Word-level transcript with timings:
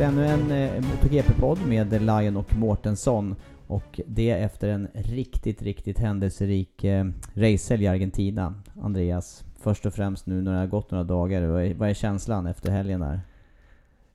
För 0.00 0.06
ännu 0.06 0.26
en 0.26 0.50
eh, 0.50 0.82
MotoGP-podd 0.82 1.58
med 1.66 2.02
Lion 2.02 2.36
och 2.36 2.56
Mårtensson. 2.56 3.34
Och 3.66 4.00
det 4.06 4.30
efter 4.30 4.68
en 4.68 4.88
riktigt, 4.94 5.62
riktigt 5.62 5.98
händelserik 5.98 6.84
eh, 6.84 7.04
racehelg 7.34 7.84
i 7.84 7.86
Argentina. 7.86 8.54
Andreas, 8.82 9.44
först 9.62 9.86
och 9.86 9.94
främst 9.94 10.26
nu 10.26 10.42
när 10.42 10.52
det 10.52 10.58
har 10.58 10.66
gått 10.66 10.90
några 10.90 11.04
dagar, 11.04 11.46
vad 11.46 11.64
är, 11.64 11.74
vad 11.74 11.90
är 11.90 11.94
känslan 11.94 12.46
efter 12.46 12.70
helgen 12.70 13.00
där? 13.00 13.20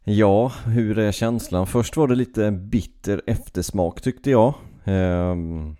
Ja, 0.03 0.52
hur 0.66 1.00
är 1.00 1.11
känslan? 1.11 1.67
Först 1.67 1.97
var 1.97 2.08
det 2.08 2.16
lite 2.16 2.52
bitter 2.52 3.22
eftersmak 3.28 4.02
tyckte 4.02 4.31
jag. 4.31 4.53
Ehm, 4.83 5.75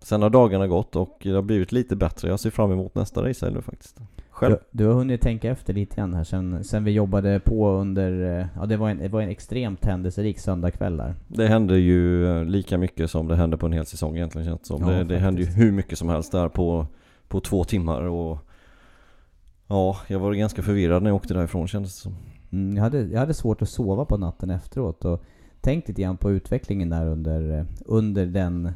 sen 0.00 0.22
har 0.22 0.30
dagarna 0.30 0.66
gått 0.66 0.96
och 0.96 1.18
det 1.22 1.30
har 1.30 1.42
blivit 1.42 1.72
lite 1.72 1.96
bättre. 1.96 2.28
Jag 2.28 2.40
ser 2.40 2.50
fram 2.50 2.72
emot 2.72 2.94
nästa 2.94 3.28
racehelg 3.28 3.54
nu 3.54 3.62
faktiskt. 3.62 4.00
Själv? 4.32 4.56
Du, 4.70 4.84
du 4.84 4.86
har 4.86 4.94
hunnit 4.94 5.20
tänka 5.20 5.50
efter 5.50 5.74
lite 5.74 5.96
grann 5.96 6.14
här 6.14 6.24
sen, 6.24 6.64
sen 6.64 6.84
vi 6.84 6.90
jobbade 6.90 7.40
på 7.40 7.70
under, 7.70 8.40
eh, 8.40 8.46
ja 8.56 8.66
det 8.66 8.76
var 8.76 8.90
en, 8.90 8.98
det 8.98 9.08
var 9.08 9.20
en 9.20 9.28
extremt 9.28 9.84
händelserik 9.84 10.38
söndagkväll 10.38 10.96
där. 10.96 11.14
Det 11.28 11.46
händer 11.46 11.74
ju 11.74 12.26
eh, 12.26 12.44
lika 12.44 12.78
mycket 12.78 13.10
som 13.10 13.28
det 13.28 13.36
händer 13.36 13.56
på 13.56 13.66
en 13.66 13.72
hel 13.72 13.86
säsong 13.86 14.16
egentligen 14.16 14.46
känns 14.46 14.66
som. 14.66 14.82
Ja, 14.82 14.88
det, 14.88 15.04
det 15.04 15.18
händer 15.18 15.42
ju 15.42 15.48
hur 15.48 15.72
mycket 15.72 15.98
som 15.98 16.08
helst 16.08 16.32
där 16.32 16.48
på, 16.48 16.86
på 17.28 17.40
två 17.40 17.64
timmar 17.64 18.02
och 18.02 18.38
Ja, 19.72 19.96
jag 20.08 20.18
var 20.18 20.32
ganska 20.32 20.62
förvirrad 20.62 21.02
när 21.02 21.10
jag 21.10 21.16
åkte 21.16 21.34
därifrån 21.34 21.68
kändes 21.68 21.94
det 21.96 22.00
som. 22.00 22.16
Mm, 22.52 22.76
jag, 22.76 22.82
hade, 22.82 23.02
jag 23.02 23.20
hade 23.20 23.34
svårt 23.34 23.62
att 23.62 23.68
sova 23.68 24.04
på 24.04 24.16
natten 24.16 24.50
efteråt 24.50 25.04
och 25.04 25.24
tänkt 25.60 25.88
lite 25.88 26.02
grann 26.02 26.16
på 26.16 26.30
utvecklingen 26.30 26.88
där 26.88 27.06
under, 27.06 27.58
eh, 27.58 27.64
under 27.86 28.26
den 28.26 28.72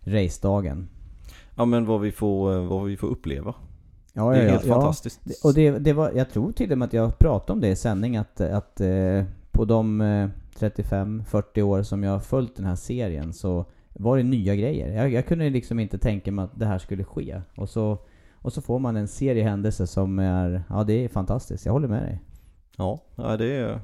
racedagen. 0.00 0.88
Ja 1.54 1.64
men 1.64 1.86
vad 1.86 2.00
vi 2.00 2.12
får, 2.12 2.60
vad 2.60 2.84
vi 2.84 2.96
får 2.96 3.06
uppleva. 3.06 3.54
Ja, 4.12 4.30
det 4.30 4.38
är 4.38 4.44
ja, 4.44 4.50
helt 4.50 4.66
ja, 4.66 4.74
fantastiskt. 4.74 5.44
Och 5.44 5.54
det, 5.54 5.70
det 5.70 5.92
var, 5.92 6.12
jag 6.12 6.30
tror 6.30 6.52
till 6.52 6.72
och 6.72 6.78
med 6.78 6.86
att 6.86 6.92
jag 6.92 7.18
pratade 7.18 7.52
om 7.52 7.60
det 7.60 7.68
i 7.68 7.76
sändning 7.76 8.16
att, 8.16 8.40
att 8.40 8.80
eh, 8.80 9.24
på 9.50 9.64
de 9.64 10.00
eh, 10.00 10.28
35-40 10.58 11.62
år 11.62 11.82
som 11.82 12.02
jag 12.02 12.12
har 12.12 12.20
följt 12.20 12.56
den 12.56 12.66
här 12.66 12.76
serien 12.76 13.32
så 13.32 13.64
var 13.92 14.16
det 14.16 14.22
nya 14.22 14.54
grejer. 14.54 14.96
Jag, 14.96 15.12
jag 15.12 15.26
kunde 15.26 15.50
liksom 15.50 15.78
inte 15.78 15.98
tänka 15.98 16.32
mig 16.32 16.44
att 16.44 16.58
det 16.58 16.66
här 16.66 16.78
skulle 16.78 17.04
ske. 17.04 17.40
Och 17.56 17.68
så, 17.68 17.98
och 18.34 18.52
så 18.52 18.62
får 18.62 18.78
man 18.78 18.96
en 18.96 19.08
serie 19.08 19.42
händelser 19.42 19.86
som 19.86 20.18
är, 20.18 20.62
ja 20.68 20.84
det 20.84 21.04
är 21.04 21.08
fantastiskt. 21.08 21.66
Jag 21.66 21.72
håller 21.72 21.88
med 21.88 22.02
dig. 22.02 22.20
Ja, 22.76 23.02
ja, 23.16 23.36
det 23.36 23.52
är 23.56 23.80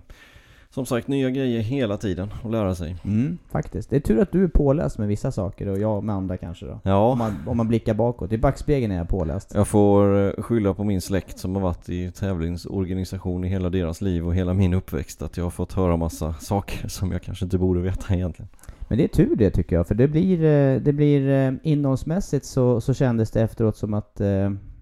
som 0.76 0.87
sagt 0.87 1.09
nya 1.09 1.31
grejer 1.31 1.60
hela 1.60 1.97
tiden 1.97 2.28
att 2.44 2.50
lära 2.50 2.75
sig. 2.75 2.97
Mm, 3.04 3.38
faktiskt. 3.50 3.91
Det 3.91 3.97
är 3.97 4.00
tur 4.00 4.20
att 4.20 4.32
du 4.32 4.44
är 4.44 4.48
påläst 4.48 4.98
med 4.98 5.09
vissa 5.09 5.32
saker 5.32 5.69
och 5.69 5.78
jag 5.78 6.04
med 6.04 6.14
andra 6.14 6.37
kanske 6.37 6.66
då. 6.66 6.72
Om 6.72 6.81
Ja, 6.82 7.14
man, 7.14 7.34
om 7.47 7.56
man 7.56 7.69
blickar 7.69 7.94
bakåt. 7.94 8.32
I 8.32 8.38
backspegeln 8.38 8.92
är 8.92 8.97
jag 8.97 9.09
påläst. 9.09 9.53
jag 9.54 9.69
får 9.69 10.26
eh, 10.26 10.42
skylla 10.42 10.75
på 10.75 10.84
min 10.84 11.00
släkt 11.00 11.38
som 11.38 11.54
har 11.54 11.62
varit 11.62 11.88
i 11.88 12.10
tävlingsorganisation 12.10 13.44
i 13.44 13.48
hela 13.48 13.70
deras 13.70 14.00
liv 14.00 14.26
och 14.26 14.34
hela 14.34 14.54
min 14.54 14.75
uppväxt. 14.75 15.22
Att 15.22 15.37
jag 15.37 15.44
har 15.44 15.50
fått 15.50 15.72
höra 15.72 15.97
massa 15.97 16.32
saker 16.32 16.88
som 16.88 17.12
jag 17.12 17.22
kanske 17.22 17.44
inte 17.44 17.58
borde 17.58 17.81
veta 17.81 18.14
egentligen. 18.14 18.48
Men 18.88 18.98
det 18.98 19.04
är 19.04 19.08
tur 19.08 19.37
det 19.37 19.50
tycker 19.50 19.76
jag, 19.76 19.87
för 19.88 19.94
det 19.94 20.08
blir, 20.08 20.44
eh, 20.44 20.81
det 20.81 20.93
blir 20.93 21.31
eh, 21.31 21.53
innehållsmässigt 21.62 22.47
så, 22.47 22.81
så 22.81 22.94
kändes 22.94 23.31
det 23.31 23.43
efteråt 23.43 23.76
som 23.76 23.94
att 23.94 24.20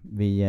vi, 0.02 0.44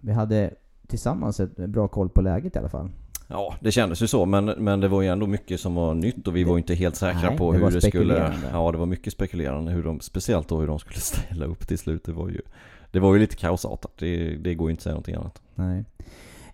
vi 0.00 0.12
hade 0.12 0.50
tillsammans 0.86 1.40
ett 1.40 1.56
bra 1.56 1.88
koll 1.88 2.08
på 2.08 2.20
läget 2.22 2.56
i 2.56 2.58
alla 2.58 2.68
fall. 2.68 2.90
Ja, 3.26 3.54
det 3.60 3.72
kändes 3.72 4.02
ju 4.02 4.06
så 4.06 4.24
men, 4.24 4.44
men 4.44 4.80
det 4.80 4.88
var 4.88 5.02
ju 5.02 5.08
ändå 5.08 5.26
mycket 5.26 5.60
som 5.60 5.74
var 5.74 5.94
nytt 5.94 6.28
och 6.28 6.36
vi 6.36 6.44
var 6.44 6.58
inte 6.58 6.74
helt 6.74 6.96
säkra 6.96 7.28
Nej, 7.28 7.38
på 7.38 7.52
det 7.52 7.58
hur 7.58 7.64
det 7.64 7.70
skulle... 7.70 7.90
spekulerande. 7.90 8.48
Ja, 8.52 8.72
det 8.72 8.78
var 8.78 8.86
mycket 8.86 9.12
spekulerande. 9.12 9.72
Hur 9.72 9.82
de, 9.82 10.00
speciellt 10.00 10.48
då 10.48 10.60
hur 10.60 10.66
de 10.66 10.78
skulle 10.78 11.00
ställa 11.00 11.46
upp 11.46 11.68
till 11.68 11.78
slut. 11.78 12.04
Det 12.04 12.12
var 12.12 12.28
ju, 12.28 12.40
det 12.90 13.00
var 13.00 13.14
ju 13.14 13.20
lite 13.20 13.36
kaosartat. 13.36 13.92
Det, 13.98 14.36
det 14.36 14.54
går 14.54 14.68
ju 14.68 14.70
inte 14.70 14.80
att 14.80 14.82
säga 14.82 14.92
någonting 14.92 15.14
annat. 15.14 15.42
Nej. 15.54 15.84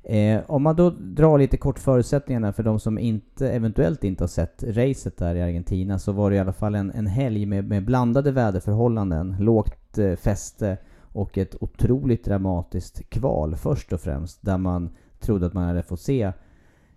Eh, 0.03 0.41
om 0.47 0.63
man 0.63 0.77
då 0.77 0.91
drar 0.91 1.39
lite 1.39 1.57
kort 1.57 1.79
förutsättningarna 1.79 2.53
för 2.53 2.63
de 2.63 2.81
som 2.81 2.99
inte, 2.99 3.51
eventuellt 3.51 4.05
inte 4.05 4.23
har 4.23 4.29
sett 4.29 4.65
racet 4.67 5.17
där 5.17 5.35
i 5.35 5.43
Argentina 5.43 5.99
så 5.99 6.13
var 6.13 6.31
det 6.31 6.37
i 6.37 6.39
alla 6.39 6.53
fall 6.53 6.75
en, 6.75 6.91
en 6.91 7.07
helg 7.07 7.47
med, 7.47 7.65
med 7.69 7.85
blandade 7.85 8.33
väderförhållanden, 8.33 9.37
lågt 9.41 9.99
eh, 9.99 10.17
fäste 10.17 10.77
och 11.13 11.39
ett 11.39 11.57
otroligt 11.61 12.25
dramatiskt 12.25 13.11
kval 13.11 13.57
först 13.57 13.93
och 13.93 14.01
främst 14.01 14.43
där 14.43 14.59
man 14.59 14.91
trodde 15.21 15.47
att 15.47 15.55
man 15.55 15.65
hade 15.65 15.83
fått 15.83 16.01
se 16.01 16.33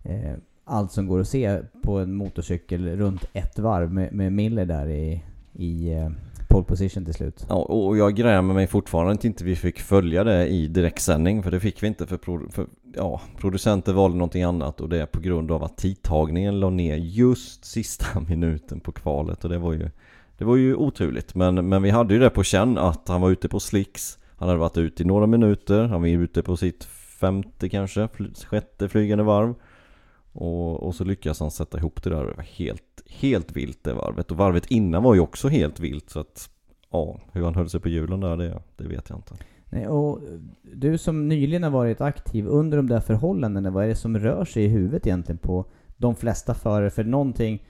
eh, 0.03 0.33
allt 0.65 0.91
som 0.91 1.07
går 1.07 1.19
att 1.19 1.27
se 1.27 1.59
på 1.83 1.99
en 1.99 2.15
motorcykel 2.15 2.97
runt 2.97 3.25
ett 3.33 3.59
varv 3.59 3.93
med, 3.93 4.13
med 4.13 4.33
Miller 4.33 4.65
där 4.65 4.89
i, 4.89 5.23
i 5.53 5.93
eh, 5.93 6.09
pole 6.53 6.65
position 6.65 7.05
till 7.05 7.13
slut. 7.13 7.45
Ja, 7.49 7.55
och 7.55 7.97
jag 7.97 8.15
grämer 8.15 8.53
mig 8.53 8.67
fortfarande 8.67 9.13
att 9.13 9.25
inte 9.25 9.43
vi 9.43 9.55
fick 9.55 9.79
följa 9.79 10.23
det 10.23 10.47
i 10.47 10.67
direktsändning 10.67 11.43
för 11.43 11.51
det 11.51 11.59
fick 11.59 11.83
vi 11.83 11.87
inte 11.87 12.05
för, 12.05 12.17
pro, 12.17 12.49
för 12.49 12.67
ja, 12.95 13.21
producenter 13.37 13.93
valde 13.93 14.17
någonting 14.17 14.43
annat 14.43 14.81
och 14.81 14.89
det 14.89 15.01
är 15.01 15.05
på 15.05 15.19
grund 15.19 15.51
av 15.51 15.63
att 15.63 15.77
tidtagningen 15.77 16.59
la 16.59 16.69
ner 16.69 16.95
just 16.95 17.65
sista 17.65 18.19
minuten 18.27 18.79
på 18.79 18.91
kvalet 18.91 19.43
och 19.43 19.49
det 19.49 19.57
var 19.57 19.73
ju 19.73 19.89
Det 20.37 20.45
var 20.45 20.55
ju 20.55 20.75
oturligt. 20.75 21.35
Men, 21.35 21.69
men 21.69 21.83
vi 21.83 21.89
hade 21.89 22.13
ju 22.13 22.19
det 22.19 22.29
på 22.29 22.43
känn 22.43 22.77
att 22.77 23.07
han 23.07 23.21
var 23.21 23.29
ute 23.29 23.49
på 23.49 23.59
slicks. 23.59 24.17
Han 24.37 24.47
hade 24.47 24.59
varit 24.59 24.77
ute 24.77 25.03
i 25.03 25.05
några 25.05 25.27
minuter, 25.27 25.83
han 25.83 26.01
var 26.01 26.07
ute 26.07 26.43
på 26.43 26.57
sitt 26.57 26.83
femte 27.19 27.69
kanske, 27.69 28.07
sjätte 28.47 28.89
flygande 28.89 29.23
varv 29.23 29.55
och, 30.33 30.83
och 30.83 30.95
så 30.95 31.03
lyckas 31.03 31.39
han 31.39 31.51
sätta 31.51 31.77
ihop 31.77 32.03
det 32.03 32.09
där. 32.09 32.21
Och 32.21 32.29
det 32.29 32.37
var 32.37 32.43
helt, 32.43 33.03
helt 33.09 33.51
vilt 33.51 33.83
det 33.83 33.93
varvet. 33.93 34.31
Och 34.31 34.37
varvet 34.37 34.65
innan 34.65 35.03
var 35.03 35.13
ju 35.13 35.19
också 35.19 35.47
helt 35.47 35.79
vilt 35.79 36.09
så 36.09 36.19
att 36.19 36.49
Ja, 36.93 37.19
hur 37.31 37.43
han 37.43 37.55
höll 37.55 37.69
sig 37.69 37.79
på 37.79 37.89
hjulen 37.89 38.19
där 38.19 38.37
det, 38.37 38.61
det 38.75 38.87
vet 38.87 39.09
jag 39.09 39.17
inte. 39.17 39.35
Nej, 39.69 39.87
och 39.87 40.19
du 40.73 40.97
som 40.97 41.27
nyligen 41.27 41.63
har 41.63 41.69
varit 41.69 42.01
aktiv 42.01 42.47
under 42.47 42.77
de 42.77 42.87
där 42.87 42.99
förhållandena, 42.99 43.69
vad 43.69 43.83
är 43.83 43.87
det 43.87 43.95
som 43.95 44.19
rör 44.19 44.45
sig 44.45 44.63
i 44.63 44.67
huvudet 44.67 45.07
egentligen 45.07 45.37
på 45.37 45.65
de 45.97 46.15
flesta 46.15 46.53
förare? 46.53 46.89
För 46.89 47.03
någonting, 47.03 47.63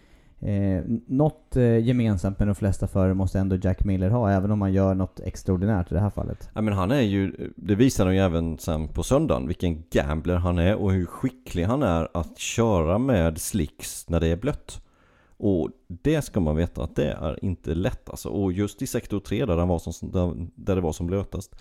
eh, 0.44 0.84
något 1.08 1.56
eh, 1.56 1.78
gemensamt 1.78 2.40
med 2.40 2.48
de 2.48 2.56
flesta 2.56 2.88
förare 2.88 3.14
måste 3.14 3.40
ändå 3.40 3.56
Jack 3.56 3.84
Miller 3.84 4.10
ha, 4.10 4.32
även 4.32 4.52
om 4.52 4.60
man 4.60 4.74
gör 4.74 4.94
något 4.94 5.20
extraordinärt 5.20 5.92
i 5.92 5.94
det 5.94 6.02
här 6.02 6.10
fallet. 6.10 6.50
Ja 6.54 6.62
men 6.62 6.74
han 6.74 6.92
är 6.92 7.02
ju, 7.02 7.52
det 7.56 7.76
visar 7.76 8.06
han 8.06 8.16
ju 8.16 8.22
även 8.22 8.58
sen 8.58 8.88
på 8.88 9.04
söndagen, 9.04 9.48
vilken 9.48 9.84
gambler 9.92 10.36
han 10.36 10.58
är 10.58 10.76
och 10.76 10.92
hur 10.92 11.06
skicklig 11.06 11.64
han 11.64 11.84
är 11.84 12.08
att 12.14 12.38
köra 12.38 12.98
med 12.98 13.38
slicks 13.38 14.10
när 14.10 14.20
det 14.20 14.28
är 14.28 14.38
blött. 14.38 14.80
Och 15.38 15.70
det 15.88 16.22
ska 16.22 16.40
man 16.40 16.56
veta 16.56 16.84
att 16.84 16.96
det 16.96 17.12
är 17.12 17.46
inte 17.46 17.76
lätt 17.76 18.10
alltså. 18.10 18.30
Och 18.30 18.52
just 18.54 18.82
i 18.82 18.88
sektor 18.88 19.20
3 19.20 19.46
där, 19.46 19.58
den 19.58 19.68
var 19.68 19.80
som, 19.80 20.12
där, 20.12 20.48
där 20.56 20.76
det 20.76 20.82
var 20.82 20.94
som 20.94 21.08
blötast. 21.08 21.56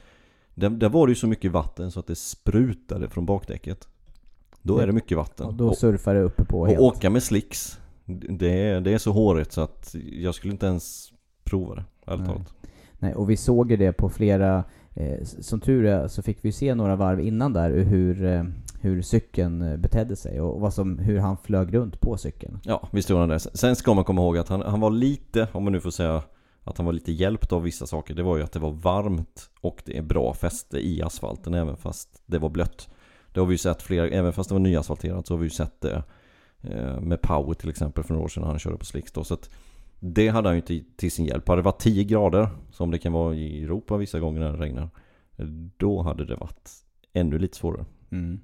Där, 0.55 0.71
där 0.71 0.89
var 0.89 1.07
det 1.07 1.11
ju 1.11 1.15
så 1.17 1.27
mycket 1.27 1.53
vatten 1.53 1.91
så 1.91 2.01
att 2.01 2.07
det 2.07 2.15
sprutade 2.15 3.09
från 3.09 3.27
bakdäcket. 3.27 3.89
Då 4.63 4.79
är 4.79 4.87
det 4.87 4.93
mycket 4.93 5.17
vatten. 5.17 5.47
Och 5.47 5.55
då 5.55 5.75
surfar 5.75 6.15
det 6.15 6.21
uppe 6.21 6.45
på 6.45 6.67
helt. 6.67 6.79
och 6.79 6.87
åka 6.87 7.11
med 7.11 7.23
slicks, 7.23 7.79
det 8.13 8.69
är, 8.69 8.81
det 8.81 8.93
är 8.93 8.99
så 8.99 9.13
hårigt 9.13 9.53
så 9.53 9.61
att 9.61 9.95
jag 10.13 10.35
skulle 10.35 10.53
inte 10.53 10.67
ens 10.67 11.13
prova 11.45 11.75
det, 11.75 11.85
ärligt 12.07 12.27
talat. 12.27 12.55
Nej, 12.99 13.15
och 13.15 13.31
vi 13.31 13.37
såg 13.37 13.71
ju 13.71 13.77
det 13.77 13.93
på 13.93 14.09
flera, 14.09 14.65
eh, 14.95 15.25
som 15.25 15.61
tur 15.61 15.87
är 15.87 16.09
så 16.09 16.23
fick 16.23 16.39
vi 16.45 16.53
se 16.53 16.75
några 16.75 16.97
varv 16.97 17.21
innan 17.21 17.53
där 17.53 17.71
hur, 17.71 18.25
eh, 18.25 18.45
hur 18.81 19.03
cykeln 19.03 19.63
eh, 19.63 19.77
betedde 19.77 20.17
sig 20.17 20.41
och 20.41 20.61
vad 20.61 20.75
som, 20.75 20.99
hur 20.99 21.19
han 21.19 21.37
flög 21.37 21.75
runt 21.75 22.01
på 22.01 22.17
cykeln. 22.17 22.59
Ja, 22.65 22.89
visst 22.93 23.11
gjorde 23.11 23.23
han 23.23 23.29
det. 23.29 23.41
Sen 23.41 23.77
ska 23.77 23.95
man 23.95 24.05
komma 24.05 24.21
ihåg 24.21 24.39
att 24.39 24.49
han, 24.49 24.63
han 24.63 24.81
var 24.81 24.91
lite, 24.91 25.49
om 25.53 25.65
man 25.65 25.73
nu 25.73 25.81
får 25.81 25.91
säga 25.91 26.23
att 26.65 26.77
han 26.77 26.87
var 26.87 26.93
lite 26.93 27.13
hjälpt 27.13 27.53
av 27.53 27.63
vissa 27.63 27.87
saker. 27.87 28.15
Det 28.15 28.23
var 28.23 28.37
ju 28.37 28.43
att 28.43 28.53
det 28.53 28.59
var 28.59 28.71
varmt 28.71 29.51
och 29.61 29.83
det 29.85 29.99
är 29.99 30.03
bra 30.03 30.35
fäste 30.35 30.79
i 30.79 31.03
asfalten 31.03 31.55
även 31.55 31.77
fast 31.77 32.23
det 32.27 32.39
var 32.39 32.49
blött. 32.49 32.89
Det 33.33 33.41
har 33.41 33.47
vi 33.47 33.55
ju 33.55 33.59
sett 33.59 33.83
flera, 33.83 34.09
även 34.09 34.33
fast 34.33 34.49
det 34.49 34.55
var 34.55 34.61
nyasfalterat 34.61 35.27
så 35.27 35.35
har 35.35 35.39
vi 35.39 35.45
ju 35.45 35.51
sett 35.51 35.81
det 35.81 36.03
med 37.01 37.21
Power 37.23 37.55
till 37.55 37.71
exempel 37.71 38.05
för 38.05 38.15
några 38.15 38.25
år 38.25 38.29
sedan 38.29 38.43
han 38.43 38.59
körde 38.59 38.77
på 38.77 38.85
slicks 38.85 39.13
då. 39.13 39.25
Så 39.25 39.35
att 39.35 39.51
det 40.01 40.29
hade 40.29 40.49
han 40.49 40.57
ju 40.57 40.61
till, 40.61 40.85
till 40.97 41.13
sin 41.13 41.25
hjälp. 41.25 41.49
Hade 41.49 41.61
det 41.61 41.65
varit 41.65 41.81
10 41.81 42.05
grader, 42.05 42.49
som 42.71 42.91
det 42.91 42.99
kan 42.99 43.13
vara 43.13 43.35
i 43.35 43.65
Europa 43.65 43.97
vissa 43.97 44.21
gånger 44.21 44.41
när 44.41 44.53
det 44.53 44.59
regnar, 44.59 44.89
då 45.77 46.03
hade 46.03 46.25
det 46.25 46.37
varit 46.37 46.71
ännu 47.13 47.39
lite 47.39 47.57
svårare. 47.57 47.85
Mm. 48.11 48.41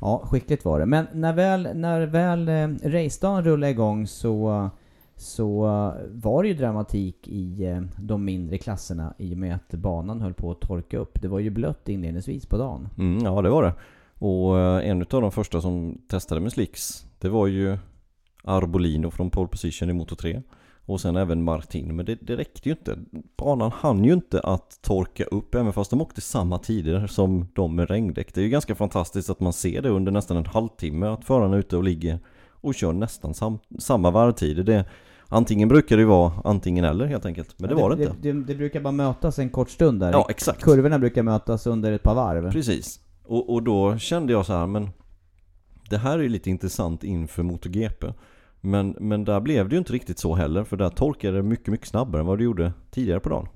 Ja, 0.00 0.22
skickligt 0.24 0.64
var 0.64 0.80
det. 0.80 0.86
Men 0.86 1.06
när 1.12 1.32
väl, 1.32 1.68
när 1.74 2.06
väl 2.06 2.48
eh, 2.48 2.90
racedagen 2.90 3.44
rullade 3.44 3.70
igång 3.70 4.06
så, 4.06 4.70
så 5.16 5.66
eh, 5.66 5.92
var 6.10 6.42
det 6.42 6.48
ju 6.48 6.54
dramatik 6.54 7.28
i 7.28 7.64
eh, 7.64 7.80
de 7.96 8.24
mindre 8.24 8.58
klasserna 8.58 9.14
i 9.18 9.34
och 9.34 9.38
med 9.38 9.54
att 9.54 9.70
banan 9.70 10.20
höll 10.20 10.34
på 10.34 10.50
att 10.50 10.60
torka 10.60 10.98
upp. 10.98 11.22
Det 11.22 11.28
var 11.28 11.38
ju 11.38 11.50
blött 11.50 11.88
inledningsvis 11.88 12.46
på 12.46 12.56
dagen. 12.56 12.88
Mm, 12.98 13.24
ja, 13.24 13.42
det 13.42 13.50
var 13.50 13.62
det. 13.62 13.74
Och 14.18 14.58
eh, 14.58 14.90
en 14.90 15.00
av 15.00 15.22
de 15.22 15.32
första 15.32 15.60
som 15.60 15.98
testade 16.08 16.40
med 16.40 16.52
slicks, 16.52 17.06
det 17.18 17.28
var 17.28 17.46
ju 17.46 17.78
Arbolino 18.44 19.10
från 19.10 19.30
pole 19.30 19.48
position 19.48 19.90
i 19.90 19.92
Moto 19.92 20.16
3. 20.16 20.42
Och 20.88 21.00
sen 21.00 21.16
även 21.16 21.44
Martin, 21.44 21.96
men 21.96 22.06
det, 22.06 22.18
det 22.20 22.36
räckte 22.36 22.68
ju 22.68 22.74
inte. 22.74 22.98
Banan 23.36 23.72
hann 23.74 24.04
ju 24.04 24.12
inte 24.12 24.40
att 24.40 24.82
torka 24.82 25.24
upp, 25.24 25.54
även 25.54 25.72
fast 25.72 25.90
de 25.90 26.00
åkte 26.00 26.20
samma 26.20 26.58
tider 26.58 27.06
som 27.06 27.48
de 27.54 27.76
med 27.76 27.90
regndäck. 27.90 28.34
Det 28.34 28.40
är 28.40 28.42
ju 28.42 28.50
ganska 28.50 28.74
fantastiskt 28.74 29.30
att 29.30 29.40
man 29.40 29.52
ser 29.52 29.82
det 29.82 29.88
under 29.88 30.12
nästan 30.12 30.36
en 30.36 30.46
halvtimme, 30.46 31.06
att 31.06 31.24
förarna 31.24 31.54
är 31.54 31.58
ute 31.58 31.76
och 31.76 31.84
ligger 31.84 32.18
och 32.60 32.74
kör 32.74 32.92
nästan 32.92 33.34
sam, 33.34 33.58
samma 33.78 34.10
varvtider. 34.10 34.62
Det, 34.62 34.84
antingen 35.28 35.68
brukar 35.68 35.96
det 35.96 36.00
ju 36.00 36.06
vara 36.08 36.32
antingen 36.44 36.84
eller 36.84 37.06
helt 37.06 37.26
enkelt, 37.26 37.54
men 37.58 37.68
det 37.68 37.74
var 37.74 37.96
det 37.96 38.02
inte. 38.02 38.16
Det, 38.20 38.32
det 38.32 38.54
brukar 38.54 38.80
bara 38.80 38.92
mötas 38.92 39.38
en 39.38 39.50
kort 39.50 39.70
stund 39.70 40.00
där. 40.00 40.12
Ja, 40.12 40.26
exakt. 40.30 40.62
Kurvorna 40.62 40.98
brukar 40.98 41.22
mötas 41.22 41.66
under 41.66 41.92
ett 41.92 42.02
par 42.02 42.14
varv. 42.14 42.52
Precis. 42.52 43.00
Och, 43.24 43.54
och 43.54 43.62
då 43.62 43.98
kände 43.98 44.32
jag 44.32 44.46
så 44.46 44.52
här, 44.52 44.66
men 44.66 44.90
det 45.90 45.98
här 45.98 46.18
är 46.18 46.22
ju 46.22 46.28
lite 46.28 46.50
intressant 46.50 47.04
inför 47.04 47.42
MotoGP. 47.42 48.06
Men, 48.60 48.96
men 49.00 49.24
där 49.24 49.40
blev 49.40 49.68
det 49.68 49.74
ju 49.74 49.78
inte 49.78 49.92
riktigt 49.92 50.18
så 50.18 50.34
heller, 50.34 50.64
för 50.64 50.76
där 50.76 50.90
torkade 50.90 51.36
det 51.36 51.42
mycket, 51.42 51.68
mycket 51.68 51.88
snabbare 51.88 52.20
än 52.20 52.26
vad 52.26 52.38
det 52.38 52.44
gjorde 52.44 52.72
tidigare 52.90 53.20
på 53.20 53.28
dagen. 53.28 53.48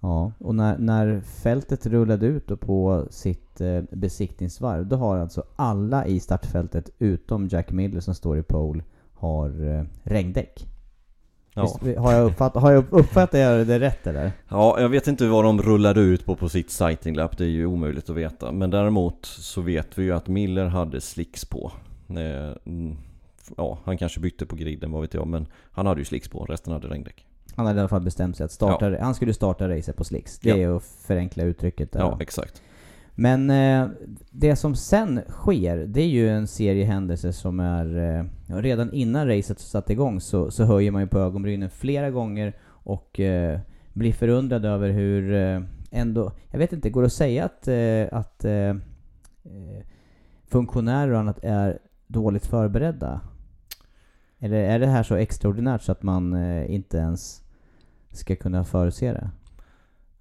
Ja, 0.00 0.32
och 0.38 0.54
när, 0.54 0.78
när 0.78 1.20
fältet 1.20 1.86
rullade 1.86 2.26
ut 2.26 2.60
på 2.60 3.06
sitt 3.10 3.60
eh, 3.60 3.82
besiktningsvarv, 3.90 4.86
då 4.86 4.96
har 4.96 5.18
alltså 5.18 5.42
alla 5.56 6.06
i 6.06 6.20
startfältet 6.20 6.90
utom 6.98 7.48
Jack 7.48 7.70
Miller 7.70 8.00
som 8.00 8.14
står 8.14 8.38
i 8.38 8.42
pole 8.42 8.84
har 9.14 9.76
eh, 9.76 9.84
regndäck. 10.02 10.66
Ja. 11.58 11.78
Visst, 11.82 11.98
har 11.98 12.12
jag 12.12 12.26
uppfattat, 12.26 12.62
har 12.62 12.72
jag 12.72 12.84
uppfattat 12.90 13.30
det 13.66 13.78
rätt 13.78 14.06
eller? 14.06 14.32
ja, 14.48 14.80
jag 14.80 14.88
vet 14.88 15.06
inte 15.06 15.26
vad 15.26 15.44
de 15.44 15.62
rullade 15.62 16.00
ut 16.00 16.24
på 16.24 16.36
på 16.36 16.48
sitt 16.48 16.70
sighting 16.70 17.14
lap, 17.16 17.38
det 17.38 17.44
är 17.44 17.48
ju 17.48 17.66
omöjligt 17.66 18.10
att 18.10 18.16
veta. 18.16 18.52
Men 18.52 18.70
däremot 18.70 19.26
så 19.26 19.60
vet 19.60 19.98
vi 19.98 20.02
ju 20.02 20.12
att 20.12 20.28
Miller 20.28 20.66
hade 20.66 21.00
slicks 21.00 21.44
på. 21.44 21.72
Eh, 22.08 22.52
mm, 22.66 22.96
Ja, 23.56 23.78
han 23.84 23.98
kanske 23.98 24.20
bytte 24.20 24.46
på 24.46 24.56
griden, 24.56 24.90
vad 24.92 25.00
vet 25.02 25.14
jag, 25.14 25.26
men 25.26 25.46
han 25.72 25.86
hade 25.86 26.00
ju 26.00 26.04
slicks 26.04 26.28
på, 26.28 26.44
resten 26.44 26.72
hade 26.72 26.88
regndäck. 26.88 27.24
Han 27.56 27.66
hade 27.66 27.76
i 27.76 27.80
alla 27.80 27.88
fall 27.88 28.00
bestämt 28.00 28.36
sig 28.36 28.44
att 28.44 28.52
starta, 28.52 28.96
han 29.00 29.14
skulle 29.14 29.34
starta 29.34 29.68
racet 29.68 29.96
på 29.96 30.04
slicks. 30.04 30.38
Det 30.38 30.48
Ja. 30.48 30.56
är 30.56 30.76
att 30.76 30.82
förenkla 30.84 31.42
uttrycket 31.42 31.92
där. 31.92 32.00
Ja, 32.00 32.18
exakt. 32.20 32.62
Men 33.20 33.50
eh, 33.50 33.88
det 34.30 34.56
som 34.56 34.74
sen 34.74 35.20
sker, 35.28 35.76
det 35.76 36.00
är 36.00 36.06
ju 36.06 36.30
en 36.30 36.46
serie 36.46 36.84
händelser 36.84 37.32
som 37.32 37.60
är... 37.60 37.96
Eh, 37.96 38.24
redan 38.56 38.92
innan 38.92 39.28
racet 39.28 39.58
satte 39.58 39.92
igång 39.92 40.20
så, 40.20 40.50
så 40.50 40.64
höjer 40.64 40.90
man 40.90 41.02
ju 41.02 41.08
på 41.08 41.18
ögonbrynen 41.18 41.70
flera 41.70 42.10
gånger 42.10 42.56
och 42.68 43.20
eh, 43.20 43.60
blir 43.92 44.12
förundrad 44.12 44.64
över 44.64 44.90
hur 44.90 45.34
eh, 45.34 45.62
ändå... 45.90 46.32
Jag 46.50 46.58
vet 46.58 46.72
inte, 46.72 46.90
går 46.90 47.02
det 47.02 47.06
att 47.06 47.12
säga 47.12 47.44
att, 47.44 47.68
eh, 47.68 48.18
att 48.18 48.44
eh, 48.44 48.52
eh 48.52 49.84
funktionärer 50.46 51.12
och 51.12 51.18
annat 51.18 51.44
är 51.44 51.78
dåligt 52.06 52.46
förberedda? 52.46 53.20
Eller 54.38 54.56
är 54.56 54.78
det 54.78 54.86
här 54.86 55.02
så 55.02 55.14
extraordinärt 55.14 55.82
så 55.82 55.92
att 55.92 56.02
man 56.02 56.34
eh, 56.34 56.74
inte 56.74 56.96
ens 56.96 57.42
ska 58.12 58.36
kunna 58.36 58.64
förutse 58.64 59.12
det? 59.12 59.30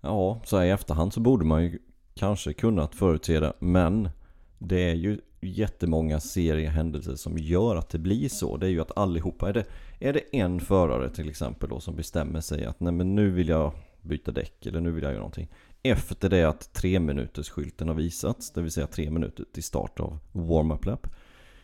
Ja, 0.02 0.42
så 0.44 0.58
här 0.58 0.66
i 0.66 0.70
efterhand 0.70 1.14
så 1.14 1.20
borde 1.20 1.46
man 1.46 1.64
ju 1.64 1.80
kanske 2.18 2.54
kunnat 2.54 2.96
förutse 2.96 3.40
det, 3.40 3.54
men 3.60 4.10
det 4.58 4.90
är 4.90 4.96
ju 4.96 5.20
jättemånga 5.42 6.20
seriehändelser 6.20 7.16
som 7.16 7.38
gör 7.38 7.76
att 7.76 7.90
det 7.90 8.00
blir 8.00 8.30
så. 8.30 8.58
Det 8.58 8.66
är 8.66 8.70
ju 8.70 8.82
att 8.82 8.98
allihopa, 8.98 9.50
är 9.50 9.54
det, 9.54 9.66
är 10.00 10.14
det 10.14 10.38
en 10.38 10.60
förare 10.60 11.10
till 11.10 11.30
exempel 11.30 11.70
då 11.70 11.80
som 11.80 11.96
bestämmer 11.96 12.42
sig 12.42 12.66
att 12.66 12.80
nej 12.80 12.94
men 12.94 13.16
nu 13.16 13.30
vill 13.30 13.48
jag 13.48 13.72
byta 14.02 14.32
däck 14.32 14.66
eller 14.66 14.82
nu 14.82 14.92
vill 14.92 15.04
jag 15.04 15.12
göra 15.12 15.20
någonting. 15.20 15.48
Efter 15.84 16.30
det 16.30 16.44
att 16.44 16.74
tre 16.74 17.00
minuters 17.00 17.50
skylten 17.50 17.88
har 17.88 17.96
visats, 17.96 18.52
det 18.52 18.62
vill 18.62 18.72
säga 18.72 18.88
tre 18.88 19.10
minuter 19.10 19.46
till 19.54 19.64
start 19.64 20.00
av 20.00 20.20
warm-up 20.32 20.86
lap. 20.86 21.08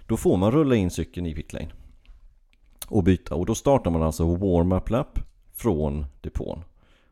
Då 0.08 0.18
får 0.18 0.38
man 0.38 0.52
rulla 0.52 0.76
in 0.76 0.92
cykeln 0.92 1.26
i 1.26 1.36
pitlane 1.36 1.72
och 2.88 3.04
byta. 3.04 3.36
Och 3.36 3.46
då 3.46 3.56
startar 3.56 3.92
man 3.92 4.04
alltså 4.04 4.36
warm-up 4.36 4.90
lap 4.90 5.20
från 5.54 6.06
depån. 6.22 6.64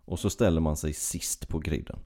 Och 0.06 0.20
så 0.20 0.30
ställer 0.30 0.62
man 0.62 0.78
sig 0.78 0.94
sist 0.94 1.48
på 1.48 1.60
griden. 1.60 2.00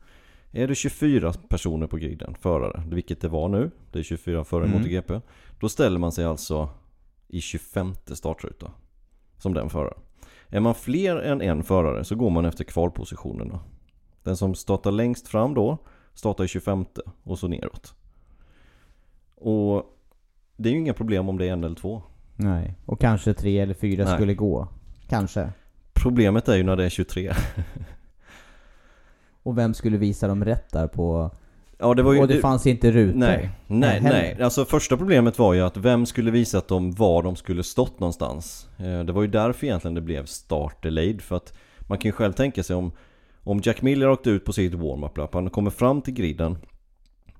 Är 0.55 0.67
det 0.67 0.75
24 0.75 1.33
personer 1.33 1.87
på 1.87 1.97
griden, 1.97 2.35
förare, 2.39 2.83
vilket 2.89 3.21
det 3.21 3.27
var 3.27 3.49
nu, 3.49 3.71
det 3.91 3.99
är 3.99 4.03
24 4.03 4.43
förare 4.43 4.67
Mm. 4.67 4.79
mot 4.79 4.89
GP. 4.89 5.21
Då 5.59 5.69
ställer 5.69 5.99
man 5.99 6.11
sig 6.11 6.25
alltså 6.25 6.69
i 7.27 7.41
25 7.41 7.95
startruta. 8.05 8.71
Som 9.37 9.53
den 9.53 9.69
föraren. 9.69 9.99
Är 10.49 10.59
man 10.59 10.75
fler 10.75 11.15
än 11.17 11.41
en 11.41 11.63
förare 11.63 12.03
så 12.03 12.15
går 12.15 12.29
man 12.29 12.45
efter 12.45 12.63
kvalpositionerna. 12.63 13.59
Den 14.23 14.37
som 14.37 14.55
startar 14.55 14.91
längst 14.91 15.27
fram 15.27 15.53
då 15.53 15.77
startar 16.13 16.43
i 16.43 16.47
25 16.47 16.85
och 17.23 17.39
så 17.39 17.47
neråt. 17.47 17.93
Och 19.35 19.85
det 20.57 20.69
är 20.69 20.73
ju 20.73 20.79
inga 20.79 20.93
problem 20.93 21.29
om 21.29 21.37
det 21.37 21.47
är 21.47 21.53
en 21.53 21.63
eller 21.63 21.75
två. 21.75 22.01
Nej. 22.35 22.75
Och 22.85 23.01
kanske 23.01 23.33
tre 23.33 23.59
eller 23.59 23.73
fyra 23.73 24.05
Nej. 24.05 24.15
skulle 24.15 24.33
gå. 24.33 24.67
Kanske. 25.09 25.49
Problemet 25.93 26.47
är 26.47 26.55
ju 26.55 26.63
när 26.63 26.75
det 26.75 26.85
är 26.85 26.89
23. 26.89 27.33
Och 29.45 29.57
vem 29.57 29.73
skulle 29.73 29.97
visa 29.97 30.27
dem 30.27 30.45
rätt 30.45 30.71
där 30.71 30.87
på... 30.87 31.31
Ja, 31.77 31.93
det 31.93 32.03
var 32.03 32.13
ju... 32.13 32.19
och 32.19 32.27
det 32.27 32.39
fanns 32.39 32.67
inte 32.67 32.91
rutor. 32.91 33.19
Nej, 33.19 33.49
nej, 33.67 34.01
nej. 34.01 34.41
Alltså 34.41 34.65
första 34.65 34.97
problemet 34.97 35.39
var 35.39 35.53
ju 35.53 35.61
att 35.61 35.77
vem 35.77 36.05
skulle 36.05 36.31
visa 36.31 36.57
att 36.57 36.67
de 36.67 36.91
var 36.91 37.23
de 37.23 37.35
skulle 37.35 37.63
stått 37.63 37.99
någonstans? 37.99 38.67
Eh, 38.77 38.99
Det 38.99 39.13
var 39.13 39.21
ju 39.21 39.27
därför 39.27 39.65
egentligen 39.65 39.95
det 39.95 40.01
blev 40.01 40.25
start 40.25 40.83
delayed. 40.83 41.21
För 41.21 41.35
att 41.35 41.53
man 41.79 41.97
kan 41.97 42.09
ju 42.09 42.11
själv 42.11 42.33
tänka 42.33 42.63
sig 42.63 42.75
om, 42.75 42.91
om 43.43 43.61
Jack 43.63 43.81
Miller 43.81 44.09
åkte 44.09 44.29
ut 44.29 44.45
på 44.45 44.53
sitt 44.53 44.73
warm-up 44.73 45.17
lap, 45.17 45.33
han 45.33 45.49
kommer 45.49 45.71
fram 45.71 46.01
till 46.01 46.13
griden 46.13 46.57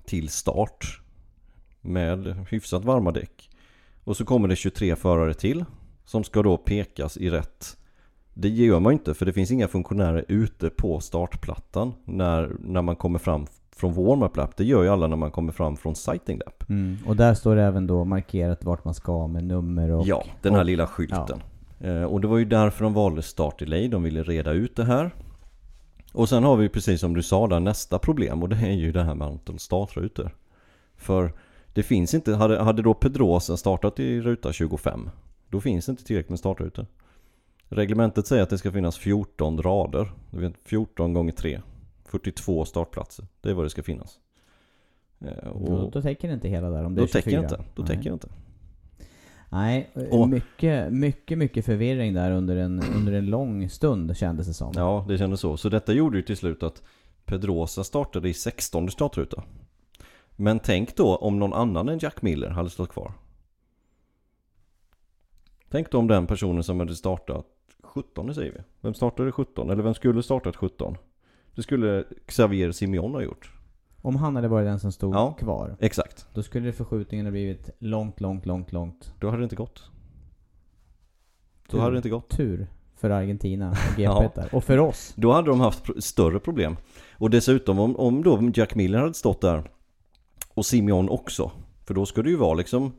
till 0.05 0.29
start 0.29 1.01
med 1.81 2.45
hyfsat 2.50 2.85
varma 2.85 3.12
däck. 3.12 3.50
Och 4.03 4.17
så 4.17 4.25
kommer 4.25 4.47
det 4.47 4.55
23 4.55 4.95
förare 4.95 5.33
till 5.33 5.65
som 6.05 6.24
ska 6.24 6.43
då 6.43 6.57
pekas 6.57 7.17
i 7.17 7.29
rätt 7.29 7.77
det 8.38 8.50
gör 8.50 8.80
man 8.80 8.92
ju 8.92 8.94
inte 8.94 9.13
för 9.13 9.25
det 9.25 9.34
finns 9.34 9.51
inga 9.51 9.68
funktionärer 9.68 10.25
ute 10.27 10.70
på 10.70 11.00
startplattan 11.00 11.94
när, 12.06 12.56
när 12.60 12.82
man 12.82 12.96
kommer 12.96 13.20
fram 13.20 13.48
från 13.75 13.94
warm-up 13.94 14.38
lap. 14.38 14.58
Det 14.58 14.63
gör 14.63 14.84
ju 14.84 14.89
alla 14.89 15.08
när 15.08 15.15
man 15.15 15.32
kommer 15.32 15.51
fram 15.51 15.77
från 15.77 15.96
sighting 15.96 16.38
lap. 16.46 16.70
Mm. 16.70 16.98
Och 17.06 17.15
där 17.15 17.34
står 17.34 17.56
det 17.56 17.63
även 17.63 17.88
då 17.88 18.06
markerat 18.06 18.63
vart 18.63 18.86
man 18.86 18.94
ska 18.94 19.27
med 19.27 19.44
nummer 19.44 19.92
och... 19.92 20.08
ja, 20.08 20.24
den 20.42 20.54
här 20.54 20.60
och, 20.60 20.65
lilla 20.65 20.88
skylten. 20.88 21.42
Eh, 21.80 22.04
och 22.04 22.22
det 22.22 22.27
var 22.27 22.38
ju 22.38 22.46
därför 22.46 22.84
de 22.84 22.94
valde 22.94 23.22
start 23.22 23.60
delay. 23.60 23.88
De 23.88 24.04
ville 24.04 24.24
reda 24.24 24.51
ut 24.51 24.75
det 24.75 24.86
här. 24.86 25.12
Och 26.13 26.30
sen 26.30 26.44
har 26.44 26.58
vi 26.58 26.70
precis 26.70 27.01
som 27.01 27.13
du 27.13 27.24
sa 27.24 27.48
där 27.48 27.60
nästa 27.60 28.00
problem 28.00 28.44
och 28.44 28.50
det 28.50 28.56
är 28.56 28.72
ju 28.72 28.92
det 28.92 29.04
här 29.04 29.15
med 29.15 29.27
antal 29.27 29.60
startrutor. 29.60 30.36
För 30.98 31.34
det 31.74 31.84
finns 31.84 32.13
inte, 32.13 32.36
hade, 32.36 32.63
hade 32.63 32.82
då 32.82 32.94
Pedrosa 32.94 33.58
startat 33.58 34.00
i 34.00 34.22
ruta 34.22 34.54
25 34.54 35.10
då 35.50 35.62
finns 35.62 35.86
det 35.86 35.89
inte 35.89 36.04
tillräckligt 36.04 36.30
med 36.30 36.39
startrutor. 36.39 36.86
Reglementet 37.69 38.27
säger 38.27 38.43
att 38.43 38.50
det 38.50 38.57
ska 38.57 38.72
finnas 38.72 38.98
14 38.98 39.62
rader. 39.62 40.12
Du 40.31 40.39
vet, 40.39 40.53
14 40.63 41.13
gånger 41.13 41.31
3. 41.31 41.62
42 42.05 42.65
startplatser. 42.65 43.27
Det 43.41 43.50
är 43.50 43.53
vad 43.53 43.65
det 43.65 43.69
ska 43.69 43.84
finnas. 43.84 44.19
Eh, 45.19 45.27
Då, 45.43 45.50
Och 45.75 45.91
då 45.91 46.01
täcker 46.01 46.27
det 46.27 46.34
inte 46.34 46.48
hela 46.50 46.69
där 46.69 46.84
om 46.84 46.95
det 46.95 47.01
är 47.01 47.03
då 47.03 47.07
täcker 47.07 47.31
24. 47.31 47.41
det 47.41 47.45
inte. 47.55 47.65
Då 47.75 47.84
Nej. 47.84 47.98
täcker 47.98 48.13
inte. 48.13 48.27
Nej, 49.50 49.89
Och- 50.12 50.29
mycket, 50.29 50.93
mycket, 50.93 51.38
mycket 51.38 51.65
förvirring 51.65 52.13
där 52.13 52.31
under 52.31 52.55
en, 52.55 52.84
under 52.95 53.13
en 53.13 53.25
lång 53.25 53.69
stund 53.69 54.17
kändes 54.17 54.48
det 54.48 54.53
som. 54.53 54.72
Ja, 54.75 55.05
det 55.07 55.17
kändes 55.17 55.39
så. 55.39 55.57
Så 55.57 55.69
detta 55.69 55.93
gjorde 55.93 56.17
ju 56.17 56.24
till 56.24 56.38
slut 56.38 56.63
att 56.63 56.84
Pedrosa 57.25 57.84
startade 57.84 58.29
i 58.29 58.34
16 58.34 58.89
startruta. 58.91 59.43
Men 60.36 60.60
tänk 60.60 60.95
då 60.95 61.15
om 61.15 61.39
någon 61.39 61.53
annan 61.53 61.89
än 61.89 62.00
Jack 62.00 62.22
Miller 62.22 62.50
hade 62.50 62.69
stått 62.69 62.89
kvar. 62.89 63.13
Tänk 65.69 65.91
då 65.91 65.98
om 65.98 66.07
den 66.07 66.27
personen 66.27 66.63
som 66.63 66.79
hade 66.79 66.95
startat 66.95 67.45
17 67.95 68.35
säger 68.35 68.51
vi. 68.51 68.59
Vem 68.81 68.93
startade 68.93 69.31
17? 69.31 69.69
Eller 69.69 69.83
vem 69.83 69.93
skulle 69.93 70.23
startat 70.23 70.55
17? 70.55 70.97
Det 71.55 71.63
skulle 71.63 72.03
Xavier 72.25 72.71
Simeon 72.71 73.11
ha 73.13 73.21
gjort. 73.21 73.51
Om 74.01 74.15
han 74.15 74.35
hade 74.35 74.47
varit 74.47 74.65
den 74.67 74.79
som 74.79 74.91
stod 74.91 75.15
Ja. 75.15 75.33
kvar, 75.33 75.75
Exakt. 75.79 76.27
då 76.33 76.43
skulle 76.43 76.73
förskjutningen 76.73 77.25
ha 77.25 77.31
blivit 77.31 77.69
långt, 77.79 78.21
långt, 78.21 78.45
långt, 78.45 78.71
långt. 78.71 79.13
Då 79.19 79.27
hade 79.27 79.37
det 79.41 79.43
inte 79.43 79.55
gått. 79.55 79.83
Då 81.67 81.71
Tur. 81.71 81.79
hade 81.79 81.91
det 81.91 81.97
inte 81.97 82.09
gått. 82.09 82.29
Tur 82.29 82.67
för 82.95 83.09
Argentina 83.09 83.69
och 83.71 83.77
Ja. 83.99 84.31
Och 84.51 84.63
för 84.63 84.77
oss. 84.79 85.13
Då 85.17 85.31
hade 85.31 85.49
de 85.49 85.59
haft 85.59 86.03
större 86.03 86.39
problem. 86.39 86.77
Och 87.17 87.29
dessutom 87.29 87.79
om, 87.79 87.95
om 87.95 88.23
då 88.23 88.51
Jack 88.53 88.75
Miller 88.75 88.99
hade 88.99 89.13
stått 89.13 89.41
där 89.41 89.69
och 90.53 90.65
Simeon 90.65 91.09
också. 91.09 91.51
För 91.85 91.93
då 91.93 92.05
ska 92.05 92.21
det 92.23 92.29
ju 92.29 92.35
vara 92.37 92.53
liksom 92.53 92.91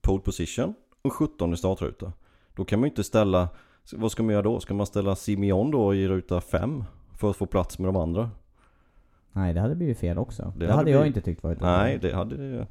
pole 0.00 0.22
position 0.22 0.74
och 1.02 1.12
17 1.12 1.56
startruta. 1.56 2.12
Då 2.56 2.64
kan 2.64 2.80
man 2.80 2.86
ju 2.86 2.90
inte 2.90 3.04
ställa, 3.04 3.48
vad 3.92 4.12
ska 4.12 4.22
man 4.22 4.32
göra 4.32 4.42
då? 4.42 4.60
Ska 4.60 4.74
man 4.74 4.86
ställa 4.86 5.16
Simeon 5.16 5.70
då 5.70 5.94
i 5.94 6.08
ruta 6.08 6.40
5? 6.40 6.84
För 7.12 7.30
att 7.30 7.36
få 7.36 7.46
plats 7.46 7.78
med 7.78 7.88
de 7.88 7.96
andra? 7.96 8.30
Nej, 9.32 9.54
det 9.54 9.60
hade 9.60 9.74
blivit 9.74 9.98
fel 9.98 10.18
också. 10.18 10.52
Det, 10.56 10.64
hade 10.66 10.76
hade 10.76 10.90
jag 10.90 11.00
blivit- 11.02 11.16
inte 11.16 11.30
tyckt 11.30 11.42
varit 11.42 11.60
Nej, 11.60 11.98
det 12.02 12.14
hade 12.14 12.36
det 12.58 12.66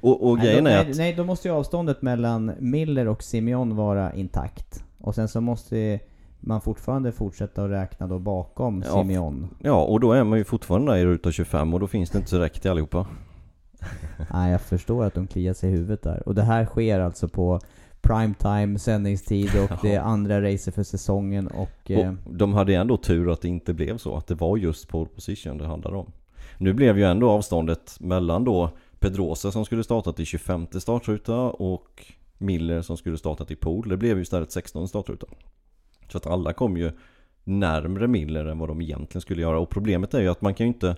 Och, 0.00 0.28
och 0.30 0.36
nej, 0.38 0.46
grejen 0.46 0.64
då, 0.64 0.70
är 0.70 0.74
nej, 0.82 0.90
att... 0.90 0.96
nej, 0.96 1.14
då 1.14 1.24
måste 1.24 1.48
ju 1.48 1.54
avståndet 1.54 2.02
mellan 2.02 2.52
Miller 2.58 3.08
och 3.08 3.22
Simeon 3.22 3.76
vara 3.76 4.14
intakt. 4.14 4.84
Och 4.98 5.14
sen 5.14 5.28
så 5.28 5.40
måste 5.40 6.00
man 6.40 6.60
fortfarande 6.60 7.12
fortsätta 7.12 7.64
att 7.64 7.70
räkna 7.70 8.06
då 8.06 8.18
bakom 8.18 8.82
Ja. 8.86 8.92
Simeon. 9.02 9.48
Ja, 9.58 9.84
och 9.84 10.00
då 10.00 10.12
är 10.12 10.24
man 10.24 10.38
ju 10.38 10.44
fortfarande 10.44 10.92
där 10.92 10.98
i 10.98 11.04
ruta 11.04 11.32
25 11.32 11.74
och 11.74 11.80
då 11.80 11.86
finns 11.86 12.10
det 12.10 12.18
inte 12.18 12.30
så 12.30 12.38
räckt 12.38 12.62
till 12.62 12.70
allihopa. 12.70 13.06
Nej, 14.32 14.52
jag 14.52 14.60
förstår 14.60 15.04
att 15.04 15.14
de 15.14 15.26
kliar 15.26 15.54
sig 15.54 15.70
i 15.70 15.72
huvudet 15.72 16.02
där. 16.02 16.28
Och 16.28 16.34
det 16.34 16.42
här 16.42 16.64
sker 16.64 17.00
alltså 17.00 17.28
på 17.28 17.60
primetime 18.02 18.78
sändningstid 18.78 19.50
och 19.64 19.70
det 19.82 19.94
är 19.94 20.00
andra 20.00 20.42
racer 20.42 20.72
för 20.72 20.82
säsongen 20.82 21.46
och... 21.46 21.90
Eh, 21.90 22.14
Och 22.24 22.34
de 22.34 22.54
hade 22.54 22.74
ändå 22.74 22.96
tur 22.96 23.32
att 23.32 23.40
det 23.40 23.48
inte 23.48 23.74
blev 23.74 23.98
så, 23.98 24.16
att 24.16 24.26
det 24.26 24.34
var 24.34 24.56
just 24.56 24.88
pole 24.88 25.08
position 25.14 25.58
det 25.58 25.66
handlade 25.66 25.96
om. 25.96 26.12
Nu 26.58 26.72
blev 26.72 26.98
ju 26.98 27.04
ändå 27.04 27.30
avståndet 27.30 27.96
mellan 28.00 28.44
då 28.44 28.70
Pedrosa 28.98 29.50
som 29.50 29.64
skulle 29.64 29.84
startat 29.84 30.20
i 30.20 30.24
25 30.24 30.66
startruta 30.80 31.36
och 31.40 32.06
Miller 32.38 32.82
som 32.82 32.96
skulle 32.96 33.18
startat 33.18 33.50
i 33.50 33.56
pool. 33.56 33.88
Det 33.88 33.96
blev 33.96 34.16
ju 34.16 34.22
istället 34.22 34.52
16 34.52 34.88
startruta. 34.88 35.26
Så 36.08 36.18
att 36.18 36.26
alla 36.26 36.52
kom 36.52 36.76
ju 36.76 36.92
närmre 37.44 38.08
Miller 38.08 38.44
än 38.44 38.58
vad 38.58 38.68
de 38.68 38.80
egentligen 38.80 39.20
skulle 39.22 39.42
göra. 39.42 39.58
Och 39.58 39.70
problemet 39.70 40.14
är 40.14 40.20
ju 40.20 40.28
att 40.28 40.40
man 40.40 40.54
kan 40.54 40.66
ju 40.66 40.72
inte 40.72 40.96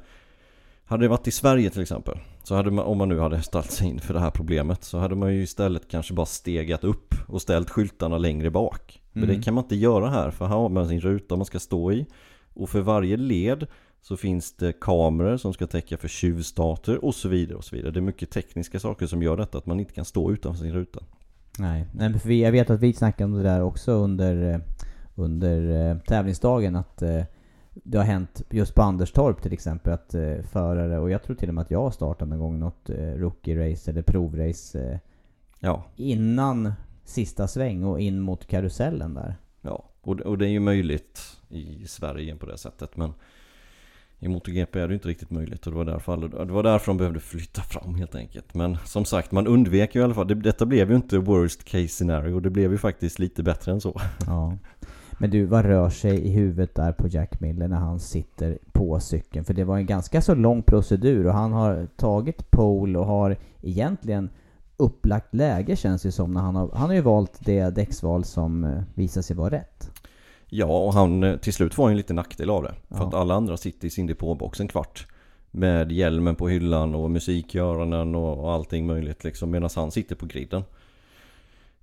hade 0.87 1.05
det 1.05 1.09
varit 1.09 1.29
i 1.29 1.31
Sverige 1.31 1.71
till 1.71 1.83
exempel 1.83 2.19
så 2.43 2.55
hade 2.55 2.71
man, 2.71 2.85
om 2.85 2.99
man 2.99 3.09
nu 3.09 3.19
hade 3.21 3.43
ställt 3.43 3.71
sig 3.71 3.89
in 3.89 4.01
för 4.01 4.15
det 4.15 4.21
här 4.21 4.31
problemet 4.31 4.85
så 4.85 4.99
hade 4.99 5.15
man 5.15 5.35
ju 5.35 5.43
istället 5.43 5.89
kanske 5.91 6.15
bara 6.15 6.27
stegat 6.27 6.85
upp 6.85 7.15
och 7.29 7.43
ställt 7.43 7.71
skyltarna 7.71 8.19
längre 8.19 8.51
bak. 8.51 9.01
Men 9.13 9.25
Mm. 9.25 9.37
det 9.37 9.43
kan 9.43 9.55
man 9.55 9.65
inte 9.65 9.77
göra 9.77 10.11
här 10.11 10.31
för 10.31 10.47
här 10.47 10.57
har 10.57 10.69
man 10.69 10.89
sin 10.89 11.01
ruta 11.01 11.37
man 11.37 11.47
ska 11.47 11.59
stå 11.59 11.93
i 11.93 12.07
och 12.55 12.69
för 12.71 12.81
varje 12.81 13.17
led 13.17 13.67
så 14.03 14.17
finns 14.17 14.57
det 14.57 14.81
kameror 14.81 15.37
som 15.37 15.53
ska 15.53 15.67
täcka 15.67 15.97
för 15.97 16.09
tjuvstarter 16.09 17.05
och 17.05 17.15
så 17.15 17.29
vidare 17.29 17.57
och 17.57 17.65
så 17.65 17.77
vidare. 17.77 17.93
Det 17.93 17.99
är 17.99 18.03
mycket 18.03 18.31
tekniska 18.31 18.81
saker 18.81 19.07
som 19.07 19.23
gör 19.23 19.37
detta 19.37 19.59
att 19.59 19.67
man 19.67 19.81
inte 19.81 19.93
kan 19.93 20.05
stå 20.05 20.33
utanför 20.33 20.61
sin 20.61 20.73
ruta. 20.73 21.01
Nej, 21.59 21.87
nej 21.95 22.09
men 22.09 22.21
för 22.21 22.31
jag 22.31 22.53
vet 22.53 22.71
att 22.71 22.81
vi 22.81 22.93
snackade 22.93 23.25
om 23.25 23.33
det 23.37 23.43
där 23.43 23.63
också 23.63 23.93
under, 23.93 24.53
eh, 24.53 24.61
under 25.15 25.91
eh, 25.91 25.99
tävlingsdagen 25.99 26.77
att 26.77 27.03
eh, 27.03 27.21
det 27.75 27.99
har 27.99 28.05
hänt 28.05 28.43
just 28.51 28.75
på 28.75 28.83
Anderstorp 28.83 29.43
till 29.43 29.53
exempel 29.53 29.93
att 29.93 30.15
eh, 30.15 30.41
förare, 30.43 30.99
och 30.99 31.11
jag 31.11 31.23
tror 31.23 31.37
till 31.37 31.49
och 31.49 31.55
med 31.55 31.63
att 31.63 31.71
jag 31.71 31.83
har 31.83 31.91
startat 31.91 32.29
någon 32.29 32.39
gång 32.39 32.59
något 32.59 32.91
eh, 32.91 32.95
rookie-race 32.95 33.91
eller 33.91 34.03
provrace 34.03 34.81
eh, 34.81 34.99
Ja, 35.61 35.85
innan 35.97 36.73
sista 37.05 37.49
sväng 37.49 37.85
och 37.85 38.01
in 38.01 38.21
mot 38.21 38.47
karusellen 38.47 39.15
där. 39.15 39.35
ja. 39.63 39.85
Och, 40.01 40.21
och 40.21 40.39
det 40.39 40.47
är 40.47 40.51
ju 40.51 40.61
möjligt 40.61 41.37
i 41.49 41.87
Sverige 41.87 42.37
på 42.37 42.47
det 42.47 42.59
sättet 42.59 42.97
men 42.97 43.13
i 44.19 44.29
MotoGP 44.29 44.81
är 44.81 44.89
det 44.89 44.95
inte 44.95 45.09
riktigt 45.09 45.31
möjligt 45.31 45.67
och 45.67 45.73
det 45.73 45.79
var, 45.79 45.85
därför, 45.85 46.17
det 46.47 46.53
var 46.53 46.63
därför 46.63 46.87
de 46.87 46.97
behövde 46.97 47.21
flytta 47.21 47.63
fram 47.63 47.95
helt 47.95 48.15
enkelt. 48.15 48.55
Men 48.55 48.77
som 48.85 49.05
sagt, 49.05 49.33
man 49.33 49.47
undvek 49.47 49.95
ju 49.95 50.01
i 50.01 50.05
alla 50.05 50.15
fall. 50.15 50.29
Det, 50.29 50.35
detta 50.35 50.67
blev 50.67 50.91
ju 50.91 50.97
inte 50.97 51.19
worst 51.19 51.65
case 51.65 51.89
scenario. 51.89 52.41
Det 52.41 52.51
blev 52.51 52.73
ju 52.73 52.79
faktiskt 52.79 53.19
lite 53.19 53.43
bättre 53.43 53.73
än 53.73 53.81
så. 53.81 54.01
Ja. 54.27 54.59
Men 55.19 55.31
du, 55.31 55.45
vad 55.45 55.65
rör 55.65 55.91
sig 55.91 56.27
i 56.27 56.31
huvudet 56.31 56.75
där 56.75 56.93
på 56.93 57.09
Jack 57.09 57.41
Miller 57.41 57.69
när 57.69 57.77
han 57.77 58.01
sitter 58.01 58.59
på 58.73 59.01
cykeln? 59.01 59.45
För 59.45 59.55
det 59.55 59.65
var 59.65 59.77
en 59.77 59.87
ganska 59.87 60.23
så 60.23 60.35
lång 60.35 60.63
procedur 60.63 61.27
och 61.27 61.33
han 61.35 61.53
har 61.53 61.87
tagit 61.97 62.51
pole 62.51 62.99
och 62.99 63.07
har 63.07 63.37
egentligen 63.63 64.31
upplagt 64.77 65.35
läge 65.35 65.77
känns 65.77 66.03
det 66.03 66.13
som 66.13 66.33
när 66.33 66.41
han 66.41 66.57
har... 66.57 66.71
Han 66.75 66.89
har 66.89 66.95
ju 66.95 67.01
valt 67.01 67.39
det 67.45 67.71
däcksval 67.71 68.25
som 68.25 68.65
eh, 68.65 68.83
visar 68.95 69.23
sig 69.23 69.37
vara 69.37 69.51
rätt. 69.51 69.91
Ja, 70.47 70.67
och 70.87 70.95
han 70.95 71.23
eh, 71.23 71.37
till 71.37 71.53
slut 71.53 71.79
var 71.79 71.89
ju 71.89 71.91
en 71.91 71.97
liten 71.97 72.17
nackdel 72.17 72.51
av 72.51 72.63
det. 72.63 72.75
För 72.89 72.97
Ja. 72.99 73.09
att 73.09 73.15
alla 73.15 73.35
andra 73.35 73.57
sitter 73.57 73.87
i 73.87 73.91
sin 73.91 74.07
depåbox 74.07 74.61
en 74.61 74.69
kvart. 74.69 75.07
Med 75.51 75.93
hjälmen 75.93 76.37
på 76.37 76.49
hyllan 76.49 76.95
och 76.95 77.11
musik 77.11 77.55
i 77.55 77.59
öronen 77.59 78.15
och, 78.15 78.45
och 78.45 78.53
allting 78.53 78.87
möjligt 78.87 79.25
liksom. 79.25 79.51
Medan 79.51 79.71
han 79.77 79.91
sitter 79.91 80.17
på 80.17 80.27
griden. 80.27 80.63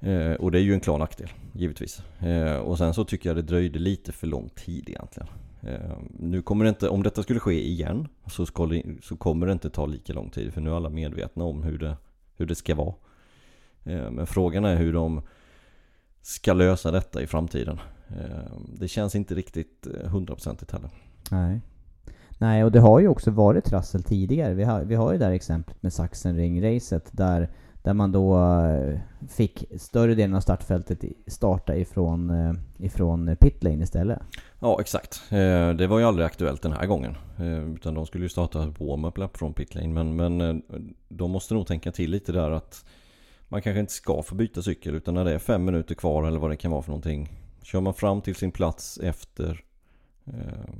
Eh, 0.01 0.33
och 0.33 0.51
det 0.51 0.59
är 0.59 0.61
ju 0.63 0.73
en 0.73 0.79
klar 0.79 0.97
nackdel, 0.97 1.29
givetvis. 1.53 2.03
Eh, 2.19 2.55
och 2.57 2.77
sen 2.77 2.93
så 2.93 3.05
tycker 3.05 3.29
jag 3.29 3.35
det 3.35 3.41
dröjde 3.41 3.79
lite 3.79 4.11
för 4.11 4.27
lång 4.27 4.49
tid 4.49 4.89
egentligen. 4.89 5.29
Eh, 5.61 5.97
nu 6.19 6.41
kommer 6.41 6.65
det 6.65 6.69
inte, 6.69 6.89
om 6.89 7.03
detta 7.03 7.23
skulle 7.23 7.39
ske 7.39 7.67
igen 7.67 8.07
så, 8.27 8.45
ska 8.45 8.65
det, 8.65 8.83
så 9.01 9.17
kommer 9.17 9.45
det 9.47 9.53
inte 9.53 9.69
ta 9.69 9.85
lika 9.85 10.13
lång 10.13 10.29
tid. 10.29 10.53
För 10.53 10.61
nu 10.61 10.69
är 10.69 10.75
alla 10.75 10.89
medvetna 10.89 11.43
om 11.43 11.63
hur 11.63 11.77
det, 11.77 11.97
hur 12.37 12.45
det 12.45 12.55
ska 12.55 12.75
vara. 12.75 12.93
Eh, 13.83 14.11
men 14.11 14.27
frågan 14.27 14.65
är 14.65 14.75
hur 14.75 14.93
de 14.93 15.21
ska 16.21 16.53
lösa 16.53 16.91
detta 16.91 17.21
i 17.21 17.27
framtiden. 17.27 17.79
Eh, 18.09 18.57
Det 18.79 18.87
känns 18.87 19.15
inte 19.15 19.35
riktigt 19.35 19.87
eh, 19.87 20.09
hundraprocentigt 20.09 20.71
heller. 20.71 20.89
Nej. 21.31 21.61
Nej, 22.37 22.63
och 22.63 22.71
det 22.71 22.79
har 22.79 22.99
ju 22.99 23.07
också 23.07 23.31
varit 23.31 23.65
trassel 23.65 24.03
tidigare. 24.03 24.53
Vi 24.53 24.63
har, 24.63 24.83
vi 24.83 24.95
har 24.95 25.11
ju 25.11 25.17
det 25.17 25.25
här 25.25 25.31
exemplet 25.31 25.83
med 25.83 25.91
Sachsenring-racet 25.91 27.09
där, 27.11 27.49
där 27.83 27.93
man 27.93 28.11
då 28.11 28.37
eh, 28.37 28.99
fick 29.29 29.63
större 29.77 30.15
delen 30.15 30.35
av 30.35 30.41
startfältet 30.41 31.03
starta 31.27 31.75
ifrån, 31.75 32.29
eh, 32.29 32.53
ifrån 32.77 33.35
pitlane 33.39 33.83
istället. 33.83 34.19
Ja, 34.59 34.77
exakt. 34.81 35.21
Eh, 35.29 35.69
det 35.69 35.87
var 35.87 35.99
ju 35.99 36.05
aldrig 36.05 36.25
aktuellt 36.25 36.61
den 36.61 36.73
här 36.73 36.85
gången. 36.85 37.15
Utan 37.75 37.93
de 37.93 38.05
skulle 38.05 38.25
ju 38.25 38.29
starta 38.29 38.59
warm-up 38.59 39.17
lap 39.17 39.37
från 39.37 39.53
pitlane. 39.53 39.87
Men, 39.87 40.15
men 40.15 40.61
de 41.09 41.31
måste 41.31 41.53
nog 41.53 41.67
tänka 41.67 41.91
till 41.91 42.11
lite 42.11 42.31
där 42.31 42.51
att 42.51 42.85
man 43.47 43.61
kanske 43.61 43.79
inte 43.79 43.93
ska 43.93 44.23
få 44.23 44.35
byta 44.35 44.61
cykel. 44.61 44.95
Utan 44.95 45.13
när 45.13 45.25
det 45.25 45.33
är 45.33 45.39
fem 45.39 45.65
minuter 45.65 45.95
kvar 45.95 46.23
eller 46.23 46.39
vad 46.39 46.51
det 46.51 46.55
kan 46.55 46.71
vara 46.71 46.81
för 46.81 46.89
någonting. 46.89 47.37
Kör 47.63 47.81
man 47.81 47.93
fram 47.93 48.21
till 48.21 48.35
sin 48.35 48.51
plats 48.51 48.99
efter 49.03 49.63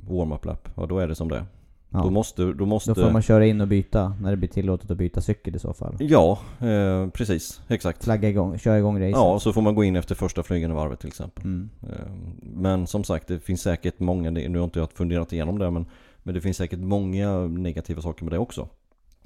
warm-up 0.08 0.44
lap, 0.44 0.68
ja 0.76 0.86
då 0.86 0.98
är 0.98 1.08
det 1.08 1.14
som 1.14 1.28
det 1.28 1.36
är. 1.36 1.46
Ja. 1.92 2.02
Då 2.02 2.10
måste... 2.10 2.52
Då 2.52 2.66
måste 2.66 2.90
Då 2.90 2.94
får 2.94 3.10
man 3.10 3.22
köra 3.22 3.46
in 3.46 3.60
och 3.60 3.68
byta 3.68 4.16
när 4.20 4.30
det 4.30 4.36
blir 4.36 4.48
tillåtet 4.48 4.90
att 4.90 4.96
byta 4.96 5.20
cykel 5.20 5.56
i 5.56 5.58
så 5.58 5.72
fall. 5.72 5.96
Ja, 5.98 6.38
eh, 6.60 7.08
precis. 7.08 7.60
Exakt. 7.68 8.04
Flagga 8.04 8.28
igång, 8.28 8.58
köra 8.58 8.78
igång 8.78 9.00
racet. 9.00 9.12
Ja, 9.12 9.38
så 9.38 9.52
får 9.52 9.62
man 9.62 9.74
gå 9.74 9.84
in 9.84 9.96
efter 9.96 10.14
första 10.14 10.42
flygande 10.42 10.76
varvet 10.76 11.00
till 11.00 11.08
exempel. 11.08 11.44
Mm. 11.44 11.70
Eh, 11.82 12.12
Men 12.40 12.86
som 12.86 13.04
sagt, 13.04 13.28
det 13.28 13.40
finns 13.40 13.62
säkert 13.62 14.00
många, 14.00 14.30
nu 14.30 14.58
har 14.58 14.64
inte 14.64 14.78
jag 14.78 14.92
funderat 14.92 15.32
igenom 15.32 15.58
det 15.58 15.70
men, 15.70 15.86
men 16.22 16.34
det 16.34 16.40
finns 16.40 16.56
säkert 16.56 16.78
många 16.80 17.46
negativa 17.46 18.02
saker 18.02 18.24
med 18.24 18.32
det 18.32 18.38
också. 18.38 18.68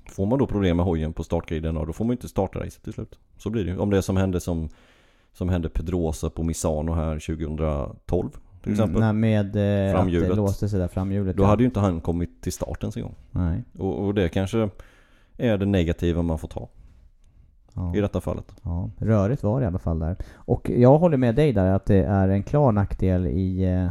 Får 0.09 0.27
man 0.27 0.39
då 0.39 0.47
problem 0.47 0.77
med 0.77 0.87
hojen 0.87 1.13
på 1.13 1.25
startgriden, 1.25 1.75
då 1.75 1.93
får 1.93 2.05
man 2.05 2.13
inte 2.13 2.29
starta 2.29 2.59
racet 2.59 2.83
till 2.83 2.93
slut. 2.93 3.19
Så 3.39 3.51
blir 3.51 3.65
det 3.65 3.71
ju. 3.71 3.79
Om 3.79 3.91
det 3.91 3.97
är 3.97 4.01
som 4.01 4.17
hände 4.17 4.41
som, 4.41 4.69
som 5.33 5.49
hände 5.49 5.69
Pedrosa 5.69 6.31
på 6.31 6.43
Misano 6.43 6.93
här 6.93 7.19
2012 7.19 8.31
till 8.67 8.73
exempel. 8.73 9.03
Mm, 9.03 9.21
nej, 9.21 9.43
med 9.43 9.57
eh, 9.87 9.91
att 9.91 9.97
Framhjulet. 9.97 10.29
det 10.29 10.35
låste 10.37 10.69
sig 10.69 10.79
där 10.81 10.89
framhjulet. 10.89 11.37
Då 11.37 11.43
ja. 11.43 11.47
hade 11.47 11.63
ju 11.63 11.67
inte 11.67 11.81
han 11.81 12.01
kommit 12.01 12.43
till 12.43 12.53
start 12.53 12.83
ens 12.83 12.97
en 12.97 13.03
gång. 13.03 13.15
Nej. 13.31 13.63
Och, 13.79 14.05
och 14.07 14.15
det 14.15 14.29
kanske 14.29 14.71
är 15.37 15.59
det 15.59 15.67
negativa 15.67 16.23
man 16.23 16.39
får 16.39 16.49
ta 16.49 16.69
Ja. 17.75 17.97
i 17.97 18.01
detta 18.01 18.21
fallet. 18.21 18.55
Ja, 18.63 18.91
rörigt 18.99 19.43
var 19.43 19.61
det 19.61 19.65
i 19.65 19.67
alla 19.67 19.79
fall 19.79 19.99
där. 19.99 20.17
Och 20.35 20.71
jag 20.71 20.99
håller 20.99 21.17
med 21.17 21.35
dig 21.35 21.53
där 21.53 21.73
att 21.73 21.85
det 21.87 22.05
är 22.05 22.29
en 22.29 22.43
klar 22.43 22.73
nackdel 22.73 23.27
i, 23.27 23.65
eh, 23.65 23.89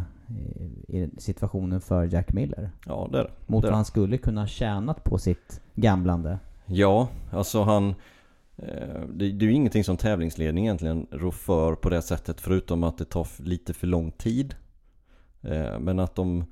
i 0.95 1.09
situationen 1.17 1.81
för 1.81 2.03
Jack 2.13 2.33
Miller. 2.33 2.69
Ja, 2.85 3.09
det 3.11 3.19
är 3.19 3.23
det. 3.23 3.29
Mot 3.47 3.61
det 3.61 3.67
är 3.67 3.69
vad 3.71 3.75
han 3.75 3.85
skulle 3.85 4.17
kunna 4.17 4.47
tjänat 4.47 5.03
på 5.03 5.17
sitt 5.17 5.61
gamblande. 5.75 6.39
Ja, 6.65 7.07
alltså 7.31 7.63
han... 7.63 7.89
eh, 8.57 8.99
Det, 9.13 9.31
det 9.31 9.45
är 9.45 9.49
ju 9.49 9.53
ingenting 9.53 9.83
som 9.83 9.97
tävlingsledning 9.97 10.63
egentligen 10.65 11.07
rår 11.11 11.31
för 11.31 11.75
på 11.75 11.89
det 11.89 12.01
sättet 12.01 12.41
förutom 12.41 12.83
att 12.83 12.97
det 12.97 13.05
tar 13.05 13.27
lite 13.43 13.73
för 13.73 13.87
lång 13.87 14.11
tid. 14.11 14.55
Eh, 15.45 15.79
Men 15.79 15.99
att 15.99 16.15
de, 16.15 16.45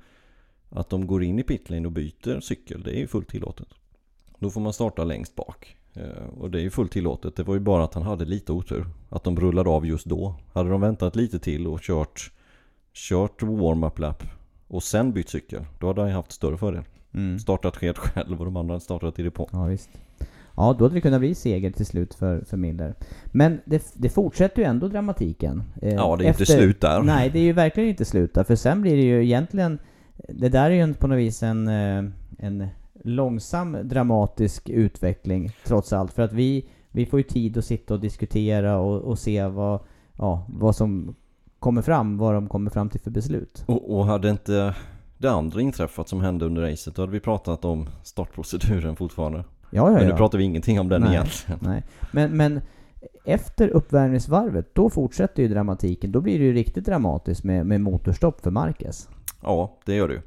att 0.70 0.90
de 0.90 1.06
går 1.06 1.22
in 1.22 1.38
i 1.38 1.42
pitlane 1.42 1.86
och 1.86 1.92
byter 1.92 2.40
cykel, 2.40 2.82
det 2.82 2.90
är 2.96 2.98
ju 2.98 3.06
fullt 3.06 3.28
tillåtet. 3.28 3.68
Då 4.38 4.50
får 4.50 4.60
man 4.60 4.72
starta 4.72 5.04
längst 5.04 5.34
bak. 5.34 5.76
Eh, 5.94 6.28
Och 6.40 6.50
det 6.50 6.58
är 6.58 6.62
ju 6.62 6.70
fullt 6.70 6.92
tillåtet. 6.92 7.36
Det 7.36 7.42
var 7.42 7.54
ju 7.54 7.60
bara 7.60 7.84
att 7.84 7.94
han 7.94 8.02
hade 8.02 8.24
lite 8.24 8.52
otur. 8.52 8.86
Att 9.08 9.24
de 9.24 9.36
rullade 9.40 9.70
av 9.70 9.86
just 9.86 10.06
då. 10.06 10.34
Hade 10.52 10.70
de 10.70 10.80
väntat 10.80 11.16
lite 11.16 11.38
till 11.38 11.66
och 11.66 11.80
kört, 11.80 12.30
kört 12.92 13.42
warm-up 13.42 13.98
lap 13.98 14.22
och 14.68 14.82
sen 14.82 15.12
bytt 15.12 15.28
cykel, 15.28 15.66
då 15.80 15.86
hade 15.86 16.00
han 16.02 16.10
haft 16.10 16.32
större 16.32 16.58
fördel. 16.58 16.84
Mm. 17.14 17.38
Startat 17.38 17.76
helt 17.76 17.98
själv 18.08 18.38
och 18.38 18.44
de 18.44 18.56
andra 18.56 18.74
hade 18.74 18.84
startat 18.84 19.18
i 19.18 19.22
depå. 19.22 19.48
Ja, 19.52 19.64
visst. 19.64 19.90
Ja, 20.56 20.76
då 20.78 20.84
hade 20.84 20.94
det 20.94 21.00
kunnat 21.00 21.20
bli 21.20 21.34
seger 21.34 21.70
till 21.70 21.86
slut 21.86 22.14
för, 22.14 22.40
för 22.40 22.56
Miller. 22.56 22.94
Men 23.26 23.60
det, 23.64 23.82
det 23.94 24.08
fortsätter 24.08 24.62
ju 24.62 24.68
ändå 24.68 24.88
dramatiken. 24.88 25.62
Eh, 25.82 25.94
Ja, 25.94 26.16
det 26.16 26.24
är 26.24 26.28
inte 26.28 26.46
slut 26.46 26.80
där. 26.80 27.02
Nej, 27.02 27.30
det 27.30 27.38
är 27.38 27.42
ju 27.42 27.52
verkligen 27.52 27.88
inte 27.88 28.04
slut 28.04 28.34
där. 28.34 28.44
För 28.44 28.56
sen 28.56 28.82
blir 28.82 28.96
det 28.96 29.02
ju 29.02 29.24
egentligen... 29.24 29.78
Det 30.28 30.48
där 30.48 30.64
är 30.64 30.70
ju 30.74 30.80
en- 30.80 30.94
på 30.94 31.06
något 31.06 31.18
vis 31.18 31.42
en, 31.42 31.68
eh, 31.68 32.04
en 32.38 32.66
långsam 33.04 33.76
dramatisk 33.82 34.68
utveckling 34.70 35.50
trots 35.64 35.92
allt. 35.92 36.12
För 36.12 36.22
att 36.22 36.32
vi, 36.32 36.68
vi 36.90 37.06
får 37.06 37.20
ju 37.20 37.24
tid 37.24 37.58
att 37.58 37.64
sitta 37.64 37.94
och 37.94 38.00
diskutera 38.00 38.78
och, 38.78 39.00
och 39.00 39.18
se 39.18 39.46
vad, 39.46 39.80
ja, 40.18 40.46
vad 40.48 40.76
som 40.76 41.14
kommer 41.58 41.82
fram, 41.82 42.18
vad 42.18 42.34
de 42.34 42.48
kommer 42.48 42.70
fram 42.70 42.88
till 42.88 43.00
för 43.00 43.10
beslut. 43.10 43.64
Och, 43.66 43.96
och 43.98 44.06
hade 44.06 44.30
inte 44.30 44.74
det 45.18 45.30
andra 45.30 45.60
inträffat 45.60 46.08
som 46.08 46.20
hände 46.20 46.44
under 46.44 46.62
racet, 46.62 46.94
då 46.94 47.02
hade 47.02 47.12
vi 47.12 47.20
pratat 47.20 47.64
om 47.64 47.88
startproceduren 48.02 48.96
fortfarande. 48.96 49.44
Ja, 49.74 49.90
ja, 49.90 49.94
Men 49.96 50.04
nu 50.04 50.10
ja. 50.10 50.16
pratar 50.16 50.38
vi 50.38 50.44
ingenting 50.44 50.80
om 50.80 50.88
den 50.88 51.02
Nej. 51.02 51.10
egentligen. 51.10 51.58
Nej, 51.62 51.82
men, 52.12 52.36
men 52.36 52.60
efter 53.24 53.68
uppvärmningsvarvet, 53.68 54.74
då 54.74 54.90
fortsätter 54.90 55.42
ju 55.42 55.48
dramatiken. 55.48 56.12
Då 56.12 56.20
blir 56.20 56.38
det 56.38 56.44
ju 56.44 56.52
riktigt 56.52 56.84
dramatiskt 56.84 57.44
med, 57.44 57.66
med 57.66 57.80
motorstopp 57.80 58.40
för 58.40 58.50
Marquez. 58.50 59.08
Ja, 59.42 59.78
det 59.84 59.94
gör 59.94 60.08
det 60.08 60.14
ju. 60.14 60.20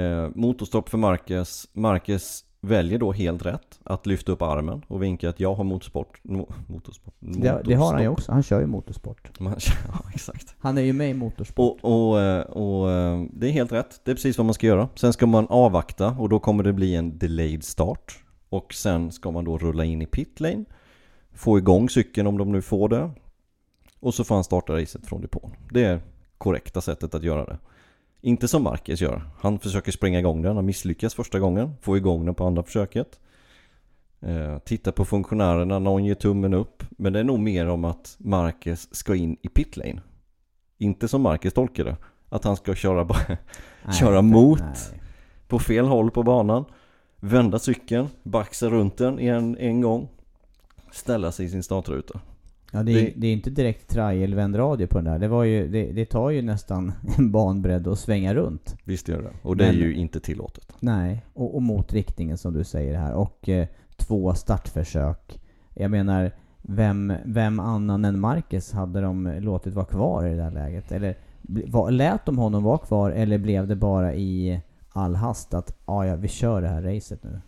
Eh, 0.00 0.30
motorstopp 0.34 0.88
för 0.88 0.98
Marquez. 0.98 1.68
Marquez 1.72 2.44
väljer 2.60 2.98
då 2.98 3.12
helt 3.12 3.46
rätt 3.46 3.80
att 3.84 4.06
lyfta 4.06 4.32
upp 4.32 4.42
armen 4.42 4.82
och 4.88 5.02
vinka 5.02 5.28
att 5.28 5.40
jag 5.40 5.54
har 5.54 5.64
motorsport. 5.64 6.20
Mo, 6.22 6.48
motorsport. 6.66 7.14
Det, 7.18 7.62
det 7.64 7.74
har 7.74 7.92
han 7.92 8.02
ju 8.02 8.08
också. 8.08 8.32
Han 8.32 8.42
kör 8.42 8.60
ju 8.60 8.66
motorsport. 8.66 9.40
Man, 9.40 9.52
ja, 9.92 10.10
exakt. 10.14 10.54
Han 10.58 10.78
är 10.78 10.82
ju 10.82 10.92
med 10.92 11.10
i 11.10 11.14
motorsport. 11.14 11.78
Och, 11.82 12.10
och, 12.10 12.20
eh, 12.20 12.40
och 12.40 12.90
eh, 12.90 13.22
det 13.32 13.48
är 13.48 13.52
helt 13.52 13.72
rätt. 13.72 14.00
Det 14.04 14.10
är 14.10 14.14
precis 14.14 14.38
vad 14.38 14.44
man 14.44 14.54
ska 14.54 14.66
göra. 14.66 14.88
Sen 14.94 15.12
ska 15.12 15.26
man 15.26 15.46
avvakta 15.46 16.16
och 16.18 16.28
då 16.28 16.38
kommer 16.38 16.64
det 16.64 16.72
bli 16.72 16.94
en 16.94 17.18
delayed 17.18 17.64
start. 17.64 18.24
Och 18.50 18.74
sen 18.74 19.12
ska 19.12 19.30
man 19.30 19.44
då 19.44 19.58
rulla 19.58 19.84
in 19.84 20.02
i 20.02 20.06
pit 20.06 20.40
lane. 20.40 20.64
Få 21.32 21.58
igång 21.58 21.88
cykeln 21.90 22.26
om 22.26 22.38
de 22.38 22.52
nu 22.52 22.62
får 22.62 22.88
det. 22.88 23.10
Och 24.00 24.14
så 24.14 24.24
får 24.24 24.34
han 24.34 24.44
starta 24.44 24.72
racet 24.72 25.06
från 25.06 25.20
depån. 25.20 25.50
Det 25.70 25.84
är 25.84 26.00
korrekta 26.38 26.80
sättet 26.80 27.14
att 27.14 27.22
göra 27.22 27.44
det. 27.44 27.58
Inte 28.20 28.48
som 28.48 28.62
Marquez 28.62 29.00
gör. 29.00 29.22
Han 29.40 29.58
försöker 29.58 29.92
spränga 29.92 30.18
igång 30.18 30.42
den. 30.42 30.56
Han 30.56 30.66
misslyckas 30.66 31.14
första 31.14 31.38
gången. 31.38 31.74
Får 31.80 31.96
igång 31.96 32.24
den 32.26 32.34
på 32.34 32.46
andra 32.46 32.62
försöket. 32.62 33.20
Eh, 34.20 34.58
titta 34.58 34.92
på 34.92 35.04
funktionärerna. 35.04 35.78
Någon 35.78 36.04
ger 36.04 36.14
tummen 36.14 36.54
upp. 36.54 36.84
Men 36.90 37.12
det 37.12 37.20
är 37.20 37.24
nog 37.24 37.38
mer 37.40 37.68
om 37.68 37.84
att 37.84 38.16
Marquez 38.18 38.94
ska 38.94 39.14
in 39.14 39.36
i 39.42 39.48
pit 39.48 39.76
lane. 39.76 40.00
Inte 40.78 41.08
som 41.08 41.22
Marcus 41.22 41.52
tolkar 41.54 41.84
det. 41.84 41.96
Att 42.28 42.44
han 42.44 42.56
ska 42.56 42.74
köra 42.74 43.04
Nej, 43.84 43.94
köra 43.94 44.14
för- 44.16 44.22
mot. 44.22 44.60
nej. 44.60 45.00
på 45.48 45.58
fel 45.58 45.86
håll 45.86 46.10
på 46.10 46.22
banan. 46.22 46.64
Vända 47.20 47.58
cykeln, 47.58 48.06
baxa 48.22 48.68
runt 48.68 48.96
den 48.96 49.18
en, 49.18 49.56
en 49.58 49.80
gång. 49.80 50.08
Ställa 50.92 51.32
sig 51.32 51.46
i 51.46 51.48
sin 51.48 51.62
startruta. 51.62 52.20
Ja, 52.72 52.82
det, 52.82 52.92
är, 52.92 52.94
Det- 53.04 53.12
det 53.16 53.26
är 53.26 53.32
inte 53.32 53.50
direkt 53.50 53.88
trial 53.90 54.54
radio 54.54 54.86
på 54.86 54.98
den 54.98 55.04
där. 55.04 55.18
Det, 55.18 55.28
var 55.28 55.44
ju, 55.44 55.68
det, 55.68 55.92
det 55.92 56.04
tar 56.06 56.30
ju 56.30 56.42
nästan 56.42 56.92
en 57.18 57.30
banbredd 57.32 57.88
att 57.88 57.98
svänga 57.98 58.34
runt. 58.34 58.76
Visst 58.84 59.08
gör 59.08 59.22
det. 59.22 59.30
Och 59.42 59.56
det 59.56 59.64
är 59.66 59.72
Men- 59.72 59.80
ju 59.80 59.94
inte 59.94 60.20
tillåtet. 60.20 60.72
Nej, 60.80 61.22
och, 61.34 61.54
och 61.54 61.62
mot 61.62 61.92
riktningen 61.92 62.38
som 62.38 62.52
du 62.52 62.64
säger 62.64 62.98
här. 62.98 63.12
Och 63.14 63.48
eh, 63.48 63.66
två 63.96 64.34
startförsök. 64.34 65.40
Jag 65.74 65.90
menar, 65.90 66.30
vem, 66.62 67.12
vem 67.24 67.60
annan 67.60 68.04
än 68.04 68.20
Marcus 68.20 68.72
hade 68.72 69.00
de 69.00 69.26
låtit 69.40 69.74
vara 69.74 69.86
kvar 69.86 70.26
i 70.26 70.30
det 70.30 70.36
där 70.36 70.50
läget? 70.50 70.92
Eller 70.92 71.14
var, 71.66 71.90
lät 71.90 72.26
de 72.26 72.38
honom 72.38 72.62
vara 72.62 72.78
kvar 72.78 73.10
eller 73.10 73.38
blev 73.38 73.66
det 73.68 73.76
bara 73.76 74.14
i 74.14 74.60
all 75.00 75.14
hast 75.14 75.54
att 75.54 75.76
ah, 75.84 76.04
ja, 76.04 76.16
vi 76.16 76.28
kör 76.28 76.62
det 76.62 76.68
här 76.68 76.82
racet 76.82 77.24
nu? 77.24 77.40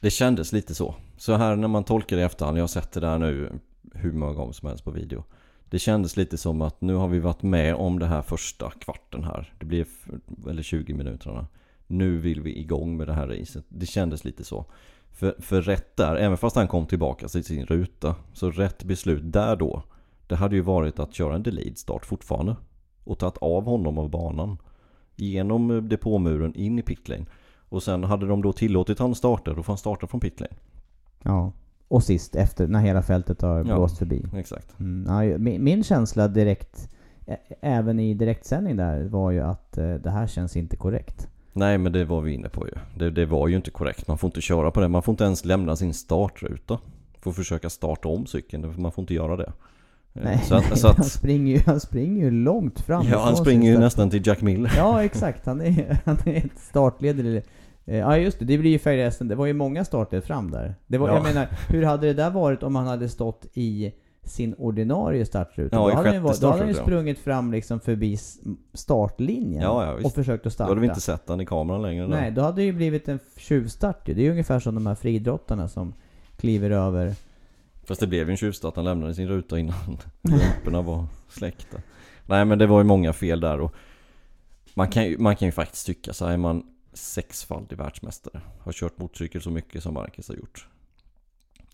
Det 0.00 0.10
kändes 0.10 0.52
lite 0.52 0.74
så. 0.74 0.94
Så 1.16 1.36
här 1.36 1.56
när 1.56 1.68
man 1.68 1.84
tolkar 1.84 2.16
det 2.16 2.22
i 2.22 2.24
efterhand, 2.24 2.58
jag 2.58 2.62
har 2.62 2.68
sett 2.68 2.92
det 2.92 3.00
där 3.00 3.18
nu 3.18 3.52
hur 3.94 4.12
många 4.12 4.32
gånger 4.32 4.52
som 4.52 4.68
helst 4.68 4.84
på 4.84 4.90
video. 4.90 5.24
Det 5.70 5.78
kändes 5.78 6.16
lite 6.16 6.38
som 6.38 6.62
att 6.62 6.80
nu 6.80 6.94
har 6.94 7.08
vi 7.08 7.18
varit 7.18 7.42
med 7.42 7.74
om 7.74 7.98
det 7.98 8.06
här 8.06 8.22
första 8.22 8.70
kvarten 8.70 9.24
här. 9.24 9.54
Det 9.58 9.66
blev, 9.66 9.86
eller 10.48 10.62
20 10.62 10.94
minuterna. 10.94 11.46
Nu 11.86 12.18
vill 12.18 12.40
vi 12.40 12.58
igång 12.58 12.96
med 12.96 13.06
det 13.06 13.12
här 13.12 13.26
racet. 13.26 13.64
Det 13.68 13.86
kändes 13.86 14.24
lite 14.24 14.44
så. 14.44 14.64
För, 15.10 15.34
för 15.38 15.62
rätt 15.62 15.96
där, 15.96 16.16
även 16.16 16.38
fast 16.38 16.56
han 16.56 16.68
kom 16.68 16.86
tillbaka 16.86 17.28
till 17.28 17.44
sin 17.44 17.66
ruta, 17.66 18.14
så 18.32 18.50
rätt 18.50 18.84
beslut 18.84 19.32
där 19.32 19.56
då, 19.56 19.82
det 20.26 20.36
hade 20.36 20.56
ju 20.56 20.62
varit 20.62 20.98
att 20.98 21.14
köra 21.14 21.34
en 21.34 21.42
delayed 21.42 21.78
start 21.78 22.06
fortfarande. 22.06 22.56
Och 23.04 23.18
tagit 23.18 23.38
av 23.38 23.64
honom 23.64 23.98
av 23.98 24.10
banan. 24.10 24.58
Genom 25.16 25.70
eh, 25.70 25.76
depåmuren 25.76 26.54
in 26.54 26.78
i 26.78 26.82
pitlane. 26.82 27.24
Och 27.68 27.82
sen 27.82 28.04
hade 28.04 28.26
de 28.26 28.42
då 28.42 28.52
tillåtit 28.52 28.98
han 28.98 29.14
starta, 29.14 29.54
då 29.54 29.62
får 29.62 29.72
han 29.72 29.78
starta 29.78 30.06
från 30.06 30.20
pitlane. 30.20 30.52
Ja. 31.22 31.52
Och 31.88 32.02
sist 32.02 32.36
efter, 32.36 32.66
när 32.68 32.80
hela 32.80 33.02
fältet 33.02 33.42
har 33.42 33.56
Ja. 33.58 33.62
blåst 33.64 33.98
förbi. 33.98 34.24
Exakt. 34.36 34.80
Mm, 34.80 35.28
ja, 35.30 35.38
min, 35.38 35.64
min 35.64 35.84
känsla 35.84 36.28
direkt, 36.28 36.88
även 37.60 38.00
i 38.00 38.14
direktsändning 38.14 38.76
där, 38.76 39.04
var 39.04 39.30
ju 39.30 39.40
att 39.40 39.78
eh, 39.78 39.94
det 39.94 40.10
här 40.10 40.26
känns 40.26 40.56
inte 40.56 40.76
korrekt. 40.76 41.28
Nej 41.52 41.78
men 41.78 41.92
det 41.92 42.04
var 42.04 42.20
vi 42.20 42.32
inne 42.32 42.48
på 42.48 42.66
ju. 42.68 42.72
Det, 42.98 43.10
det 43.10 43.26
var 43.26 43.48
ju 43.48 43.56
inte 43.56 43.70
korrekt. 43.70 44.08
Man 44.08 44.18
får 44.18 44.28
inte 44.28 44.40
köra 44.40 44.70
på 44.70 44.80
det. 44.80 44.88
Man 44.88 45.02
får 45.02 45.12
inte 45.12 45.24
ens 45.24 45.44
lämna 45.44 45.76
sin 45.76 45.94
startruta. 45.94 46.78
Får 47.20 47.32
försöka 47.32 47.70
starta 47.70 48.08
om 48.08 48.26
cykeln. 48.26 48.82
Man 48.82 48.92
får 48.92 49.02
inte 49.02 49.14
göra 49.14 49.36
det. 49.36 49.52
Eh, 50.14 50.22
Nej, 50.24 50.38
Så 50.44 50.54
att, 50.54 50.78
så 50.78 50.86
han, 50.88 50.96
att 51.00 51.06
springer 51.06 51.56
ju, 51.56 51.62
han 51.66 51.80
springer 51.80 52.24
ju 52.24 52.30
långt 52.30 52.80
fram. 52.80 53.06
ja, 53.10 53.18
han 53.24 53.36
springer 53.36 53.72
ju 53.72 53.78
nästan 53.78 54.10
till 54.10 54.26
Jack 54.26 54.42
Miller. 54.42 54.72
Ja, 54.76 55.04
exakt. 55.04 55.46
Han 55.46 55.60
är, 55.60 55.98
han 56.04 56.16
är 56.24 56.36
ett 56.36 56.58
startled. 56.58 57.36
eh, 57.36 57.42
Ja, 57.84 58.16
just 58.16 58.38
det. 58.38 58.44
Det 58.44 58.58
blir 58.58 58.70
ju 58.70 58.78
förresten, 58.78 59.28
det 59.28 59.34
var 59.34 59.46
ju 59.46 59.52
många 59.52 59.84
startled 59.84 60.24
fram 60.24 60.50
där. 60.50 60.74
Det 60.86 60.98
var, 60.98 61.08
Ja. 61.08 61.14
Jag 61.14 61.22
menar, 61.22 61.46
hur 61.68 61.82
hade 61.84 62.06
det 62.06 62.14
där 62.14 62.30
varit 62.30 62.62
om 62.62 62.74
han 62.76 62.86
hade 62.86 63.08
stått 63.08 63.46
i 63.54 63.92
sin 64.24 64.54
ordinarie 64.54 65.26
startruta? 65.26 65.76
Ja, 65.76 65.82
då, 65.82 65.94
hade 65.94 66.08
han 66.08 66.14
ju, 66.16 66.20
då 66.40 66.46
hade 66.46 66.58
han 66.58 66.68
ju 66.68 66.74
sprungit 66.74 67.18
fram 67.18 67.52
liksom 67.52 67.80
förbi 67.80 68.18
startlinjen 68.74 69.62
Ja, 69.62 69.84
ja, 70.00 70.06
och 70.06 70.12
försökt 70.12 70.40
att 70.40 70.44
Då 70.44 70.50
starta. 70.50 70.70
hade 70.70 70.80
vi 70.80 70.86
inte 70.86 71.00
sett 71.00 71.28
han 71.28 71.40
i 71.40 71.46
kameran 71.46 71.82
längre. 71.82 72.06
Nej, 72.08 72.30
då 72.30 72.42
hade 72.42 72.56
det 72.56 72.64
ju 72.64 72.72
blivit 72.72 73.08
en 73.08 73.18
tjuvstart 73.36 74.08
ju. 74.08 74.14
Det 74.14 74.20
är 74.20 74.24
ju 74.24 74.30
ungefär 74.30 74.60
som 74.60 74.74
de 74.74 74.86
här 74.86 74.94
friidrottarna 74.94 75.68
som 75.68 75.94
kliver 76.36 76.70
över. 76.70 77.14
Fast 77.90 78.00
det 78.00 78.06
blev 78.06 78.26
ju 78.26 78.30
en 78.30 78.36
tjuvstart. 78.36 78.76
Han 78.76 78.84
lämnade 78.84 79.14
sin 79.14 79.28
ruta 79.28 79.58
innan 79.58 79.74
lamporna 80.22 80.82
var 80.82 81.06
släckta. 81.28 81.78
Nej 82.26 82.44
men 82.44 82.58
det 82.58 82.66
var 82.66 82.80
ju 82.80 82.84
många 82.84 83.12
fel 83.12 83.40
där 83.40 83.60
och 83.60 83.74
man 84.74 84.88
kan 84.88 85.04
ju, 85.04 85.18
man 85.18 85.36
kan 85.36 85.48
ju 85.48 85.52
faktiskt 85.52 85.86
tycka 85.86 86.12
så 86.12 86.26
här, 86.26 86.32
är 86.32 86.36
man 86.36 86.62
sexfaldig 86.92 87.78
världsmästare, 87.78 88.40
har 88.60 88.72
kört 88.72 88.98
motorcykel 88.98 89.42
så 89.42 89.50
mycket 89.50 89.82
som 89.82 89.94
Marcus 89.94 90.28
har 90.28 90.34
gjort. 90.34 90.68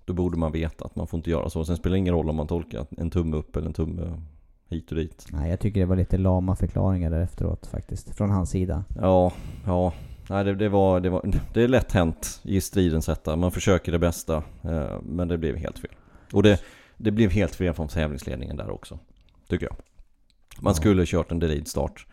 Då 0.04 0.12
borde 0.12 0.38
man 0.38 0.52
veta 0.52 0.84
att 0.84 0.96
man 0.96 1.06
får 1.06 1.18
inte 1.18 1.30
göra 1.30 1.50
så. 1.50 1.64
Sen 1.64 1.76
spelar 1.76 1.92
det 1.92 1.98
ingen 1.98 2.14
roll 2.14 2.30
om 2.30 2.36
man 2.36 2.46
tolkar 2.46 2.86
en 2.98 3.10
tumme 3.10 3.36
upp 3.36 3.56
eller 3.56 3.66
en 3.66 3.72
tumme 3.72 4.22
hit 4.68 4.90
och 4.90 4.96
dit. 4.96 5.26
Nej, 5.32 5.50
jag 5.50 5.60
tycker 5.60 5.80
det 5.80 5.86
var 5.86 5.96
lite 5.96 6.18
lama 6.18 6.56
förklaringar 6.56 7.10
där 7.10 7.20
efteråt 7.20 7.66
faktiskt. 7.66 8.16
Från 8.16 8.30
hans 8.30 8.50
sida. 8.50 8.84
Ja, 9.00 9.32
ja. 9.66 9.92
Nej, 10.30 10.44
det, 10.44 10.54
det, 10.54 10.68
var, 10.68 11.00
det, 11.00 11.10
var, 11.10 11.32
det 11.54 11.62
är 11.62 11.68
lätt 11.68 11.92
hänt 11.92 12.40
i 12.42 12.60
stridens 12.60 13.08
hetta. 13.08 13.36
Man 13.36 13.52
försöker 13.52 13.92
det 13.92 13.98
bästa, 13.98 14.36
eh, 14.62 15.00
men 15.02 15.28
det 15.28 15.38
blev 15.38 15.56
helt 15.56 15.78
fel. 15.78 15.90
Och 16.32 16.42
det, 16.42 16.60
det 16.96 17.10
blev 17.10 17.30
helt 17.30 17.54
fel 17.54 17.74
från 17.74 17.88
tävlingsledningen 17.88 18.56
där 18.56 18.70
också, 18.70 18.98
tycker 19.48 19.66
jag. 19.66 19.76
Man 20.60 20.70
Ja. 20.70 20.74
skulle 20.74 21.06
kört 21.06 21.32
en 21.32 21.38
delayed 21.38 21.68
start, 21.68 22.06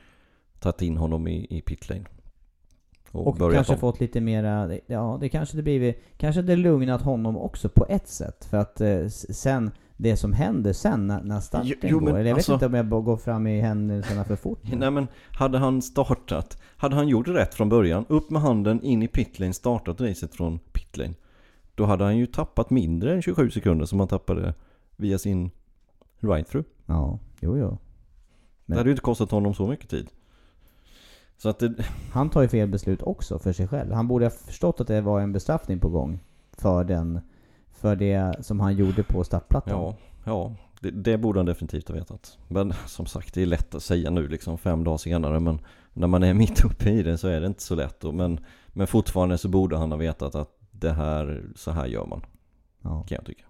tagit 0.59 0.81
in 0.81 0.97
honom 0.97 1.27
i, 1.27 1.47
i 1.49 1.61
pitlane. 1.61 2.03
Och, 3.11 3.27
Och 3.27 3.53
kanske 3.53 3.73
om. 3.73 3.79
fått 3.79 3.99
lite 3.99 4.21
mera, 4.21 4.77
ja 4.87 5.17
det 5.21 5.29
kanske 5.29 5.57
det 5.57 5.63
blivit, 5.63 6.03
kanske 6.17 6.41
det 6.41 6.55
lugnat 6.55 7.01
honom 7.01 7.37
också 7.37 7.69
på 7.69 7.85
ett 7.89 8.07
sätt. 8.07 8.45
För 8.45 8.57
att 8.57 8.81
eh, 8.81 9.07
sen, 9.07 9.71
det 9.97 10.17
som 10.17 10.33
händer 10.33 10.73
sen 10.73 11.07
när, 11.07 11.23
när 11.23 11.39
starten 11.39 11.75
Jo- 11.81 11.99
går, 11.99 12.09
eller 12.09 12.25
jag 12.29 12.35
alltså- 12.35 12.51
vet 12.51 12.55
inte 12.55 12.65
om 12.65 12.73
jag 12.73 13.05
går 13.05 13.17
fram 13.17 13.47
i 13.47 13.61
händelserna 13.61 14.23
för 14.23 14.35
fort. 14.35 14.59
Nej 14.63 14.91
men, 14.91 15.07
hade 15.31 15.57
han 15.57 15.81
startat, 15.81 16.57
hade 16.77 16.95
han 16.95 17.07
gjort 17.07 17.27
rätt 17.27 17.53
från 17.53 17.69
början, 17.69 18.05
upp 18.09 18.29
med 18.29 18.41
handen, 18.41 18.83
in 18.83 19.03
i 19.03 19.07
pitlane, 19.07 19.53
startat 19.53 20.01
racet 20.01 20.35
från 20.35 20.59
pitlane. 20.59 21.13
Då 21.75 21.85
hade 21.85 22.03
han 22.03 22.17
ju 22.17 22.25
tappat 22.25 22.69
mindre 22.69 23.13
än 23.13 23.21
27 23.21 23.51
sekunder 23.51 23.85
som 23.85 23.99
han 23.99 24.07
tappade 24.07 24.53
via 24.95 25.17
sin 25.17 25.51
ride-through. 26.19 26.65
Ja, 26.85 27.19
jo 27.39 27.57
jo. 27.57 27.69
Det 27.69 27.77
Men- 28.65 28.77
hade 28.77 28.89
ju 28.89 28.91
inte 28.91 29.01
kostat 29.01 29.31
honom 29.31 29.53
så 29.53 29.67
mycket 29.67 29.89
tid. 29.89 30.09
Så 31.37 31.49
att 31.49 31.59
det, 31.59 31.73
Han 32.11 32.29
tar 32.29 32.41
ju 32.41 32.47
fel 32.47 32.67
beslut 32.69 33.01
också 33.01 33.39
för 33.39 33.53
sig 33.53 33.67
själv. 33.67 33.91
Han 33.91 34.07
borde 34.07 34.25
ha 34.25 34.29
förstått 34.29 34.81
att 34.81 34.87
det 34.87 35.01
var 35.01 35.21
en 35.21 35.31
bestraffning 35.33 35.79
på 35.79 35.89
gång. 35.89 36.19
För 36.51 36.83
den, 36.83 37.19
för 37.71 37.95
det 37.95 38.45
som 38.45 38.59
han 38.59 38.75
gjorde 38.75 39.03
på 39.03 39.23
startplattan. 39.23 39.79
ja, 39.79 39.95
ja 40.25 40.55
det, 40.79 40.91
det 40.91 41.17
borde 41.17 41.39
han 41.39 41.45
definitivt 41.45 41.87
ha 41.87 41.95
vetat. 41.95 42.37
Men 42.47 42.73
som 42.85 43.05
sagt, 43.05 43.33
det 43.33 43.41
är 43.41 43.45
lätt 43.45 43.75
att 43.75 43.83
säga 43.83 44.09
nu 44.09 44.27
liksom 44.27 44.57
fem 44.57 44.83
dagar 44.83 44.97
senare. 44.97 45.39
Men 45.39 45.59
när 45.93 46.07
man 46.07 46.23
är 46.23 46.33
mitt 46.33 46.65
uppe 46.65 46.89
i 46.89 47.03
det 47.03 47.17
så 47.17 47.27
är 47.27 47.41
det 47.41 47.47
inte 47.47 47.63
så 47.63 47.75
lätt. 47.75 48.03
Och, 48.03 48.13
men, 48.13 48.39
men 48.67 48.87
fortfarande 48.87 49.37
så 49.37 49.49
borde 49.49 49.77
han 49.77 49.91
ha 49.91 49.97
vetat 49.97 50.35
att 50.35 50.49
det 50.83 50.93
här, 50.93 51.43
så 51.55 51.71
här 51.71 51.85
gör 51.85 52.05
man. 52.05 52.21
Ja. 52.81 53.03
kan 53.07 53.15
jag 53.15 53.25
tycka. 53.25 53.43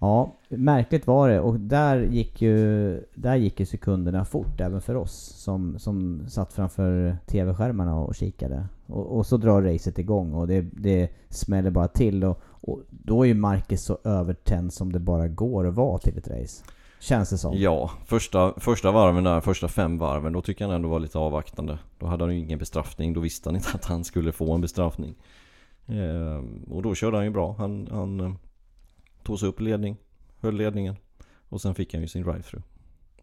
Ja, 0.00 0.36
märkligt 0.48 1.06
var 1.06 1.28
det. 1.28 1.40
Och 1.40 1.60
där 1.60 1.96
gick 2.02 2.42
ju, 2.42 3.00
där 3.14 3.36
gick 3.36 3.60
ju 3.60 3.66
sekunderna 3.66 4.24
fort 4.24 4.60
även 4.60 4.80
för 4.80 4.94
oss 4.94 5.12
som, 5.36 5.78
som 5.78 6.24
satt 6.28 6.52
framför 6.52 7.16
TV-skärmarna 7.26 7.98
och 7.98 8.14
kikade. 8.14 8.66
Och, 8.86 9.16
och 9.16 9.26
så 9.26 9.36
drar 9.36 9.62
racet 9.62 9.98
igång 9.98 10.34
och 10.34 10.46
det, 10.46 10.60
det 10.60 11.10
smäller 11.28 11.70
bara 11.70 11.88
till. 11.88 12.24
Och, 12.24 12.40
och 12.44 12.80
då 12.90 13.22
är 13.22 13.26
ju 13.26 13.34
Marcus 13.34 13.84
så 13.84 13.98
övertänd 14.04 14.72
som 14.72 14.92
det 14.92 14.98
bara 14.98 15.28
går 15.28 15.66
att 15.66 15.74
vara 15.74 15.98
till 15.98 16.18
ett 16.18 16.28
race. 16.28 16.64
Känns 17.00 17.30
det 17.30 17.38
som. 17.38 17.58
Ja, 17.58 17.90
första, 18.06 18.54
första 18.56 18.90
varven 18.90 19.24
där, 19.24 19.40
första 19.40 19.68
fem 19.68 19.98
varven, 19.98 20.32
då 20.32 20.42
tycker 20.42 20.64
jag 20.64 20.68
han 20.68 20.76
ändå 20.76 20.88
var 20.88 21.00
lite 21.00 21.18
avvaktande. 21.18 21.78
Då 21.98 22.06
hade 22.06 22.24
han 22.24 22.34
ju 22.34 22.40
ingen 22.40 22.58
bestraffning, 22.58 23.12
då 23.12 23.20
visste 23.20 23.48
han 23.48 23.56
inte 23.56 23.68
att 23.74 23.84
han 23.84 24.04
skulle 24.04 24.32
få 24.32 24.52
en 24.54 24.60
bestraffning. 24.60 25.14
Ehm, 25.88 26.62
och 26.70 26.82
då 26.82 26.94
körde 26.94 27.16
han 27.16 27.24
ju 27.24 27.30
bra. 27.32 27.54
Han, 27.58 27.88
han 27.90 28.20
eh, 28.20 28.32
tog 29.22 29.38
sig 29.38 29.48
upp 29.48 29.60
i 29.60 29.64
ledning, 29.64 29.96
höll 30.40 30.54
ledningen. 30.56 30.96
Och 31.48 31.60
sen 31.60 31.74
fick 31.74 31.94
han 31.94 32.02
ju 32.02 32.08
sin 32.08 32.24
drive-through. 32.24 32.62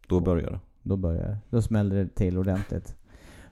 Då 0.07 0.19
började 0.19 0.51
det. 0.51 0.59
Då 0.83 0.97
börjar 0.97 1.23
det. 1.27 1.37
Då 1.49 1.61
smällde 1.61 2.03
det 2.03 2.15
till 2.15 2.37
ordentligt. 2.37 2.95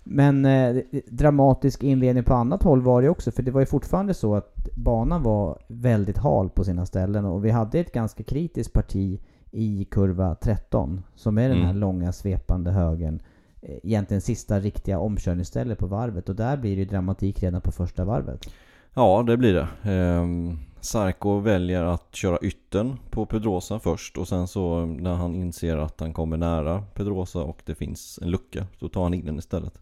Men 0.04 0.45
eh, 0.45 0.76
dramatisk 1.08 1.84
inledning 1.84 2.23
på 2.23 2.34
annat 2.34 2.63
håll 2.63 2.82
var 2.82 3.02
det 3.02 3.10
också, 3.10 3.32
för 3.32 3.43
det 3.43 3.52
var 3.52 3.60
ju 3.60 3.65
fortfarande 3.65 4.13
så 4.13 4.36
att 4.36 4.67
banan 4.76 5.23
var 5.23 5.60
väldigt 5.67 6.17
hal 6.17 6.49
på 6.49 6.63
sina 6.63 6.86
ställen 6.86 7.26
och 7.26 7.45
vi 7.45 7.49
hade 7.52 7.80
ett 7.80 7.91
ganska 7.91 8.23
kritiskt 8.23 8.73
parti 8.73 9.19
i 9.52 9.86
kurva 9.91 10.36
13, 10.36 11.04
som 11.15 11.38
är 11.38 11.49
den 11.49 11.58
här 11.58 11.69
Mm. 11.69 11.78
långa 11.80 12.12
svepande 12.12 12.71
högen. 12.71 13.19
Eh, 13.62 13.78
Egentligen 13.84 14.21
sista 14.21 14.60
riktiga 14.60 14.99
omkörningsstället 14.99 15.80
på 15.80 15.88
varvet 15.88 16.30
och 16.30 16.36
där 16.36 16.58
blir 16.58 16.76
det 16.76 16.80
ju 16.82 16.86
dramatik 16.88 17.43
redan 17.43 17.62
på 17.62 17.71
första 17.71 18.06
varvet. 18.06 18.49
Ja, 18.93 19.23
det 19.27 19.38
blir 19.38 19.53
det. 19.53 19.91
Ehm, 19.91 20.58
Sarko 20.82 21.39
väljer 21.39 21.84
att 21.84 22.15
köra 22.15 22.38
yttern 22.41 22.97
på 23.10 23.25
Pedrosa 23.25 23.79
först 23.79 24.17
och 24.17 24.27
sen 24.27 24.47
så 24.47 24.86
när 24.86 25.13
han 25.13 25.36
inser 25.36 25.77
att 25.77 25.99
han 25.99 26.13
kommer 26.13 26.38
nära 26.38 26.82
Pedrosa 26.93 27.43
och 27.43 27.62
det 27.65 27.75
finns 27.75 28.19
en 28.21 28.32
lucka, 28.32 28.65
så 28.79 28.89
tar 28.89 29.03
han 29.03 29.13
in 29.13 29.25
den 29.25 29.38
istället. 29.39 29.82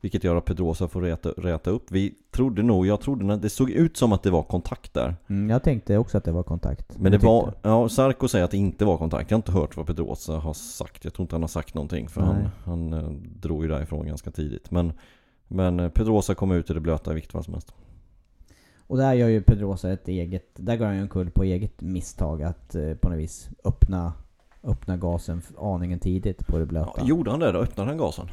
Vilket 0.00 0.24
gör 0.24 0.36
att 0.36 0.44
Pedrosa 0.44 0.88
får 0.88 1.00
räta, 1.02 1.28
räta 1.28 1.70
upp. 1.70 1.90
Vi 1.90 2.14
trodde 2.30 2.62
nog, 2.62 2.86
jag 2.86 3.00
trodde 3.00 3.24
när 3.24 3.36
det 3.36 3.50
såg 3.50 3.70
ut 3.70 3.96
som 3.96 4.12
att 4.12 4.22
det 4.22 4.30
var 4.30 4.42
kontakt 4.42 4.94
där. 4.94 5.16
Mm, 5.28 5.50
jag 5.50 5.62
tänkte 5.62 5.98
också 5.98 6.18
att 6.18 6.24
det 6.24 6.32
var 6.32 6.42
kontakt. 6.42 6.98
Men 6.98 7.12
det 7.12 7.18
Jag 7.22 7.30
var, 7.32 7.44
tyckte- 7.50 7.68
ja 7.68 7.88
Sarko 7.88 8.28
säger 8.28 8.44
att 8.44 8.50
det 8.50 8.56
inte 8.56 8.84
var 8.84 8.98
kontakt. 8.98 9.30
Jag 9.30 9.36
har 9.36 9.38
inte 9.38 9.52
hört 9.52 9.76
vad 9.76 9.86
Pedrosa 9.86 10.32
har 10.38 10.52
sagt. 10.54 11.04
Jag 11.04 11.14
tror 11.14 11.24
inte 11.24 11.34
han 11.34 11.42
har 11.42 11.48
sagt 11.48 11.74
någonting 11.74 12.08
för 12.08 12.20
han, 12.20 12.34
Nej. 12.36 12.48
han 12.64 12.92
eh, 12.92 13.10
drog 13.40 13.62
ju 13.62 13.68
därifrån 13.68 14.06
ganska 14.06 14.30
tidigt. 14.30 14.70
Men, 14.70 14.92
men 15.48 15.90
Pedrosa 15.90 16.34
kom 16.34 16.52
ut 16.52 16.70
i 16.70 16.74
det 16.74 16.80
blöta 16.80 17.10
i 17.10 17.14
vilket 17.14 17.32
fall 17.32 17.44
som 17.44 17.54
helst. 17.54 17.74
Och 18.92 18.98
där 18.98 19.12
gör 19.14 19.28
ju 19.28 19.42
Pedrosa 19.42 19.92
ett 19.92 20.08
eget, 20.08 20.46
där 20.54 20.76
går 20.76 20.86
han 20.86 20.96
ju 20.96 21.02
omkull 21.02 21.30
på 21.30 21.42
eget 21.44 21.80
misstag 21.82 22.42
att 22.42 22.74
eh, 22.74 22.94
på 22.94 23.08
något 23.08 23.18
vis 23.18 23.50
öppna, 23.64 24.12
öppna 24.62 24.96
gasen 24.96 25.42
aningen 25.58 25.98
tidigt 25.98 26.46
på 26.46 26.58
det 26.58 26.66
blöta. 26.66 26.90
Ja, 26.96 27.04
gjorde 27.06 27.30
han 27.30 27.40
det 27.40 27.52
då? 27.52 27.58
Öppnade 27.58 27.90
han 27.90 27.98
gasen? 27.98 28.28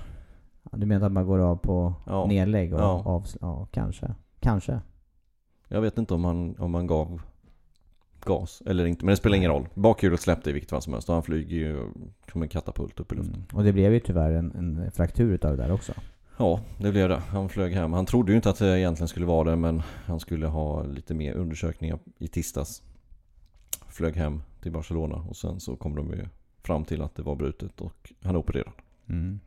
Ja, 0.72 0.78
Du 0.78 0.86
menar 0.86 1.06
att 1.06 1.12
man 1.12 1.26
går 1.26 1.40
av 1.40 1.56
på 1.56 1.94
Ja. 2.06 2.26
nedlägg 2.26 2.74
och 2.74 2.80
Ja. 2.80 3.04
av, 3.06 3.26
ja 3.42 3.68
kanske. 3.72 4.14
Kanske. 4.40 4.80
Jag 5.68 5.82
vet 5.82 5.98
inte 5.98 6.14
om 6.14 6.24
han, 6.24 6.56
om 6.60 6.74
han 6.74 6.88
gav 6.88 7.22
gas 8.26 8.62
eller 8.66 8.86
inte, 8.86 9.06
men 9.06 9.12
det 9.12 9.18
spelar 9.18 9.38
ingen 9.38 9.52
roll. 9.52 9.68
Bakhjulet 9.74 10.20
släppte 10.22 10.50
i 10.50 10.54
vilket 10.54 10.70
fall 10.70 10.82
som 10.82 10.94
helst 10.94 11.10
och 11.10 11.16
han 11.16 11.24
flyger 11.24 11.58
ju 11.58 11.88
som 12.32 12.42
en 12.42 12.50
katapult 12.50 13.00
upp 13.00 13.12
i 13.12 13.16
luften. 13.16 13.36
Mm. 13.36 13.48
Och 13.58 13.64
det 13.64 13.74
blev 13.74 13.94
ju 13.94 14.00
tyvärr 14.00 14.32
en, 14.32 14.52
en 14.56 14.92
fraktur 14.92 15.32
utav 15.34 15.58
det 15.58 15.64
där 15.64 15.72
också. 15.72 15.94
Ja, 16.42 16.60
det 16.78 16.92
blev 16.92 17.10
det. 17.10 17.18
Han 17.18 17.50
flög 17.50 17.74
hem. 17.74 17.94
Han 17.94 18.06
trodde 18.06 18.32
ju 18.32 18.36
inte 18.36 18.50
att 18.50 18.60
det 18.60 18.80
egentligen 18.80 19.08
skulle 19.08 19.26
vara 19.26 19.50
det, 19.50 19.56
men 19.56 19.82
han 20.06 20.20
skulle 20.20 20.48
ha 20.48 20.84
lite 20.84 21.14
mer 21.14 21.34
undersökningar 21.34 22.00
i 22.18 22.28
tisdags. 22.28 22.82
Flög 23.88 24.16
hem 24.16 24.42
till 24.62 24.72
Barcelona 24.72 25.16
och 25.16 25.36
sen 25.36 25.60
så 25.60 25.76
kom 25.76 25.96
de 25.96 26.10
ju 26.12 26.26
fram 26.64 26.86
till 26.86 27.02
att 27.02 27.16
det 27.16 27.24
var 27.24 27.36
brutet 27.36 27.82
och 27.82 28.14
han 28.22 28.36
är 28.36 28.40
opererad. 28.40 28.72
Mm. 29.10 29.40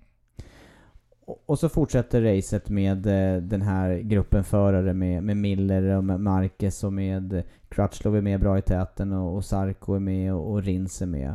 Och, 1.47 1.59
så 1.59 1.69
fortsätter 1.69 2.23
racet 2.23 2.69
med 2.69 3.07
eh, 3.07 3.43
den 3.43 3.63
här 3.63 3.99
gruppen 3.99 4.45
förare 4.45 4.95
med, 4.95 5.23
med 5.23 5.37
Miller 5.37 5.97
och 5.97 6.05
med 6.05 6.21
Marquez 6.21 6.85
och 6.85 6.93
med 6.93 7.43
Crutchlow 7.69 8.17
är 8.17 8.21
med 8.21 8.41
bra 8.41 8.59
i 8.59 8.63
täten 8.63 9.13
och, 9.13 9.37
och 9.37 9.45
Sarko 9.45 9.95
är 9.95 10.01
med 10.01 10.35
och, 10.35 10.51
och 10.51 10.63
Rins 10.63 11.03
är 11.03 11.07
med. 11.07 11.35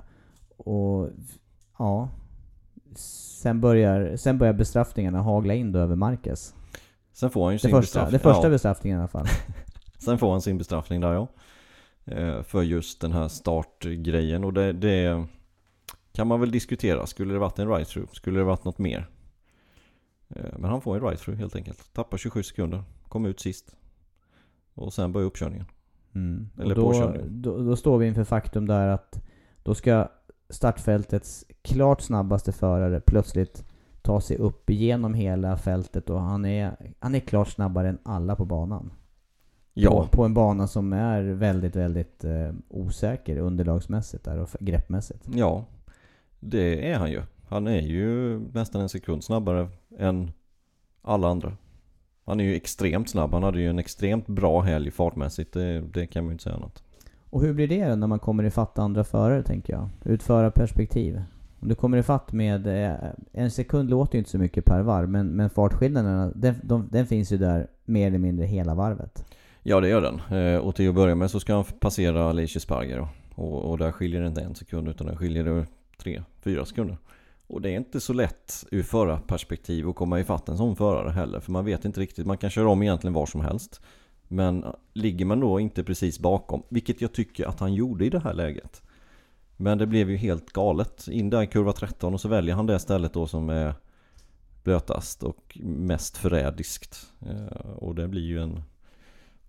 Och 0.57 1.09
ja... 1.77 2.09
Sen 2.97 3.61
börjar, 3.61 4.15
sen 4.17 4.37
börjar 4.37 4.53
bestraffningarna 4.53 5.21
hagla 5.21 5.53
in 5.53 5.71
då 5.71 5.79
över 5.79 5.95
Marquez. 5.95 6.53
Sen 7.13 7.29
får 7.29 7.43
han 7.43 7.53
ju 7.53 7.55
Det 7.57 7.61
sin 7.61 7.71
första, 7.71 7.81
bestraffning. 7.81 8.11
det 8.13 8.19
första 8.19 8.43
ja, 8.43 8.49
bestraffningen 8.49 8.97
i 8.97 8.99
alla 8.99 9.07
fall. 9.07 9.27
sen 9.97 10.17
får 10.17 10.31
han 10.31 10.41
sin 10.41 10.57
bestraffning 10.57 11.01
där 11.01 11.13
ja. 11.13 11.27
Eh, 12.05 12.41
För 12.43 12.61
just 12.61 13.01
den 13.01 13.11
här 13.11 13.27
startgrejen 13.27 14.43
och 14.43 14.53
det, 14.53 14.73
det 14.73 15.25
kan 16.13 16.27
man 16.27 16.39
väl 16.39 16.51
diskutera. 16.51 17.05
Skulle 17.07 17.33
det 17.33 17.39
varit 17.39 17.59
en 17.59 17.67
ride-through? 17.67 18.07
Skulle 18.13 18.39
det 18.39 18.43
varit 18.43 18.63
något 18.65 18.77
mer? 18.77 19.07
Eh, 20.29 20.45
Men 20.57 20.69
han 20.69 20.81
får 20.81 20.95
en 20.95 21.01
ride-through 21.01 21.37
helt 21.37 21.55
enkelt. 21.55 21.93
Tappar 21.93 22.17
27 22.17 22.43
sekunder. 22.43 22.83
Kom 23.07 23.25
ut 23.25 23.39
sist. 23.39 23.75
Och 24.73 24.93
sen 24.93 25.11
börjar 25.11 25.27
uppkörningen. 25.27 25.65
Mm. 26.15 26.49
Eller 26.57 26.69
och 26.69 26.75
då, 26.75 26.91
påkörning. 26.91 27.41
då, 27.41 27.57
då 27.63 27.75
står 27.75 27.97
vi 27.97 28.07
inför 28.07 28.23
faktum 28.23 28.67
där 28.67 28.87
att 28.87 29.21
då 29.63 29.75
ska 29.75 30.07
startfältets 30.49 31.45
klart 31.61 32.01
snabbaste 32.01 32.51
förare 32.51 32.99
plötsligt 32.99 33.63
ta 34.01 34.21
sig 34.21 34.37
upp 34.37 34.69
igenom 34.69 35.13
hela 35.13 35.57
fältet 35.57 36.09
och 36.09 36.19
han 36.21 36.45
är, 36.45 36.93
han 36.99 37.15
är 37.15 37.19
klart 37.19 37.47
snabbare 37.49 37.89
än 37.89 37.97
alla 38.03 38.35
på 38.35 38.45
banan. 38.45 38.91
Ja, 39.73 39.89
På, 39.91 40.07
på 40.07 40.25
en 40.25 40.33
bana 40.33 40.67
som 40.67 40.93
är 40.93 41.21
väldigt, 41.23 41.75
väldigt 41.75 42.23
eh, 42.23 42.51
osäker 42.69 43.37
underlagsmässigt 43.37 44.23
där 44.23 44.39
och 44.39 44.49
greppmässigt. 44.59 45.27
ja. 45.33 45.65
Det 46.39 46.91
är 46.91 46.97
han 46.97 47.11
ju. 47.11 47.21
Han 47.47 47.67
är 47.67 47.81
ju 47.81 48.39
nästan 48.39 48.81
en 48.81 48.89
sekund 48.89 49.23
snabbare 49.23 49.69
än 49.97 50.31
alla 51.01 51.27
andra. 51.27 51.57
Han 52.25 52.39
är 52.39 52.43
ju 52.43 52.55
extremt 52.55 53.09
snabb. 53.09 53.33
Han 53.33 53.43
hade 53.43 53.59
ju 53.61 53.69
en 53.69 53.79
extremt 53.79 54.27
bra 54.27 54.61
helg 54.61 54.91
fartmässigt. 54.91 55.53
Det, 55.53 55.81
det 55.81 56.07
kan 56.07 56.23
man 56.23 56.29
ju 56.29 56.33
inte 56.33 56.43
säga 56.43 56.55
annat. 56.55 56.83
Och 57.29 57.41
hur 57.41 57.53
blir 57.53 57.67
det 57.67 57.95
när 57.95 58.07
man 58.07 58.19
kommer 58.19 58.43
ifatt 58.43 58.79
andra 58.79 59.03
förare 59.03 59.43
tänker 59.43 59.73
jag? 59.73 59.89
Utföra 60.05 60.51
perspektiv. 60.51 61.21
Om 61.59 61.67
du 61.67 61.75
kommer 61.75 61.97
ifatt 61.97 62.31
med, 62.31 62.67
eh, 62.67 62.95
en 63.31 63.51
sekund 63.51 63.89
låter 63.89 64.15
ju 64.15 64.19
inte 64.19 64.31
så 64.31 64.37
mycket 64.37 64.65
per 64.65 64.81
varv, 64.81 65.09
men, 65.09 65.27
men 65.27 65.49
fartskillnaderna, 65.49 66.31
den, 66.35 66.55
de, 66.63 66.87
den 66.91 67.05
finns 67.05 67.31
ju 67.31 67.37
där 67.37 67.67
mer 67.85 68.07
eller 68.07 68.19
mindre 68.19 68.45
hela 68.45 68.75
varvet. 68.75 69.25
Ja 69.63 69.79
det 69.79 69.89
gör 69.89 70.01
den. 70.01 70.37
Eh, 70.39 70.59
och 70.59 70.75
till 70.75 70.89
att 70.89 70.95
börja 70.95 71.15
med 71.15 71.31
så 71.31 71.39
ska 71.39 71.55
han 71.55 71.63
passera 71.79 72.29
Alicia 72.29 72.59
Sparger. 72.59 73.07
Och, 73.35 73.71
och 73.71 73.77
där 73.77 73.91
skiljer 73.91 74.21
det 74.21 74.27
inte 74.27 74.41
en 74.41 74.55
sekund 74.55 74.87
utan 74.89 75.07
där 75.07 75.15
skiljer 75.15 75.43
det 75.43 75.65
tre, 75.97 76.23
fyra 76.43 76.65
sekunder. 76.65 76.97
Och 77.47 77.61
det 77.61 77.69
är 77.69 77.75
inte 77.75 77.99
så 77.99 78.13
lätt 78.13 78.65
ur 78.71 78.83
förarperspektiv 78.83 79.89
att 79.89 79.95
komma 79.95 80.19
ifatt 80.19 80.49
en 80.49 80.57
sån 80.57 80.75
förare 80.75 81.11
heller. 81.11 81.39
För 81.39 81.51
man 81.51 81.65
vet 81.65 81.85
inte 81.85 81.99
riktigt, 81.99 82.25
man 82.25 82.37
kan 82.37 82.49
köra 82.49 82.69
om 82.69 82.83
egentligen 82.83 83.13
var 83.13 83.25
som 83.25 83.41
helst. 83.41 83.81
Men 84.27 84.65
ligger 84.93 85.25
man 85.25 85.39
då 85.39 85.59
inte 85.59 85.83
precis 85.83 86.19
bakom, 86.19 86.63
vilket 86.69 87.01
jag 87.01 87.13
tycker 87.13 87.45
att 87.45 87.59
han 87.59 87.73
gjorde 87.73 88.05
i 88.05 88.09
det 88.09 88.19
här 88.19 88.33
läget. 88.33 88.81
Men 89.57 89.77
det 89.77 89.87
blev 89.87 90.09
ju 90.09 90.17
helt 90.17 90.51
galet. 90.51 91.07
In 91.07 91.29
där 91.29 91.41
i 91.41 91.47
kurva 91.47 91.73
13 91.73 92.13
och 92.13 92.21
så 92.21 92.27
väljer 92.27 92.55
han 92.55 92.65
det 92.65 92.79
stället 92.79 93.13
då 93.13 93.27
som 93.27 93.49
är 93.49 93.73
blötast 94.63 95.23
och 95.23 95.57
mest 95.63 96.17
förrädiskt. 96.17 97.07
Eh, 97.25 97.71
Och 97.71 97.95
det 97.95 98.07
blir 98.07 98.21
ju 98.21 98.41
en, 98.41 98.63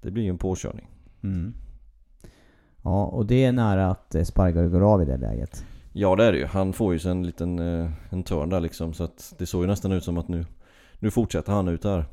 det 0.00 0.10
blir 0.10 0.22
ju 0.22 0.30
en 0.30 0.38
påkörning. 0.38 0.88
Mm. 1.22 1.54
Ja, 2.82 3.04
och 3.04 3.26
det 3.26 3.44
är 3.44 3.52
nära 3.52 3.90
att 3.90 4.14
eh, 4.14 4.24
Spargar 4.24 4.68
går 4.68 4.94
av 4.94 5.02
i 5.02 5.04
det 5.04 5.16
läget. 5.16 5.64
Ja 5.92 6.16
det 6.16 6.24
är 6.24 6.32
det 6.32 6.38
ju. 6.38 6.46
Han 6.46 6.72
får 6.72 6.92
ju 6.92 6.98
sig 6.98 7.10
en 7.10 7.26
liten 7.26 7.58
eh, 7.58 7.90
en 8.10 8.22
törn 8.22 8.48
där 8.48 8.60
liksom. 8.60 8.94
Så 8.94 9.04
att 9.04 9.34
det 9.38 9.46
såg 9.46 9.62
ju 9.62 9.66
nästan 9.66 9.92
ut 9.92 10.04
som 10.04 10.18
att 10.18 10.28
nu, 10.28 10.44
nu 10.98 11.10
fortsätter 11.10 11.52
han 11.52 11.68
ut 11.68 11.82
där. 11.82 12.04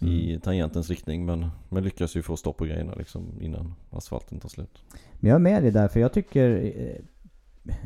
I 0.00 0.38
tangentens 0.42 0.90
riktning. 0.90 1.24
Men, 1.24 1.46
men 1.68 1.84
lyckas 1.84 2.16
ju 2.16 2.22
få 2.22 2.36
stopp 2.36 2.56
på 2.56 2.64
grejerna 2.64 2.94
liksom 2.94 3.26
innan 3.40 3.74
asfalten 3.90 4.40
tar 4.40 4.48
slut. 4.48 4.82
Men 5.14 5.28
jag 5.28 5.34
är 5.34 5.40
med 5.40 5.62
dig 5.62 5.72
där, 5.72 5.88
för 5.88 6.00
jag 6.00 6.12
tycker 6.12 6.72
eh, 6.76 7.04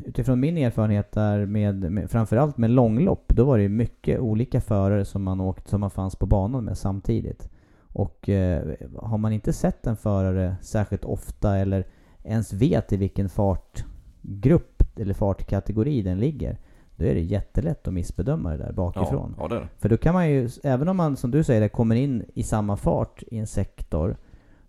utifrån 0.05 0.39
min 0.39 0.57
erfarenhet 0.57 1.11
där 1.11 1.45
med, 1.45 1.91
med 1.91 2.11
framförallt 2.11 2.57
med 2.57 2.69
långlopp, 2.69 3.25
då 3.27 3.45
var 3.45 3.57
det 3.57 3.63
ju 3.63 3.69
mycket 3.69 4.19
olika 4.19 4.61
förare 4.61 5.05
som 5.05 5.23
man, 5.23 5.41
åkt, 5.41 5.67
som 5.67 5.81
man 5.81 5.91
fanns 5.91 6.15
på 6.15 6.25
banan 6.25 6.63
med 6.63 6.77
samtidigt. 6.77 7.49
Och 7.81 8.29
eh, 8.29 8.75
har 8.95 9.17
man 9.17 9.33
inte 9.33 9.53
sett 9.53 9.87
en 9.87 9.97
förare 9.97 10.55
särskilt 10.61 11.05
ofta 11.05 11.57
eller 11.57 11.87
ens 12.23 12.53
vet 12.53 12.93
i 12.93 12.97
vilken 12.97 13.29
fartgrupp 13.29 14.83
eller 14.99 15.13
fartkategori 15.13 16.01
den 16.01 16.19
ligger, 16.19 16.57
då 16.97 17.05
är 17.05 17.13
det 17.13 17.21
jättelätt 17.21 17.87
att 17.87 17.93
missbedöma 17.93 18.51
det 18.51 18.57
där 18.57 18.71
bakifrån. 18.71 19.35
Ja, 19.37 19.43
ja 19.43 19.47
det 19.47 19.55
är 19.55 19.59
det. 19.59 19.67
För 19.77 19.89
då 19.89 19.97
kan 19.97 20.13
man 20.13 20.29
ju, 20.29 20.49
även 20.63 20.87
om 20.87 20.97
man 20.97 21.17
som 21.17 21.31
du 21.31 21.43
säger 21.43 21.67
kommer 21.67 21.95
in 21.95 22.25
i 22.33 22.43
samma 22.43 22.77
fart 22.77 23.23
i 23.27 23.37
en 23.37 23.47
sektor 23.47 24.17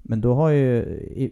men 0.09 0.21
då 0.21 0.35
har 0.35 0.51
ju, 0.51 0.83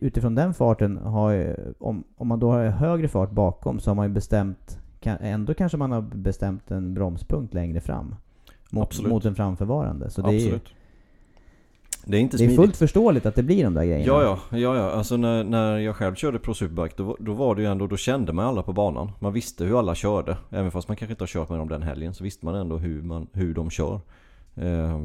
utifrån 0.00 0.34
den 0.34 0.54
farten, 0.54 0.96
har 0.96 1.30
ju, 1.30 1.56
om, 1.78 2.04
om 2.16 2.28
man 2.28 2.40
då 2.40 2.50
har 2.50 2.64
högre 2.66 3.08
fart 3.08 3.30
bakom 3.30 3.80
så 3.80 3.90
har 3.90 3.94
man 3.94 4.06
ju 4.06 4.12
bestämt, 4.12 4.78
ändå 5.02 5.54
kanske 5.54 5.78
man 5.78 5.92
har 5.92 6.00
bestämt 6.00 6.70
en 6.70 6.94
bromspunkt 6.94 7.54
längre 7.54 7.80
fram. 7.80 8.14
Mot, 8.70 8.86
Absolut. 8.86 9.10
mot 9.10 9.24
en 9.24 9.34
framförvarande. 9.34 10.10
Så 10.10 10.22
det 10.22 10.28
är, 10.28 10.34
Absolut. 10.34 10.74
Det 12.08 12.16
är 12.16 12.20
inte 12.20 12.36
Det 12.36 12.44
är 12.44 12.56
fullt 12.56 12.76
förståeligt 12.76 13.26
att 13.26 13.34
det 13.34 13.42
blir 13.42 13.64
de 13.64 13.74
där 13.74 13.84
grejerna. 13.84 14.04
Ja, 14.06 14.22
ja, 14.22 14.58
ja, 14.58 14.76
ja. 14.76 14.90
Alltså 14.90 15.16
när, 15.16 15.44
när 15.44 15.78
jag 15.78 15.96
själv 15.96 16.14
körde 16.14 16.38
Pro 16.38 16.54
Superbike 16.54 16.94
då, 16.96 17.16
då 17.20 17.32
var 17.32 17.54
det 17.54 17.62
ju 17.62 17.68
ändå, 17.68 17.86
då 17.86 17.96
kände 17.96 18.32
man 18.32 18.46
alla 18.46 18.62
på 18.62 18.72
banan. 18.72 19.10
Man 19.20 19.32
visste 19.32 19.64
hur 19.64 19.78
alla 19.78 19.94
körde. 19.94 20.36
Även 20.50 20.70
fast 20.70 20.88
man 20.88 20.96
kanske 20.96 21.12
inte 21.12 21.22
har 21.22 21.26
kört 21.26 21.48
med 21.48 21.58
dem 21.58 21.68
den 21.68 21.82
helgen 21.82 22.14
så 22.14 22.24
visste 22.24 22.44
man 22.44 22.54
ändå 22.54 22.76
hur, 22.78 23.02
man, 23.02 23.26
hur 23.32 23.54
de 23.54 23.70
kör. 23.70 24.00
Eh, 24.54 25.00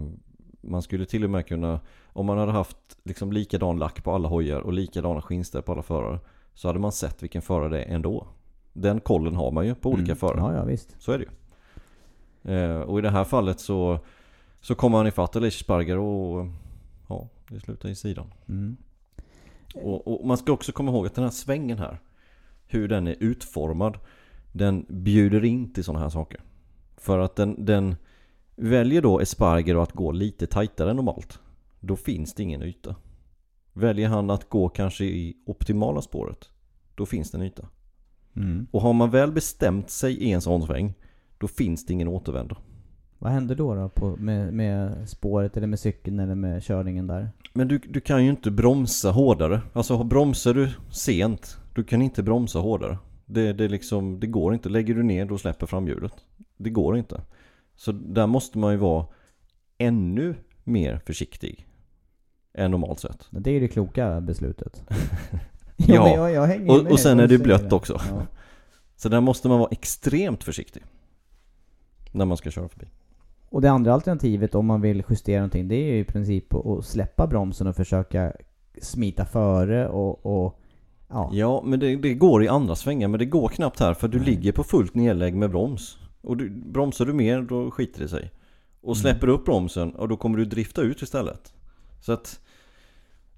man 0.61 0.81
skulle 0.81 1.05
till 1.05 1.23
och 1.23 1.29
med 1.29 1.47
kunna, 1.47 1.79
om 2.13 2.25
man 2.25 2.37
hade 2.37 2.51
haft 2.51 2.77
liksom 3.03 3.31
likadan 3.31 3.79
lack 3.79 4.03
på 4.03 4.11
alla 4.11 4.27
hojar 4.27 4.59
och 4.59 4.73
likadana 4.73 5.21
skinnställ 5.21 5.61
på 5.61 5.71
alla 5.71 5.83
förare. 5.83 6.19
Så 6.53 6.67
hade 6.67 6.79
man 6.79 6.91
sett 6.91 7.23
vilken 7.23 7.41
förare 7.41 7.69
det 7.69 7.83
är 7.83 7.95
ändå. 7.95 8.27
Den 8.73 8.99
kollen 8.99 9.35
har 9.35 9.51
man 9.51 9.65
ju 9.65 9.75
på 9.75 9.89
olika 9.89 10.11
Mm. 10.11 10.15
förare. 10.17 10.39
Ja, 10.39 10.55
ja 10.55 10.63
visst. 10.63 10.95
Så 10.99 11.11
är 11.11 11.17
det 11.17 11.25
ju. 11.25 11.31
Eh, 12.55 12.81
och 12.81 12.99
i 12.99 13.01
det 13.01 13.09
här 13.09 13.23
fallet 13.23 13.59
så, 13.59 13.99
så 14.61 14.75
kommer 14.75 14.97
han 14.97 15.07
ifatt 15.07 15.35
Alicia 15.35 15.63
Sparger 15.63 15.97
och 15.97 16.45
det 17.53 17.59
slutar 17.59 17.89
i 17.89 17.95
sidan. 17.95 18.33
Mm. 18.49 18.77
Och, 19.75 20.21
och 20.21 20.27
man 20.27 20.37
ska 20.37 20.51
också 20.51 20.71
komma 20.71 20.91
ihåg 20.91 21.05
att 21.05 21.15
den 21.15 21.23
här 21.23 21.31
svängen 21.31 21.77
här, 21.77 21.99
hur 22.67 22.87
den 22.87 23.07
är 23.07 23.15
utformad, 23.19 23.97
den 24.51 24.85
bjuder 24.89 25.45
in 25.45 25.73
till 25.73 25.83
sådana 25.83 25.99
här 25.99 26.09
saker. 26.09 26.41
För 26.97 27.19
att 27.19 27.35
den, 27.35 27.65
den 27.65 27.95
väljer 28.55 29.01
då 29.01 29.19
Esparger 29.19 29.83
att 29.83 29.91
gå 29.91 30.11
lite 30.11 30.47
tajtare 30.47 30.89
än 30.89 30.95
normalt, 30.95 31.39
då 31.79 31.95
finns 31.95 32.33
det 32.33 32.43
ingen 32.43 32.63
yta. 32.63 32.95
Väljer 33.73 34.09
han 34.09 34.29
att 34.29 34.49
gå 34.49 34.69
kanske 34.69 35.05
i 35.05 35.37
optimala 35.45 36.01
spåret, 36.01 36.49
då 36.95 37.05
finns 37.05 37.31
det 37.31 37.37
en 37.37 37.43
yta. 37.43 37.67
Mm. 38.35 38.67
Och 38.71 38.81
har 38.81 38.93
man 38.93 39.09
väl 39.09 39.31
bestämt 39.31 39.89
sig 39.89 40.13
i 40.13 40.31
en 40.31 40.41
sån 40.41 40.61
sväng, 40.61 40.93
då 41.37 41.47
finns 41.47 41.85
det 41.85 41.93
ingen 41.93 42.07
återvändo. 42.07 42.55
Vad 43.21 43.31
händer 43.31 43.55
då, 43.55 43.75
då 43.75 43.89
på, 43.89 44.15
med, 44.15 44.53
med 44.53 45.09
spåret 45.09 45.57
eller 45.57 45.67
med 45.67 45.79
cykeln 45.79 46.19
eller 46.19 46.35
med 46.35 46.63
körningen 46.63 47.07
där? 47.07 47.29
Men 47.53 47.67
du, 47.67 47.77
du 47.77 48.01
kan 48.01 48.23
ju 48.23 48.29
inte 48.29 48.51
bromsa 48.51 49.11
hårdare. 49.11 49.61
Alltså 49.73 50.03
bromsar 50.03 50.53
du 50.53 50.69
sent, 50.91 51.57
du 51.75 51.83
kan 51.83 52.01
inte 52.01 52.23
bromsa 52.23 52.59
hårdare. 52.59 52.97
Det, 53.25 53.53
det, 53.53 53.67
liksom, 53.67 54.19
det 54.19 54.27
går 54.27 54.53
inte. 54.53 54.69
Lägger 54.69 54.95
du 54.95 55.03
ner 55.03 55.25
då 55.25 55.37
släpper 55.37 55.65
framhjulet. 55.65 56.13
Det 56.57 56.69
går 56.69 56.97
inte. 56.97 57.21
Så 57.75 57.91
där 57.91 58.27
måste 58.27 58.57
man 58.57 58.71
ju 58.71 58.77
vara 58.77 59.05
ännu 59.77 60.35
mer 60.63 61.01
försiktig. 61.05 61.67
Än 62.53 62.71
normalt 62.71 62.99
sett. 62.99 63.27
Det 63.29 63.49
är 63.49 63.53
ju 63.53 63.59
det 63.59 63.67
kloka 63.67 64.21
beslutet. 64.21 64.83
Ja, 65.87 66.03
men 66.03 66.33
jag, 66.33 66.51
jag 66.51 66.69
och- 66.69 66.91
och 66.91 66.99
sen 66.99 67.19
är 67.19 67.27
det 67.27 67.37
blött 67.37 67.73
också. 67.73 68.01
Ja. 68.09 68.21
Så 68.95 69.09
där 69.09 69.21
måste 69.21 69.47
man 69.49 69.59
vara 69.59 69.69
extremt 69.71 70.43
försiktig. 70.43 70.83
När 72.11 72.25
man 72.25 72.37
ska 72.37 72.51
köra 72.51 72.69
förbi. 72.69 72.85
Och 73.51 73.61
det 73.61 73.71
andra 73.71 73.93
alternativet 73.93 74.55
om 74.55 74.65
man 74.65 74.81
vill 74.81 75.03
justera 75.09 75.37
någonting, 75.37 75.67
det 75.67 75.75
är 75.75 75.93
ju 75.93 75.99
i 75.99 76.03
princip 76.03 76.53
att 76.53 76.85
släppa 76.85 77.27
bromsen 77.27 77.67
och 77.67 77.75
försöka 77.75 78.33
smita 78.81 79.25
före 79.25 79.89
och, 79.89 80.25
och 80.25 80.59
ja. 81.09 81.29
Ja, 81.33 81.63
men 81.65 81.79
det, 81.79 81.95
det 81.95 82.13
går 82.13 82.43
i 82.43 82.47
andra 82.47 82.75
svängar. 82.75 83.07
Men 83.07 83.19
det 83.19 83.25
går 83.25 83.47
knappt 83.47 83.79
här 83.79 83.93
för 83.93 84.07
du 84.07 84.17
Nej. 84.17 84.27
ligger 84.27 84.51
på 84.51 84.63
fullt 84.63 84.95
nedlägg 84.95 85.35
med 85.35 85.49
broms. 85.49 85.97
Och 86.21 86.37
du, 86.37 86.49
bromsar 86.49 87.05
du 87.05 87.13
mer, 87.13 87.41
då 87.41 87.71
skiter 87.71 88.01
det 88.01 88.07
sig. 88.07 88.31
Och 88.81 88.97
släpper 88.97 89.27
du 89.27 89.33
upp 89.33 89.45
bromsen, 89.45 89.95
och 89.95 90.07
då 90.07 90.17
kommer 90.17 90.37
du 90.37 90.45
drifta 90.45 90.81
ut 90.81 91.01
istället. 91.01 91.53
Så 91.99 92.11
att 92.11 92.39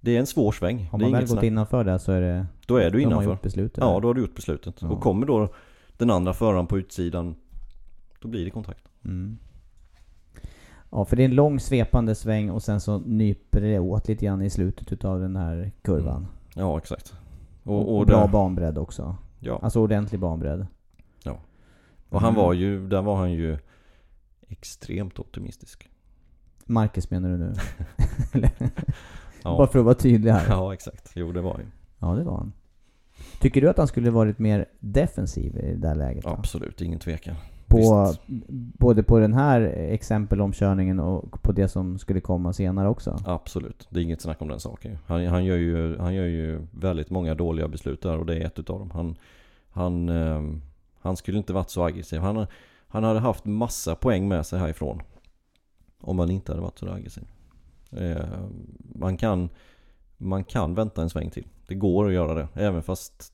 det 0.02 0.16
är 0.16 0.20
en 0.20 0.28
svår 0.28 0.52
sväng. 0.52 0.88
Har 0.92 1.00
man 1.00 1.12
väl 1.12 1.22
gått 1.22 1.30
snack. 1.30 1.44
innanför 1.44 1.84
det 1.84 2.00
så 2.00 2.12
är 2.12 2.22
det... 2.22 2.46
Då 2.66 2.78
är 2.78 2.84
du 2.84 2.90
då 2.90 2.98
har 2.98 3.02
innanför. 3.02 3.32
gjort 3.32 3.42
beslutet. 3.42 3.78
Ja, 3.78 3.94
där. 3.94 4.02
då 4.02 4.08
har 4.08 4.14
du 4.14 4.22
gjort 4.22 4.36
beslutet. 4.36 4.76
Ja. 4.82 4.90
Och 4.90 5.02
kommer 5.02 5.26
då 5.26 5.54
den 5.98 6.12
andra 6.12 6.34
föraren 6.34 6.68
på 6.68 6.78
utsidan, 6.78 7.36
då 8.20 8.28
blir 8.28 8.46
det 8.46 8.52
kontakt. 8.52 8.90
Mm. 9.06 9.38
Ja, 10.96 11.06
för 11.06 11.16
det 11.16 11.24
är 11.24 11.26
en 11.26 11.36
lång 11.36 11.60
svepande 11.60 12.16
sväng 12.16 12.50
och 12.50 12.64
sen 12.64 12.82
så 12.82 12.98
nyper 13.00 13.62
det 13.62 13.80
åt 13.80 14.08
lite 14.08 14.26
grann 14.26 14.42
i 14.42 14.50
slutet 14.50 14.92
utav 14.92 15.20
den 15.20 15.36
här 15.36 15.72
kurvan. 15.82 16.28
Ja, 16.56 16.78
exakt. 16.78 17.14
Och, 17.64 17.98
Och, 17.98 18.06
bra 18.08 18.22
där, 18.22 18.28
banbredd 18.28 18.78
också. 18.78 19.16
ja. 19.40 19.60
Alltså 19.62 19.80
ordentlig 19.80 20.20
banbredd. 20.20 20.68
och 22.10 22.22
han 22.22 22.30
Mm. 22.34 22.42
var 22.46 22.54
ju, 22.54 22.88
där 22.88 23.02
var 23.02 23.16
han 23.16 23.32
ju 23.32 23.58
extremt 24.48 25.20
optimistisk. 25.20 25.90
Marcus 26.66 27.10
menar 27.10 27.30
du 27.30 27.38
nu? 27.38 27.54
Ja. 29.44 29.58
Bara 29.58 29.68
för 29.68 29.80
att 29.80 29.86
vara 29.86 29.96
tydlig 29.96 30.32
här. 30.32 30.46
Ja, 30.50 30.74
exakt. 30.74 31.12
Jo, 31.16 31.32
det 31.32 31.42
var 31.42 31.60
ju. 31.60 31.66
Ja, 32.00 32.08
det 32.16 32.24
var 32.24 32.38
han. 32.38 32.54
Tycker 33.40 33.62
du 33.62 33.70
att 33.70 33.78
han 33.78 33.88
skulle 33.88 34.12
varit 34.12 34.40
mer 34.40 34.66
defensiv 34.80 35.58
i 35.58 35.76
det 35.76 35.88
här 35.88 35.96
läget? 35.96 36.24
Då? 36.24 36.30
Absolut, 36.30 36.82
ingen 36.82 37.00
tvekan. 37.00 37.36
På, 37.74 38.06
Visst. 38.06 38.22
både 38.80 39.04
på 39.04 39.20
den 39.20 39.34
här 39.34 39.62
exempelomkörningen 39.62 41.00
och 41.00 41.44
på 41.44 41.52
det 41.52 41.68
som 41.68 42.00
skulle 42.00 42.22
komma 42.22 42.54
senare 42.54 42.90
också? 42.90 43.18
Absolut, 43.26 43.88
det 43.90 44.00
är 44.00 44.04
inget 44.04 44.22
snack 44.22 44.42
om 44.42 44.48
den 44.48 44.60
saken 44.60 44.98
han, 45.06 45.26
han, 45.26 45.46
gör 45.46 45.58
ju. 45.58 45.98
han 45.98 46.14
gör 46.14 46.26
ju 46.26 46.68
väldigt 46.72 47.10
många 47.10 47.36
dåliga 47.36 47.68
beslut 47.68 48.02
där 48.02 48.18
och 48.18 48.26
det 48.26 48.36
är 48.36 48.46
ett 48.46 48.60
utav 48.60 48.80
dem. 48.80 48.92
Han, 48.92 49.16
han, 49.70 50.10
ehm, 50.10 50.62
han 51.00 51.18
skulle 51.18 51.38
inte 51.38 51.54
varit 51.54 51.70
så 51.70 51.84
aggressiv. 51.84 52.20
Han, 52.20 52.46
han 52.88 53.04
hade 53.04 53.20
haft 53.20 53.46
massa 53.46 53.96
poäng 53.96 54.28
med 54.28 54.46
sig 54.46 54.60
härifrån. 54.60 55.02
Om 56.02 56.20
han 56.20 56.32
inte 56.32 56.52
hade 56.52 56.62
varit 56.62 56.80
så 56.80 56.90
aggressiv. 56.90 57.24
Eh, 57.92 58.28
man, 58.96 59.18
kan, 59.18 59.50
man 60.18 60.44
kan 60.44 60.76
vänta 60.76 61.02
en 61.02 61.10
sväng 61.10 61.30
till. 61.30 61.48
Det 61.68 61.76
går 61.76 62.08
att 62.08 62.14
göra 62.14 62.34
det. 62.34 62.48
Även 62.54 62.84
fast 62.84 63.34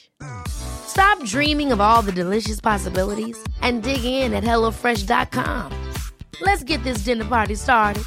Stop 0.47 1.23
dreaming 1.25 1.71
of 1.71 1.79
all 1.79 2.01
the 2.01 2.11
delicious 2.11 2.61
possibilities 2.61 3.37
and 3.61 3.83
dig 3.83 4.03
in 4.03 4.33
at 4.33 4.43
HelloFresh.com. 4.43 5.71
Let's 6.41 6.63
get 6.63 6.83
this 6.83 7.05
dinner 7.05 7.25
party 7.25 7.55
started. 7.55 8.03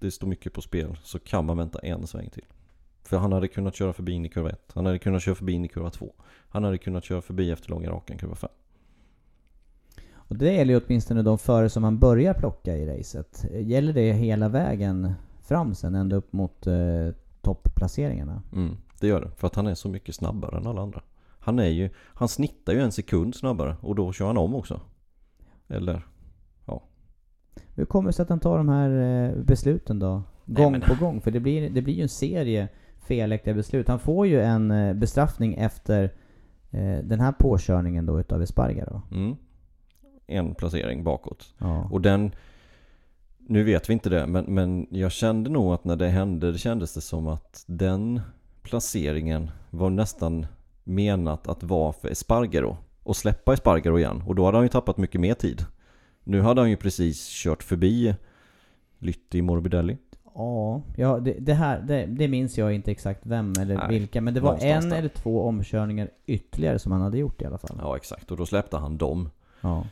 det 0.00 0.10
står 0.10 0.26
mycket 0.26 0.52
på 0.52 0.62
spel 0.62 0.98
så 1.02 1.18
kan 1.18 1.44
man 1.44 1.56
vänta 1.56 1.78
en 1.78 2.06
sväng 2.06 2.30
till. 2.30 2.44
För 3.02 3.16
han 3.16 3.32
hade 3.32 3.48
kunnat 3.48 3.74
köra 3.74 3.92
förbi 3.92 4.12
in 4.12 4.26
i 4.26 4.28
kurva 4.28 4.50
1. 4.50 4.72
Han 4.74 4.86
hade 4.86 4.98
kunnat 4.98 5.22
köra 5.22 5.34
förbi 5.34 5.52
in 5.52 5.64
i 5.64 5.68
kurva 5.68 5.90
2. 5.90 6.12
Han 6.48 6.64
hade 6.64 6.78
kunnat 6.78 7.04
köra 7.04 7.22
förbi 7.22 7.50
efter 7.50 7.70
långa 7.70 7.90
rakan 7.90 8.18
kurva 8.18 8.34
5. 8.34 8.50
Och 10.12 10.36
det 10.36 10.52
gäller 10.52 10.74
ju 10.74 10.80
åtminstone 10.86 11.22
de 11.22 11.38
före 11.38 11.68
som 11.68 11.82
man 11.82 11.98
börjar 11.98 12.34
plocka 12.34 12.76
i 12.76 12.86
racet. 12.86 13.44
Gäller 13.50 13.92
det 13.92 14.12
hela 14.12 14.48
vägen 14.48 15.12
fram 15.48 15.74
sen, 15.74 15.94
ända 15.94 16.16
upp 16.16 16.32
mot 16.32 16.66
eh, 16.66 16.74
topplaceringarna? 17.42 18.42
Mm, 18.52 18.76
det 19.00 19.06
gör 19.06 19.20
det. 19.20 19.30
För 19.36 19.46
att 19.46 19.54
han 19.54 19.66
är 19.66 19.74
så 19.74 19.88
mycket 19.88 20.14
snabbare 20.14 20.56
än 20.56 20.66
alla 20.66 20.82
andra. 20.82 21.02
Han 21.40 21.58
är 21.58 21.68
ju, 21.68 21.90
han 21.96 22.28
snittar 22.28 22.72
ju 22.72 22.80
en 22.80 22.92
sekund 22.92 23.34
snabbare 23.34 23.76
och 23.80 23.94
då 23.94 24.12
kör 24.12 24.26
han 24.26 24.38
om 24.38 24.54
också. 24.54 24.80
Eller, 25.68 26.02
Hur 27.74 27.84
kommer 27.84 28.08
det 28.08 28.12
sig 28.12 28.22
att 28.22 28.28
han 28.28 28.40
tar 28.40 28.58
de 28.58 28.68
här 28.68 28.90
eh, 28.90 29.42
besluten 29.42 29.98
då? 29.98 30.22
Gång 30.44 30.72
men- 30.72 30.80
på 30.80 30.94
gång? 31.04 31.20
För 31.20 31.30
det 31.30 31.40
blir, 31.40 31.70
det 31.70 31.82
blir 31.82 31.94
ju 31.94 32.02
en 32.02 32.08
serie 32.08 32.68
felaktiga 32.98 33.54
beslut. 33.54 33.88
Han 33.88 33.98
får 33.98 34.26
ju 34.26 34.40
en 34.40 34.70
eh, 34.70 34.94
bestraffning 34.94 35.54
efter 35.54 36.04
eh, 36.70 36.98
den 37.04 37.20
här 37.20 37.32
påkörningen 37.32 38.06
då 38.06 38.20
utav 38.20 38.42
Espargaro. 38.42 39.02
Mm. 39.10 39.36
En 40.26 40.54
placering 40.54 41.04
bakåt. 41.04 41.54
Ja. 41.58 41.88
Och 41.90 42.00
den, 42.00 42.32
nu 43.48 43.64
vet 43.64 43.88
vi 43.88 43.92
inte 43.92 44.10
det, 44.10 44.26
men, 44.26 44.44
men 44.44 44.86
jag 44.90 45.12
kände 45.12 45.50
nog 45.50 45.72
att 45.72 45.84
när 45.84 45.96
det 45.96 46.08
hände, 46.08 46.52
det 46.52 46.58
kändes 46.58 46.94
det 46.94 47.00
som 47.00 47.28
att 47.28 47.64
den 47.66 48.20
placeringen 48.62 49.50
var 49.70 49.90
nästan 49.90 50.46
menat 50.84 51.48
att 51.48 51.62
vara 51.62 51.92
för 51.92 52.08
Espargaro. 52.08 52.76
Och 53.02 53.16
släppa 53.16 53.52
Espargaro 53.52 53.98
igen. 53.98 54.22
Och 54.26 54.34
då 54.34 54.44
hade 54.44 54.56
han 54.56 54.64
ju 54.64 54.68
tappat 54.68 54.96
mycket 54.96 55.20
mer 55.20 55.34
tid. 55.34 55.64
Nu 56.24 56.40
hade 56.40 56.60
han 56.60 56.70
ju 56.70 56.76
precis 56.76 57.28
kört 57.28 57.62
förbi 57.62 58.14
Lytti 58.98 59.42
Morbidelli. 59.42 59.96
Ja, 60.34 60.82
ja 60.96 61.18
det, 61.18 61.36
det 61.38 61.54
här 61.54 61.80
det, 61.80 62.06
det 62.06 62.28
minns 62.28 62.58
jag 62.58 62.72
inte 62.72 62.90
exakt 62.90 63.20
vem 63.26 63.52
eller 63.60 63.76
Nej, 63.76 63.88
vilka, 63.88 64.20
men 64.20 64.34
det 64.34 64.40
var 64.40 64.58
en 64.60 64.88
där. 64.88 64.96
eller 64.96 65.08
två 65.08 65.42
omkörningar 65.42 66.10
ytterligare 66.26 66.78
som 66.78 66.92
han 66.92 67.00
hade 67.00 67.18
gjort 67.18 67.42
i 67.42 67.44
alla 67.44 67.58
fall. 67.58 67.78
Ja 67.82 67.96
exakt, 67.96 68.30
och 68.30 68.36
då 68.36 68.46
släppte 68.46 68.76
han 68.76 68.98
dem. 68.98 69.30
Ja. 69.60 69.84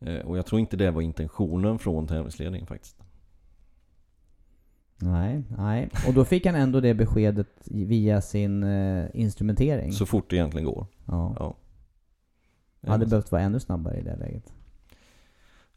Eh, 0.00 0.26
Och 0.26 0.38
jag 0.38 0.46
tror 0.46 0.60
inte 0.60 0.76
det 0.76 0.90
var 0.90 1.02
intentionen 1.02 1.78
från 1.78 2.06
tävlingsledningen 2.06 2.66
faktiskt. 2.66 2.96
Nej, 5.00 5.44
nej. 5.58 5.90
Och 6.08 6.14
då 6.14 6.24
fick 6.24 6.46
han 6.46 6.54
ändå 6.54 6.80
det 6.80 6.94
beskedet 6.94 7.48
via 7.64 8.20
sin 8.20 8.62
eh, 8.62 9.06
instrumentering. 9.14 9.92
Så 9.92 10.06
fort 10.06 10.30
det 10.30 10.36
egentligen 10.36 10.66
går. 10.66 10.86
ja. 11.06 11.34
Ja. 11.38 11.56
Hade 12.86 13.06
behövt 13.06 13.32
vara 13.32 13.42
ännu 13.42 13.60
snabbare 13.60 13.98
i 13.98 14.02
det 14.02 14.16
läget. 14.16 14.52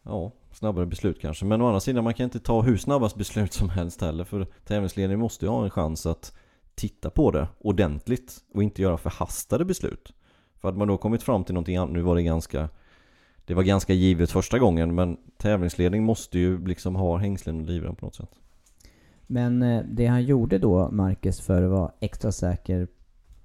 Ja, 0.04 0.32
snabbare 0.52 0.86
beslut 0.86 1.22
kanske. 1.22 1.46
Men 1.46 1.62
å 1.62 1.68
andra 1.68 1.80
sidan, 1.80 2.04
man 2.04 2.14
kan 2.14 2.24
inte 2.24 2.40
ta 2.40 2.62
hur 2.62 2.78
snabbast 2.78 3.16
beslut 3.16 3.54
som 3.54 3.70
helst 3.70 4.02
heller. 4.02 4.24
För 4.24 4.48
tävlingsledningen 4.66 5.20
måste 5.20 5.46
ju 5.46 5.52
ha 5.52 5.64
en 5.64 5.70
chans 5.70 6.06
att 6.06 6.38
titta 6.76 7.10
på 7.10 7.32
det 7.32 7.48
ordentligt 7.60 8.38
och 8.54 8.64
inte 8.64 8.82
göra 8.82 8.98
förhastade 8.98 9.66
beslut. 9.66 10.14
För 10.60 10.68
hade 10.68 10.78
man 10.78 10.88
då 10.88 10.98
kommit 10.98 11.24
fram 11.24 11.44
till 11.44 11.54
någonting 11.54 11.78
annat, 11.78 11.94
nu 11.94 12.02
var 12.02 12.16
det 12.16 12.24
ganska 12.24 12.70
Det 13.46 13.54
var 13.54 13.64
ganska 13.64 13.94
givet 13.94 14.32
första 14.32 14.60
gången 14.60 14.96
men 14.96 15.18
tävlingsledning 15.38 16.04
måste 16.04 16.40
ju 16.40 16.66
liksom 16.66 16.96
ha 16.96 17.18
hängslen 17.18 17.62
och 17.62 17.68
livrem 17.68 17.96
på 17.96 18.06
något 18.06 18.16
sätt. 18.16 18.30
Men 19.28 19.62
eh, 19.62 19.84
det 19.92 20.06
han 20.06 20.24
gjorde 20.24 20.58
då, 20.58 20.92
Marcus, 20.92 21.42
för 21.42 21.64
att 21.64 21.72
vara 21.72 21.92
extra 22.00 22.32
säker 22.32 22.88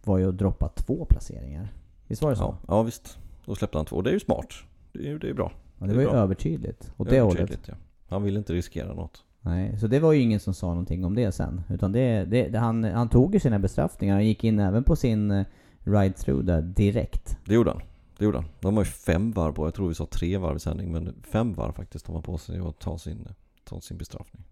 var 0.04 0.18
ju 0.18 0.28
att 0.28 0.38
droppa 0.38 0.68
två 0.68 1.04
placeringar. 1.04 1.72
Visst 2.06 2.22
var 2.22 2.30
det 2.30 2.36
så? 2.36 2.42
Ja, 2.42 2.58
ja 2.68 2.82
visst. 2.82 3.18
Då 3.44 3.54
släppte 3.54 3.78
han 3.78 3.86
två. 3.86 4.02
Det 4.02 4.10
är 4.10 4.14
ju 4.14 4.20
smart. 4.20 4.54
Det 4.92 4.98
är 4.98 5.02
ju 5.08 5.18
det 5.18 5.28
är 5.28 5.34
bra. 5.34 5.52
Ja, 5.78 5.86
det 5.86 5.94
var 5.94 6.00
ju 6.00 6.08
bra. 6.08 6.16
övertydligt. 6.16 6.92
Åt 6.96 7.10
det 7.10 7.20
hållet. 7.20 7.38
Övertydligt, 7.38 7.68
ja. 7.68 7.74
Han 8.08 8.22
vill 8.22 8.36
inte 8.36 8.52
riskera 8.52 8.94
något. 8.94 9.24
Nej, 9.40 9.78
så 9.78 9.86
det 9.86 10.00
var 10.00 10.12
ju 10.12 10.20
ingen 10.20 10.40
som 10.40 10.54
sa 10.54 10.66
någonting 10.66 11.04
om 11.04 11.14
det 11.14 11.32
sen. 11.32 11.60
Utan 11.68 11.92
det, 11.92 12.24
det, 12.24 12.48
det, 12.48 12.58
han, 12.58 12.84
han 12.84 13.08
tog 13.08 13.34
ju 13.34 13.40
sina 13.40 13.58
bestraffningar. 13.58 14.14
Han 14.14 14.26
gick 14.26 14.44
in 14.44 14.58
även 14.58 14.84
på 14.84 14.96
sin 14.96 15.30
eh, 15.30 15.46
ride-through 15.84 16.42
där 16.42 16.62
direkt. 16.62 17.38
Det 17.44 17.54
gjorde 17.54 17.70
han. 17.70 17.80
Det 18.18 18.24
gjorde 18.24 18.38
han. 18.38 18.46
De 18.60 18.76
har 18.76 18.84
ju 18.84 18.90
fem 18.90 19.32
varv 19.32 19.52
på, 19.52 19.66
jag 19.66 19.74
tror 19.74 19.88
vi 19.88 19.94
sa 19.94 20.06
tre 20.06 20.38
varv 20.38 20.56
i 20.56 20.60
sändning, 20.60 20.92
men 20.92 21.14
fem 21.22 21.52
varv 21.54 21.72
faktiskt 21.72 22.06
har 22.06 22.14
man 22.14 22.22
på 22.22 22.38
sig 22.38 22.58
att 22.58 22.78
ta 22.78 22.98
sin, 22.98 23.28
ta 23.64 23.80
sin 23.80 23.96
bestraffning. 23.98 24.44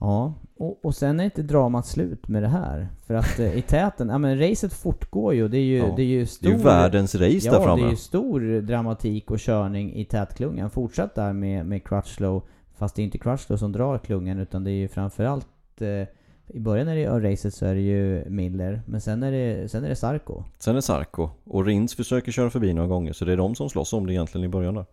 Ja, 0.00 0.34
och, 0.56 0.84
och 0.84 0.94
sen 0.94 1.20
är 1.20 1.24
inte 1.24 1.42
dramat 1.42 1.86
slut 1.86 2.28
med 2.28 2.42
det 2.42 2.48
här. 2.48 2.88
För 3.06 3.14
att 3.14 3.38
eh, 3.38 3.58
i 3.58 3.62
täten, 3.62 4.08
ja 4.08 4.18
men 4.18 4.38
racet 4.38 4.72
fortgår 4.72 5.34
ju. 5.34 5.48
Det 5.48 5.58
är 5.58 5.62
ju, 5.64 5.76
Ja. 5.78 5.92
det 5.96 6.02
är 6.02 6.06
ju 6.06 6.20
Det 6.20 6.26
stor... 6.26 6.48
är 6.48 6.52
ju 6.56 6.62
världens 6.62 7.14
race 7.14 7.26
ja, 7.46 7.52
där 7.52 7.58
det 7.58 7.64
framme. 7.64 7.86
är 7.86 7.90
ju 7.90 7.96
stor 7.96 8.60
dramatik 8.60 9.30
och 9.30 9.38
körning 9.38 9.94
i 9.94 10.04
tätklungan. 10.04 10.70
Fortsatt 10.70 11.14
där 11.14 11.32
med, 11.32 11.66
med 11.66 11.84
Crutchlow. 11.84 12.42
Fast 12.74 12.96
det 12.96 13.02
är 13.02 13.04
inte 13.04 13.18
Crutchlow 13.18 13.56
som 13.56 13.72
drar 13.72 13.98
klungan 13.98 14.38
utan 14.38 14.64
det 14.64 14.70
är 14.70 14.76
ju 14.76 14.88
framförallt... 14.88 15.48
Eh, 15.80 16.08
I 16.48 16.58
början 16.60 16.86
när 16.86 16.96
det 16.96 17.04
är 17.04 17.20
racet 17.20 17.54
så 17.54 17.66
är 17.66 17.74
det 17.74 17.80
ju 17.80 18.24
Miller. 18.30 18.82
Men 18.86 19.00
sen 19.00 19.22
är 19.22 19.32
det, 19.32 19.68
sen 19.68 19.84
är 19.84 19.88
det 19.88 19.96
Sarko. 19.96 20.42
Sen 20.58 20.70
är 20.72 20.76
det 20.76 20.82
Sarko 20.82 21.28
och 21.44 21.64
Rins 21.66 21.94
försöker 21.94 22.32
köra 22.32 22.50
förbi 22.50 22.72
några 22.72 22.88
gånger 22.88 23.12
så 23.12 23.24
det 23.24 23.32
är 23.32 23.36
de 23.36 23.54
som 23.54 23.70
slåss 23.70 23.92
om 23.92 24.06
det 24.06 24.12
egentligen 24.12 24.44
i 24.44 24.48
början 24.48 24.74
där. 24.74 24.86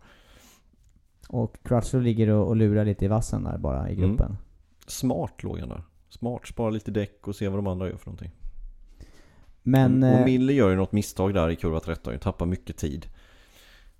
Och 1.28 1.56
Crutchlow 1.62 2.02
ligger 2.02 2.28
och, 2.28 2.48
och 2.48 2.56
lurar 2.56 2.84
lite 2.84 3.04
i 3.04 3.08
vassen 3.08 3.44
där 3.44 3.58
bara 3.58 3.90
i 3.90 3.94
Mm. 3.94 4.08
gruppen. 4.08 4.36
Smart 4.86 5.42
låg 5.42 5.58
han 5.58 5.68
där. 5.68 5.82
Smart, 6.08 6.46
spara 6.46 6.70
lite 6.70 6.90
däck 6.90 7.28
och 7.28 7.36
se 7.36 7.48
vad 7.48 7.58
de 7.58 7.66
andra 7.66 7.88
gör 7.88 7.96
för 7.96 8.06
någonting. 8.06 8.30
Men... 9.62 10.02
och 10.02 10.08
eh, 10.08 10.24
Miller 10.24 10.54
gör 10.54 10.70
ju 10.70 10.76
något 10.76 10.92
misstag 10.92 11.34
där 11.34 11.50
i 11.50 11.56
kurva 11.56 11.80
13, 11.80 12.12
ju 12.12 12.18
tappar 12.18 12.46
mycket 12.46 12.76
tid. 12.76 13.06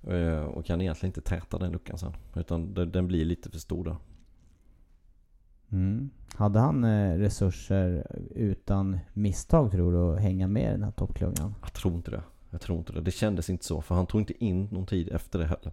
Eh, 0.06 0.44
Och 0.44 0.64
kan 0.64 0.80
egentligen 0.80 1.08
inte 1.10 1.20
täta 1.20 1.58
den 1.58 1.72
luckan 1.72 1.98
sen. 1.98 2.12
Utan 2.36 2.74
den 2.74 3.06
blir 3.06 3.24
lite 3.24 3.50
för 3.50 3.58
stor 3.58 3.84
där. 3.84 3.96
Mm. 5.74 6.10
Hade 6.34 6.58
han 6.58 6.84
eh, 6.84 7.18
resurser 7.18 8.06
utan 8.34 8.98
misstag 9.12 9.70
tror 9.70 9.92
du 9.92 9.98
att 9.98 10.20
hänga 10.20 10.48
med 10.48 10.68
i 10.68 10.72
den 10.72 10.82
här 10.82 10.90
toppklungan? 10.90 11.54
Jag 11.62 11.72
tror 11.72 11.94
inte 11.94 12.10
det. 12.10 12.22
Jag 12.50 12.60
tror 12.60 12.78
inte 12.78 12.92
det. 12.92 13.00
Det 13.00 13.10
kändes 13.10 13.50
inte 13.50 13.64
så. 13.64 13.82
För 13.82 13.94
han 13.94 14.06
tog 14.06 14.20
inte 14.20 14.44
in 14.44 14.68
någon 14.72 14.87
tid 14.87 15.08
efter 15.08 15.38
det 15.38 15.44
heller. 15.44 15.72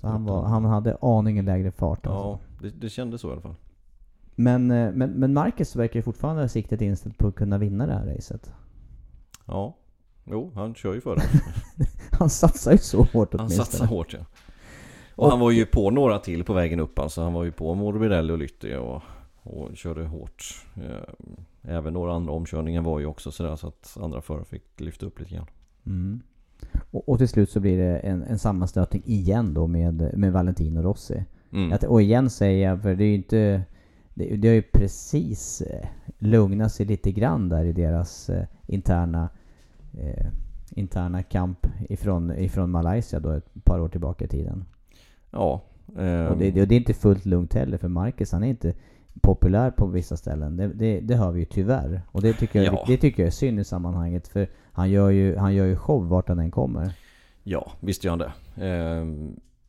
Så 0.00 0.06
han, 0.06 0.24
var, 0.24 0.42
han 0.42 0.64
hade 0.64 0.96
aningen 1.00 1.44
lägre 1.44 1.70
fart 1.70 2.06
alltså. 2.06 2.28
Ja, 2.28 2.38
det, 2.60 2.70
det 2.80 2.88
kändes 2.88 3.20
så 3.20 3.28
i 3.28 3.32
alla 3.32 3.40
fall. 3.40 3.54
Men, 4.34 4.70
eh, 4.70 4.92
men, 4.92 5.10
men 5.10 5.34
Marcus 5.34 5.76
verkar 5.76 5.98
ju 5.98 6.02
fortfarande 6.02 6.42
ha 6.42 6.48
siktet 6.48 6.80
inställt 6.80 7.18
på 7.18 7.28
att 7.28 7.34
kunna 7.34 7.58
vinna 7.58 7.86
det 7.86 7.92
här 7.92 8.06
racet. 8.06 8.52
Ja. 9.46 9.76
Jo, 10.24 10.52
han 10.54 10.74
kör 10.74 10.94
ju 10.94 11.00
för 11.00 11.16
det. 11.16 11.22
Han 12.18 12.30
satsar 12.30 12.72
ju 12.72 12.78
så 12.78 13.02
hårt 13.02 13.32
Han 13.32 13.40
åtminstone. 13.40 13.66
satsar 13.66 13.86
hårt 13.86 14.12
ja. 14.12 14.18
Och, 15.16 15.24
Och- 15.24 15.30
han 15.30 15.40
var 15.40 15.50
ju 15.50 15.66
på 15.66 15.90
några 15.90 16.18
till 16.18 16.44
på 16.44 16.52
vägen 16.52 16.80
upp 16.80 16.98
alltså. 16.98 17.22
Han 17.22 17.32
var 17.32 17.44
ju 17.44 17.52
på 17.52 17.74
Morbidelli 17.74 18.32
och 18.32 18.38
Lytti 18.38 18.74
och, 18.74 19.02
och 19.42 19.76
körde 19.76 20.04
hårt. 20.04 20.44
Eh, 20.76 21.14
Även 21.68 21.92
några 21.92 22.12
andra 22.14 22.32
omkörningar 22.32 22.82
var 22.82 22.98
ju 23.00 23.06
också 23.06 23.30
sådär 23.30 23.56
så 23.56 23.66
att 23.68 23.96
andra 24.00 24.20
förare 24.20 24.44
fick 24.44 24.80
lyfta 24.80 25.06
upp 25.06 25.18
lite 25.20 25.34
grann. 25.34 25.46
Mm. 25.86 26.20
Och, 26.90 27.08
och 27.08 27.18
till 27.18 27.28
slut 27.28 27.50
så 27.50 27.60
blir 27.60 27.78
det 27.78 27.98
en, 27.98 28.22
en 28.22 28.38
sammanstötning 28.38 29.02
igen 29.06 29.54
då 29.54 29.66
med, 29.66 30.18
med 30.18 30.32
Valentino 30.32 30.82
Rossi. 30.82 31.24
Mm. 31.52 31.72
Att, 31.72 31.84
och 31.84 32.02
igen 32.02 32.30
säger 32.30 32.68
jag, 32.68 32.82
för 32.82 32.94
det 32.94 33.04
är 33.04 33.08
ju 33.08 33.14
inte... 33.14 33.62
Det, 34.14 34.36
det 34.36 34.48
har 34.48 34.54
ju 34.54 34.62
precis 34.62 35.60
eh, 35.60 35.88
lugnat 36.18 36.72
sig 36.72 36.86
lite 36.86 37.12
grann 37.12 37.48
där 37.48 37.64
i 37.64 37.72
deras 37.72 38.30
eh, 38.30 38.44
interna 38.66 39.28
eh, 39.98 40.26
interna 40.70 41.22
kamp 41.22 41.66
ifrån, 41.88 42.30
ifrån 42.38 42.70
Malaysia 42.70 43.20
då 43.20 43.30
ett 43.30 43.64
par 43.64 43.80
år 43.80 43.88
tillbaka 43.88 44.24
i 44.24 44.28
tiden. 44.28 44.64
Ja. 45.36 45.60
eh, 46.02 46.26
Och 46.26 46.38
det, 46.38 46.50
det, 46.50 46.62
och 46.62 46.68
det 46.68 46.74
är 46.74 46.78
inte 46.78 46.94
fullt 46.94 47.26
lugnt 47.26 47.54
heller 47.54 47.78
för 47.78 47.88
Marcus 47.88 48.32
han 48.32 48.42
är 48.44 48.48
inte 48.48 48.74
populär 49.22 49.70
på 49.70 49.86
vissa 49.86 50.16
ställen. 50.16 50.56
Det, 50.56 50.66
det, 50.68 51.00
det 51.00 51.16
hör 51.16 51.32
vi 51.32 51.38
ju 51.40 51.44
tyvärr. 51.46 52.02
Och 52.12 52.22
det 52.22 52.32
tycker, 52.32 52.62
jag, 52.62 52.74
Ja. 52.74 52.84
det 52.86 52.96
tycker 52.96 53.22
jag 53.22 53.26
är 53.26 53.30
synd 53.30 53.60
i 53.60 53.64
sammanhanget 53.64 54.28
för 54.28 54.48
han 54.72 54.90
gör 54.90 55.10
ju, 55.10 55.36
han 55.36 55.54
gör 55.54 55.66
ju 55.66 55.76
show 55.76 56.08
vart 56.08 56.28
han 56.28 56.38
än 56.38 56.50
kommer. 56.50 56.92
Ja, 57.42 57.72
visst 57.80 58.04
gör 58.04 58.10
han 58.10 58.18
det. 58.18 58.66
Eh, 58.68 59.06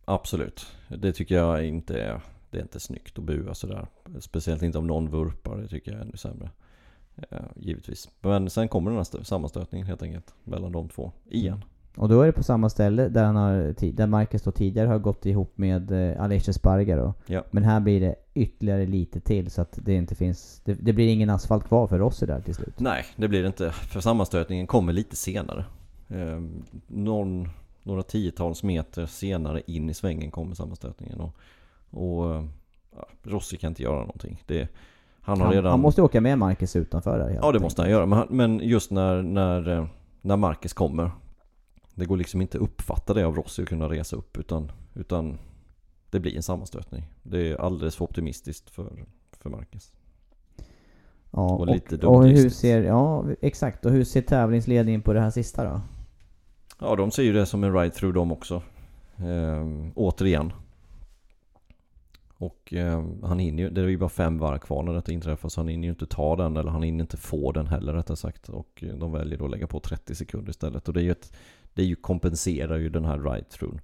absolut. 0.05 0.65
Det 0.87 1.13
tycker 1.13 1.35
jag 1.35 1.65
inte 1.65 2.01
är, 2.01 2.21
det 2.51 2.57
är 2.57 2.61
inte 2.61 2.79
snyggt 2.79 3.17
att 3.17 3.23
bua 3.23 3.53
sådär. 3.53 3.87
Speciellt 4.19 4.61
inte 4.63 4.77
om 4.77 4.87
någon 4.87 5.09
vurpar, 5.09 5.57
det 5.57 5.67
tycker 5.67 5.91
jag 5.91 5.99
är 5.99 6.03
ännu 6.05 6.17
sämre. 6.17 6.49
Eh, 7.29 7.37
givetvis. 7.55 8.09
Men 8.21 8.49
sen 8.49 8.67
kommer 8.67 8.91
den 8.91 8.97
här 8.97 9.03
stö- 9.03 9.23
sammanstötningen 9.23 9.87
helt 9.87 10.03
enkelt 10.03 10.33
mellan 10.43 10.71
de 10.71 10.89
två. 10.89 11.11
Igen. 11.29 11.63
Och 11.97 12.09
då 12.09 12.21
är 12.21 12.25
det 12.25 12.31
på 12.31 12.43
samma 12.43 12.69
ställe 12.69 13.09
där, 13.09 13.23
han 13.23 13.35
har, 13.35 13.91
där 13.91 14.07
Marcus 14.07 14.41
då 14.41 14.51
tidigare 14.51 14.87
har 14.87 14.99
gått 14.99 15.25
ihop 15.25 15.57
med 15.57 15.91
eh, 15.91 16.23
Aleix 16.23 16.49
Espargaro. 16.49 17.13
Ja. 17.25 17.43
Men 17.51 17.63
här 17.63 17.79
blir 17.79 17.99
det 17.99 18.15
ytterligare 18.33 18.85
lite 18.85 19.19
till 19.19 19.51
så 19.51 19.61
att 19.61 19.79
det 19.81 19.93
inte 19.93 20.15
finns... 20.15 20.61
Det, 20.65 20.73
det 20.73 20.93
blir 20.93 21.07
ingen 21.07 21.29
asfalt 21.29 21.67
kvar 21.67 21.87
för 21.87 21.99
Rossi 21.99 22.25
där 22.25 22.41
till 22.41 22.55
slut. 22.55 22.79
Nej, 22.79 23.05
det 23.15 23.27
blir 23.27 23.41
det 23.41 23.47
inte. 23.47 23.71
För 23.71 23.99
sammanstötningen 23.99 24.67
kommer 24.67 24.93
lite 24.93 25.15
senare. 25.15 25.65
Eh, 26.07 26.41
någon, 26.87 27.49
några 27.83 28.03
tiotals 28.03 28.63
meter 28.63 29.05
senare 29.05 29.61
in 29.67 29.89
i 29.89 29.93
svängen 29.93 30.31
kommer 30.31 30.55
sammanstötningen. 30.55 31.19
Och, 31.19 31.35
och 31.89 32.43
ja, 32.95 33.07
Rossi 33.23 33.57
kan 33.57 33.67
inte 33.67 33.83
göra 33.83 33.99
någonting. 33.99 34.43
Det, 34.45 34.67
han 35.21 35.39
har 35.39 35.45
Han, 35.45 35.55
redan... 35.55 35.71
han 35.71 35.79
måste 35.79 36.01
åka 36.01 36.21
med 36.21 36.37
Marcus 36.37 36.75
utanför 36.75 37.19
där 37.19 37.39
Ja 37.41 37.51
det 37.51 37.59
måste 37.59 37.81
han 37.81 37.91
göra. 37.91 38.05
Men, 38.05 38.27
men 38.29 38.59
just 38.59 38.91
när, 38.91 39.21
när, 39.21 39.69
eh, 39.69 39.85
när 40.21 40.37
Marcus 40.37 40.73
kommer. 40.73 41.11
Det 41.97 42.05
går 42.05 42.17
liksom 42.17 42.41
inte 42.41 42.57
att 42.57 42.63
uppfatta 42.63 43.13
det 43.13 43.23
av 43.23 43.35
Rossi 43.35 43.63
och 43.63 43.67
kunna 43.67 43.89
resa 43.89 44.15
upp. 44.15 44.37
Utan, 44.37 44.71
utan 44.93 45.37
det 46.09 46.19
blir 46.19 46.35
en 46.35 46.43
sammanstötning. 46.43 47.03
Det 47.23 47.51
är 47.51 47.55
alldeles 47.55 47.95
för 47.95 48.05
optimistiskt 48.05 48.69
för, 48.69 49.05
för 49.39 49.49
Marcus. 49.49 49.91
Ja, 51.31 51.53
Och 51.53 51.59
och, 51.59 51.67
lite 51.67 52.07
och, 52.07 52.25
hur 52.25 52.49
ser... 52.49 52.83
Ja, 52.83 53.25
exakt. 53.41 53.85
Och 53.85 53.91
hur 53.91 54.03
ser 54.03 54.21
tävlingsledningen 54.21 55.01
på 55.01 55.13
det 55.13 55.21
här 55.21 55.29
sista 55.29 55.63
då? 55.63 55.81
Ja 56.79 56.95
de 56.95 57.11
ser 57.11 57.23
ju 57.23 57.33
det 57.33 57.45
som 57.45 57.63
en 57.63 57.73
ride-through 57.73 58.13
de 58.13 58.31
också. 58.31 58.61
Ehm, 59.17 59.91
återigen. 59.95 60.53
Och 62.37 62.73
ehm, 62.73 63.23
han 63.23 63.39
hinner 63.39 63.63
ju, 63.63 63.69
det 63.69 63.81
är 63.81 63.87
ju 63.87 63.97
bara 63.97 64.09
fem 64.09 64.37
varv 64.37 64.59
kvar 64.59 64.83
när 64.83 64.93
detta 64.93 65.11
inträffar 65.11 65.49
så 65.49 65.59
han 65.59 65.67
hinner 65.67 65.83
ju 65.83 65.89
inte 65.89 66.05
ta 66.05 66.35
den 66.35 66.57
eller 66.57 66.71
han 66.71 66.83
hinner 66.83 67.03
inte 67.03 67.17
få 67.17 67.51
den 67.51 67.67
heller 67.67 67.93
rättare 67.93 68.17
sagt. 68.17 68.49
Och 68.49 68.83
eh, 68.83 68.95
de 68.95 69.11
väljer 69.11 69.37
då 69.37 69.45
att 69.45 69.51
lägga 69.51 69.67
på 69.67 69.79
30 69.79 70.15
sekunder 70.15 70.49
istället. 70.49 70.87
Och 70.87 70.93
det 70.93 70.99
är 70.99 71.03
ju 71.03 71.11
ett, 71.11 71.33
det 71.77 71.83
ju 71.83 71.95
kompenserar 71.95 72.77
ju 72.77 72.89
den 72.89 73.05
här 73.05 73.17
ride-throughen. 73.17 73.79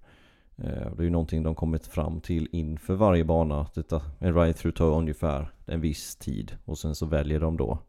Eh, 0.57 0.91
Det 0.95 1.01
är 1.01 1.03
ju 1.03 1.09
någonting 1.09 1.43
de 1.43 1.55
kommit 1.55 1.87
fram 1.87 2.21
till 2.21 2.47
inför 2.51 2.93
varje 2.95 3.23
bana. 3.25 3.61
Att 3.61 3.73
detta, 3.73 4.01
en 4.19 4.33
ride-through 4.35 4.71
tar 4.77 4.85
ungefär 4.97 5.51
en 5.65 5.81
viss 5.81 6.15
tid. 6.15 6.57
Och 6.65 6.77
sen 6.77 6.95
så 6.95 7.05
väljer 7.05 7.39
de 7.39 7.57
då 7.57 7.79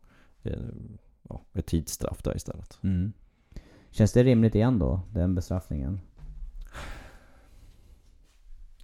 eh, 0.43 0.53
ja, 1.29 1.41
ett 1.53 1.67
tidsstraff 1.67 2.23
där 2.23 2.37
istället. 2.37 2.79
Mm. 2.83 3.13
Känns 3.91 4.13
det 4.13 4.23
rimligt 4.25 4.55
igen 4.55 4.79
då, 4.79 5.01
den 5.13 5.35
bestraffningen? 5.35 6.01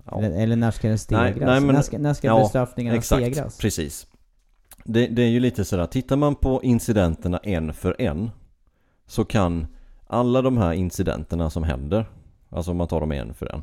Ja. 0.05 0.19
Eller, 0.19 0.43
eller 0.43 0.57
när 0.57 0.71
ska 0.71 0.89
den 0.89 0.99
stegras? 0.99 1.37
Nej, 1.37 1.47
nej, 1.47 1.61
men- 1.61 1.75
när 1.75 1.83
ska, 1.83 1.99
när 1.99 2.15
ska 2.15 2.27
ja, 2.27 2.39
bestraffningarna 2.39 2.99
Exakt, 2.99 3.23
stegras? 3.23 3.59
precis. 3.59 4.07
Det, 4.85 5.07
det 5.07 5.23
är 5.23 5.29
ju 5.29 5.41
lite 5.41 5.65
sådär, 5.65 5.87
tittar 5.87 6.17
man 6.17 6.35
på 6.35 6.63
incidenterna 6.63 7.39
en 7.39 7.73
för 7.75 7.97
en 8.01 8.31
så 9.07 9.25
kan 9.25 9.67
alla 10.11 10.43
de 10.43 10.59
här 10.59 10.73
incidenterna 10.73 11.51
som 11.51 11.63
händer, 11.63 12.07
alltså 12.49 12.71
om 12.71 12.77
man 12.77 12.89
tar 12.89 13.01
dem 13.01 13.13
en 13.13 13.35
för 13.35 13.55
en, 13.55 13.63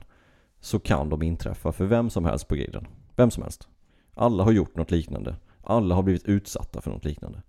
så 0.59 0.79
kan 0.79 1.09
de 1.09 1.21
inträffa 1.23 1.71
för 1.71 1.85
vem 1.85 2.09
som 2.09 2.25
helst 2.25 2.47
på 2.47 2.55
griden. 2.55 2.87
Vem 3.15 3.31
som 3.31 3.43
helst. 3.43 3.67
Alla 4.13 4.43
har 4.43 4.51
gjort 4.51 4.75
något 4.75 4.91
liknande. 4.91 5.35
Alla 5.63 5.95
har 5.95 6.03
blivit 6.03 6.25
utsatta 6.25 6.81
för 6.81 6.91
något 6.91 7.05
liknande. 7.05 7.41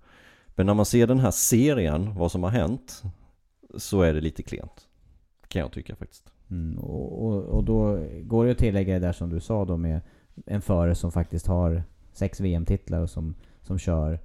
Men 0.48 0.66
när 0.66 0.74
man 0.74 0.84
ser 0.84 1.06
den 1.06 1.18
här 1.18 1.30
serien, 1.30 2.14
vad 2.14 2.32
som 2.32 2.42
har 2.42 2.50
hänt, 2.50 3.02
så 3.76 4.02
är 4.02 4.14
det 4.14 4.20
lite 4.20 4.42
klent. 4.42 4.88
Kan 5.48 5.60
jag 5.60 5.72
tycka 5.72 5.96
faktiskt. 5.96 6.32
Mm, 6.50 6.78
och, 6.78 7.26
och, 7.26 7.42
och 7.42 7.64
då 7.64 8.04
går 8.22 8.44
det 8.44 8.50
att 8.50 8.58
tillägga 8.58 8.94
det 8.94 9.06
där 9.06 9.12
som 9.12 9.30
du 9.30 9.40
sa 9.40 9.64
då 9.64 9.76
med 9.76 10.00
en 10.46 10.62
förare 10.62 10.94
som 10.94 11.12
faktiskt 11.12 11.46
har 11.46 11.82
sex 12.12 12.40
VM-titlar 12.40 13.00
och 13.00 13.10
som, 13.10 13.34
som 13.62 13.78
kör 13.78 14.18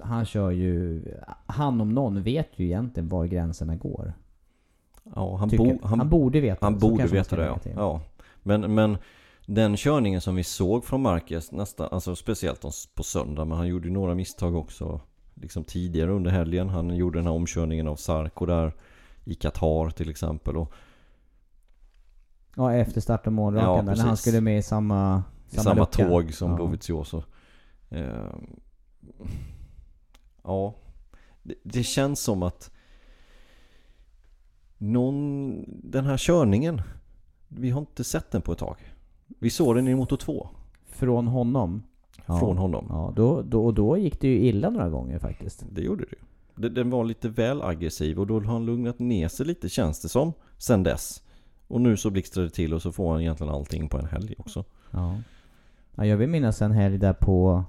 han 0.00 0.24
kör 0.24 0.50
ju, 0.50 1.04
han 1.46 1.80
om 1.80 1.88
någon 1.88 2.22
vet 2.22 2.48
ju 2.56 2.64
egentligen 2.64 3.08
var 3.08 3.26
gränserna 3.26 3.76
går. 3.76 4.12
Ja, 5.14 5.36
han, 5.36 5.48
bo, 5.48 5.78
han 5.82 6.08
borde 6.08 6.40
veta 6.40 6.66
Han 6.66 6.74
det, 6.74 6.80
så 6.80 6.88
borde 6.88 7.06
veta 7.06 7.36
det 7.36 7.44
ja. 7.44 7.58
ja. 7.76 8.00
Men, 8.42 8.74
men 8.74 8.96
den 9.46 9.76
körningen 9.76 10.20
som 10.20 10.34
vi 10.34 10.44
såg 10.44 10.84
från 10.84 11.02
Marquez 11.02 11.52
nästan, 11.52 11.88
alltså 11.92 12.16
speciellt 12.16 12.62
på 12.94 13.02
söndag, 13.02 13.44
men 13.44 13.58
han 13.58 13.68
gjorde 13.68 13.88
ju 13.88 13.94
några 13.94 14.14
misstag 14.14 14.56
också 14.56 15.00
liksom 15.34 15.64
tidigare 15.64 16.10
under 16.10 16.30
helgen. 16.30 16.68
Han 16.68 16.96
gjorde 16.96 17.18
den 17.18 17.26
här 17.26 17.34
omkörningen 17.34 17.88
av 17.88 17.96
Sarko 17.96 18.46
där 18.46 18.72
i 19.24 19.34
Qatar 19.34 19.90
till 19.90 20.10
exempel. 20.10 20.56
Och 20.56 20.72
Ja, 22.56 22.72
efter 22.74 23.00
start 23.00 23.26
och 23.26 23.32
målrakan 23.32 23.86
Ja, 23.86 23.92
där, 23.92 23.96
när 23.96 24.04
han 24.04 24.16
skulle 24.16 24.40
med 24.40 24.58
i 24.58 24.62
samma, 24.62 25.22
samma, 25.48 25.62
samma 25.62 25.80
lucka. 25.80 26.08
tåg 26.08 26.34
som 26.34 26.50
ja. 26.50 26.56
Dovizioso. 26.56 27.22
Eh, 27.88 28.04
ja, 30.44 30.74
det, 31.42 31.54
det 31.62 31.82
känns 31.82 32.20
som 32.20 32.42
att 32.42 32.70
någon, 34.78 35.64
den 35.68 36.04
här 36.04 36.16
körningen, 36.16 36.82
vi 37.48 37.70
har 37.70 37.80
inte 37.80 38.04
sett 38.04 38.30
den 38.30 38.42
på 38.42 38.52
ett 38.52 38.58
tag. 38.58 38.76
Vi 39.38 39.50
såg 39.50 39.76
den 39.76 39.88
i 39.88 39.94
Moto 39.94 40.16
2 40.16 40.48
Från 40.86 41.26
honom. 41.26 41.82
Ja. 42.26 42.38
från 42.38 42.58
honom. 42.58 42.86
Ja, 42.88 43.12
då, 43.16 43.42
då, 43.42 43.64
och 43.64 43.74
då 43.74 43.98
gick 43.98 44.20
det 44.20 44.28
ju 44.28 44.38
illa 44.48 44.70
några 44.70 44.88
gånger 44.88 45.18
faktiskt. 45.18 45.64
Det 45.70 45.82
gjorde 45.82 46.04
det 46.04 46.16
ju. 46.16 46.68
Den 46.68 46.90
var 46.90 47.04
lite 47.04 47.28
väl 47.28 47.62
aggressiv 47.62 48.20
och 48.20 48.26
då 48.26 48.34
har 48.34 48.40
han 48.40 48.66
lugnat 48.66 48.98
ner 48.98 49.28
sig 49.28 49.46
lite 49.46 49.68
känns 49.68 50.02
det 50.02 50.08
som. 50.08 50.32
Sen 50.58 50.82
dess. 50.82 51.22
Och 51.68 51.80
nu 51.80 51.96
så 51.96 52.10
blixtrar 52.10 52.44
det 52.44 52.50
till 52.50 52.74
och 52.74 52.82
så 52.82 52.92
får 52.92 53.12
han 53.12 53.20
egentligen 53.20 53.52
allting 53.52 53.88
på 53.88 53.98
en 53.98 54.06
helg 54.06 54.34
också. 54.38 54.64
Ja. 54.90 55.16
ja. 55.94 56.06
Jag 56.06 56.16
vill 56.16 56.28
minnas 56.28 56.62
en 56.62 56.72
helg 56.72 56.98
där 56.98 57.12
på... 57.12 57.64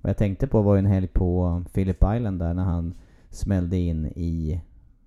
Vad 0.00 0.10
jag 0.10 0.16
tänkte 0.16 0.46
på 0.46 0.62
var 0.62 0.74
ju 0.74 0.78
en 0.78 0.86
helg 0.86 1.06
på 1.06 1.62
Phillip 1.72 1.96
Island 2.16 2.38
där 2.38 2.54
när 2.54 2.64
han 2.64 2.94
smällde 3.30 3.76
in 3.76 4.06
i... 4.06 4.60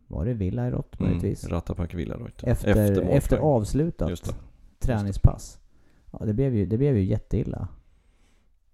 Var 0.07 0.25
det 0.25 0.33
Villairot 0.33 0.99
möjligtvis? 0.99 1.43
Mm, 1.43 1.55
Rattapack 1.55 1.93
Villaroit. 1.93 2.43
Efter, 2.43 2.69
efter, 2.71 3.05
målspoäng. 3.05 3.41
avslutat 3.41 4.09
Just 4.09 4.25
det. 4.25 4.33
träningspass. 4.79 5.59
Ja, 6.11 6.25
det 6.25 6.33
blev 6.33 6.55
ju, 6.55 6.65
det 6.65 6.77
blev 6.77 6.97
ju 6.97 7.03
jätteilla. 7.03 7.67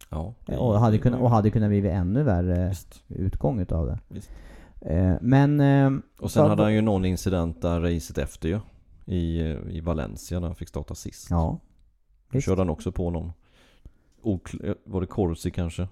Ja, 0.09 0.33
det- 0.45 0.57
Och 0.57 0.79
hade, 0.79 0.97
kunnat, 0.97 1.21
och 1.21 1.29
hade 1.29 1.49
kunnat 1.49 1.69
bli 1.69 1.89
ännu 1.89 2.23
värre 2.23 2.69
Visst. 2.69 3.03
utgång 3.07 3.59
utav 3.59 3.85
det. 3.87 3.99
Visst. 4.07 4.31
Eh, 4.81 5.13
men... 5.21 5.59
Eh, 5.59 5.91
Och 6.19 6.31
sen 6.31 6.49
hade 6.49 6.63
han 6.63 6.73
ju 6.73 6.81
någon 6.81 7.05
incident 7.05 7.61
där 7.61 7.81
racet 7.81 8.17
efter 8.17 8.49
ju. 8.49 8.59
I, 9.05 9.39
i 9.69 9.79
Valencia 9.79 10.39
när 10.39 10.47
han 10.47 10.55
fick 10.55 10.69
starta 10.69 10.95
sist. 10.95 11.27
Ja. 11.29 11.59
Då 12.29 12.35
visst. 12.37 12.45
körde 12.45 12.61
han 12.61 12.69
också 12.69 12.91
på 12.91 13.09
någon. 13.09 13.31
Okl- 14.23 14.75
var 14.85 15.01
det 15.01 15.07
Corsi 15.07 15.51
kanske? 15.51 15.87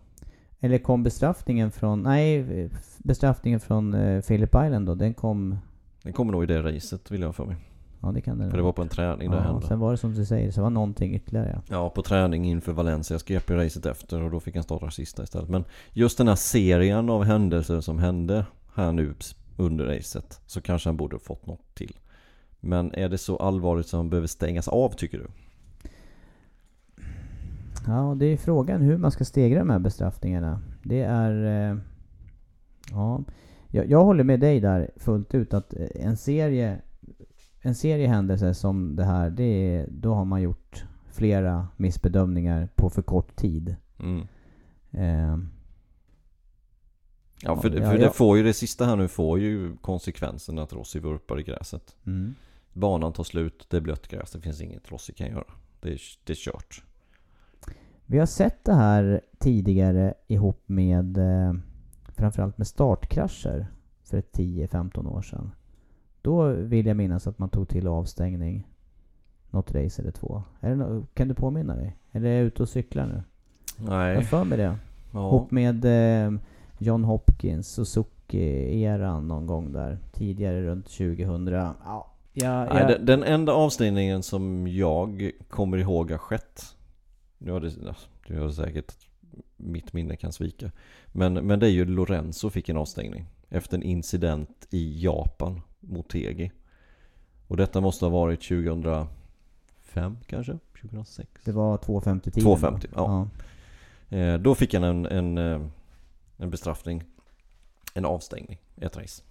Eller 0.64 0.78
kom 0.78 1.04
bestraffningen 1.04 1.72
från... 1.72 2.04
Nej, 2.04 2.70
bestraffningen 2.98 3.60
från 3.60 3.94
eh, 3.94 4.22
Phillip 4.22 4.50
Island 4.50 4.86
då, 4.86 4.96
den 4.96 5.14
kom... 5.14 5.58
Den 6.04 6.14
kommer 6.14 6.32
nog 6.32 6.44
i 6.44 6.46
det 6.46 6.62
racet 6.62 7.12
vill 7.12 7.22
jag 7.22 7.36
för 7.36 7.46
mig. 7.46 7.56
Ja, 8.02 8.12
det 8.12 8.22
kan 8.22 8.38
den 8.38 8.50
För 8.50 8.58
det 8.58 8.64
var 8.64 8.72
på 8.72 8.82
en 8.82 8.88
träning 8.88 9.32
det 9.32 9.38
ja, 9.38 9.44
hände. 9.44 9.68
Sen 9.68 9.80
var 9.80 9.92
det 9.92 9.98
som 9.98 10.14
du 10.14 10.26
säger, 10.26 10.52
så 10.52 10.62
var 10.62 10.70
någonting 10.70 11.16
ytterligare 11.16 11.52
ja. 11.54 11.62
Ja, 11.76 11.90
på 11.90 12.02
träning 12.02 12.46
inför 12.46 12.72
Valencias 12.72 13.24
GP-racet 13.24 13.86
efter 13.86 14.22
och 14.22 14.32
då 14.32 14.40
fick 14.40 14.56
han 14.56 14.64
starta 14.64 14.92
sista 14.92 15.24
istället. 15.24 15.50
Men 15.50 15.64
just 15.94 16.18
den 16.18 16.28
här 16.28 16.36
serien 16.36 17.10
av 17.10 17.24
händelser 17.24 17.82
som 17.82 18.00
hände 18.00 18.46
här 18.76 18.92
nu 18.92 19.14
under 19.58 19.86
racet 19.86 20.42
så 20.46 20.62
kanske 20.62 20.90
han 20.90 20.98
borde 20.98 21.20
fått 21.20 21.46
något 21.46 21.76
till. 21.76 21.98
Men 22.60 22.94
är 22.94 23.10
det 23.10 23.18
så 23.18 23.38
allvarligt 23.38 23.88
som 23.88 24.10
behöver 24.10 24.28
stängas 24.28 24.68
av 24.68 24.90
tycker 24.90 25.18
du? 25.18 25.28
Ja, 27.88 28.16
det 28.18 28.26
är 28.26 28.38
frågan 28.38 28.82
hur 28.82 28.98
man 28.98 29.12
ska 29.12 29.26
stegra 29.26 29.60
de 29.60 29.70
här 29.70 29.80
bestraffningarna. 29.80 30.62
Det 30.84 31.02
är... 31.02 31.72
Eh, 31.72 31.78
ja, 32.92 33.24
jag, 33.68 33.90
jag 33.90 34.04
håller 34.04 34.24
med 34.24 34.40
dig 34.40 34.60
där 34.60 34.92
fullt 34.96 35.36
ut 35.36 35.54
att 35.54 35.74
eh, 35.74 35.88
en 35.96 36.18
serie, 36.18 36.82
en 37.62 37.76
serie 37.76 38.08
händelser 38.08 38.54
som 38.54 38.96
det 38.96 39.04
här, 39.04 39.30
det 39.30 39.44
är, 39.44 39.88
då 39.92 40.14
har 40.14 40.26
man 40.26 40.42
gjort 40.42 40.86
flera 41.12 41.68
missbedömningar 41.78 42.70
på 42.76 42.90
för 42.90 43.02
kort 43.02 43.36
tid. 43.36 43.76
Mm. 44.00 44.28
Eh, 44.92 45.38
Ja, 47.46 47.62
för, 47.62 47.70
ja, 47.70 47.76
för 47.76 47.98
ja. 47.98 48.06
det 48.06 48.12
får 48.12 48.38
ju, 48.38 48.44
det 48.44 48.54
sista 48.54 48.86
här 48.86 48.96
nu 48.96 49.08
får 49.08 49.40
ju 49.40 49.76
konsekvensen 49.78 50.60
att 50.60 50.74
Rossi 50.74 51.00
vurpar 51.00 51.40
i 51.40 51.44
gräset. 51.44 51.96
mm. 52.06 52.36
Banan 52.74 53.14
tar 53.14 53.24
slut, 53.24 53.66
det 53.70 53.78
är 53.78 53.82
blött 53.82 54.08
gräs, 54.08 54.32
det 54.32 54.42
finns 54.42 54.62
inget 54.62 54.92
Rossi 54.92 55.14
kan 55.14 55.28
göra. 55.28 55.54
Det 55.80 55.90
är, 55.90 56.02
det 56.24 56.34
är 56.34 56.36
kört. 56.36 56.84
Vi 58.06 58.20
har 58.20 58.26
sett 58.26 58.66
det 58.66 58.74
här 58.74 59.22
tidigare 59.40 60.14
ihop 60.28 60.64
med 60.66 61.18
eh, 61.18 61.54
framförallt 62.16 62.58
med 62.58 62.68
startkrascher 62.68 63.68
för 64.04 64.18
ett 64.18 64.38
10-15 64.38 65.08
år 65.08 65.22
sedan. 65.22 65.52
Då 66.22 66.48
vill 66.48 66.86
jag 66.86 66.98
minnas 66.98 67.28
att 67.28 67.40
man 67.40 67.50
tog 67.50 67.70
till 67.70 67.88
avstängning 67.88 68.68
något 69.50 69.72
race 69.76 70.02
eller 70.02 70.12
två. 70.12 70.44
Nå- 70.62 71.06
kan 71.14 71.28
du 71.28 71.34
påminna 71.34 71.76
dig? 71.76 71.98
Eller 72.12 72.30
är 72.30 72.34
jag 72.36 72.44
ute 72.46 72.62
och 72.64 72.70
cyklar 72.70 73.08
nu? 73.08 73.24
Jag 73.78 73.90
Nej. 73.90 74.24
för 74.24 74.44
mig 74.44 74.58
det. 74.58 74.78
Ja. 75.14 75.28
Ihop 75.28 75.52
med 75.52 75.86
eh, 75.86 76.40
John 76.78 77.04
Hopkins, 77.04 77.68
Suzuki-eran 77.80 79.28
någon 79.28 79.48
gång 79.48 79.72
där. 79.72 79.98
Tidigare 80.12 80.62
runt 80.64 80.86
2000. 80.86 81.48
Ja, 81.48 81.76
ja, 82.34 82.66
Nej, 82.74 82.86
den, 82.88 83.06
den 83.06 83.24
enda 83.24 83.54
avstängningen 83.54 84.24
som 84.24 84.68
jag 84.68 85.32
kommer 85.50 85.78
ihåg 85.78 86.12
har 86.12 86.18
skett 86.18 86.73
Nu 87.44 87.52
har 87.52 87.60
det, 87.60 87.72
ja, 87.86 87.96
det 88.28 88.36
har 88.36 88.50
säkert 88.50 88.94
mitt 89.58 89.94
minne 89.94 90.16
kan 90.16 90.32
svika 90.34 90.72
men, 91.12 91.34
men 91.34 91.60
det 91.60 91.68
är 91.68 91.72
ju 91.72 91.86
Lorenzo 91.86 92.50
fick 92.50 92.70
en 92.70 92.78
avstängning 92.78 93.26
Efter 93.50 93.78
en 93.78 93.84
incident 93.84 94.68
i 94.70 95.04
Japan 95.04 95.62
mot 95.80 96.10
Tegi 96.10 96.52
Och 97.48 97.58
detta 97.58 97.82
måste 97.82 98.06
ha 98.06 98.10
varit 98.10 98.42
2005 98.42 99.08
kanske? 100.28 100.58
2006? 100.82 101.30
Det 101.46 101.52
var 101.52 101.78
250 101.78 102.32
10 102.32 102.44
250, 102.44 102.88
ja. 102.96 103.28
Eh, 104.10 104.38
då 104.38 104.56
fick 104.56 104.74
han 104.74 104.84
en, 104.84 105.06
en, 105.06 105.38
eh, 105.38 105.62
en 106.38 106.50
bestraffning 106.50 107.04
En 107.94 108.06
avstängning, 108.06 108.62
ett 108.82 108.98
race 108.98 109.24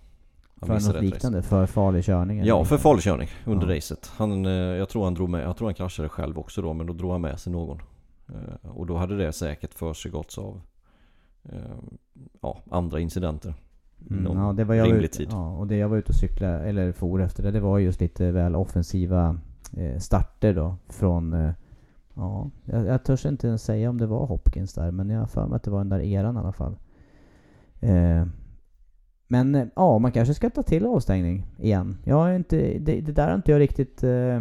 Han 0.60 0.66
För 0.66 0.74
något 0.74 0.82
ett 0.82 0.88
race. 0.94 1.00
liknande, 1.00 1.42
för 1.42 1.66
farlig 1.66 2.04
körning? 2.04 2.38
Ja, 2.44 2.44
för 2.56 2.62
liknande. 2.64 2.82
farlig 2.82 3.02
körning 3.02 3.28
under 3.44 3.66
Ja. 3.68 3.76
racet. 3.76 4.10
Han, 4.16 4.46
eh, 4.46 4.52
jag 4.52 4.88
tror 4.88 5.04
han 5.04 5.14
drog 5.14 5.28
med, 5.28 5.42
jag 5.44 5.56
tror 5.56 5.68
han 5.68 5.74
kraschade 5.74 6.08
själv 6.08 6.38
också 6.38 6.62
då, 6.62 6.72
men 6.72 6.86
då 6.86 6.92
drog 6.92 7.12
han 7.12 7.20
med 7.20 7.40
sig 7.40 7.52
någon. 7.52 7.80
Eh, 8.34 8.70
Och 8.70 8.86
då 8.86 8.96
hade 8.96 9.16
det 9.16 9.32
säkert 9.32 9.74
försiggåtts 9.74 10.38
av 10.38 10.60
eh, 11.44 11.58
ja, 12.40 12.62
andra 12.70 13.00
incidenter. 13.00 13.54
Mm, 14.10 14.38
ja, 14.38 14.52
det 14.52 14.64
var 14.64 14.74
jag 14.74 14.86
rimlig 14.86 15.04
ute, 15.04 15.16
tid. 15.16 15.28
ja, 15.30 15.50
och 15.56 15.66
det 15.66 15.76
jag 15.76 15.88
var 15.88 15.96
ute 15.96 16.08
och 16.08 16.14
cykla 16.14 16.48
eller 16.48 16.92
for 16.92 17.22
efter 17.22 17.42
det, 17.42 17.50
det 17.50 17.60
var 17.60 17.78
just 17.78 18.00
lite 18.00 18.30
väl 18.30 18.56
offensiva 18.56 19.38
eh, 19.76 19.98
starter 19.98 20.54
då 20.54 20.76
från 20.88 21.52
Ja, 22.14 22.50
jag, 22.64 22.86
jag 22.86 23.04
törs 23.04 23.26
inte 23.26 23.46
ens 23.46 23.62
säga 23.62 23.90
om 23.90 23.98
det 23.98 24.06
var 24.06 24.26
Hopkins 24.26 24.74
där, 24.74 24.90
men 24.90 25.10
jag 25.10 25.20
har 25.20 25.26
för 25.26 25.46
mig 25.46 25.56
att 25.56 25.62
det 25.62 25.70
var 25.70 25.78
den 25.78 25.88
där 25.88 26.00
eran 26.00 26.36
i 26.36 26.38
alla 26.38 26.52
fall. 26.52 26.76
Eh, 27.80 28.26
men 29.28 29.70
ja, 29.76 29.98
man 29.98 30.12
kanske 30.12 30.34
ska 30.34 30.50
ta 30.50 30.62
till 30.62 30.86
avstängning 30.86 31.46
igen. 31.58 31.98
Jag 32.04 32.16
har 32.16 32.32
inte, 32.32 32.56
det, 32.78 33.00
det 33.00 33.12
där 33.12 33.28
har 33.28 33.34
inte 33.34 33.50
jag 33.52 33.58
riktigt 33.60 34.04
eh, 34.04 34.40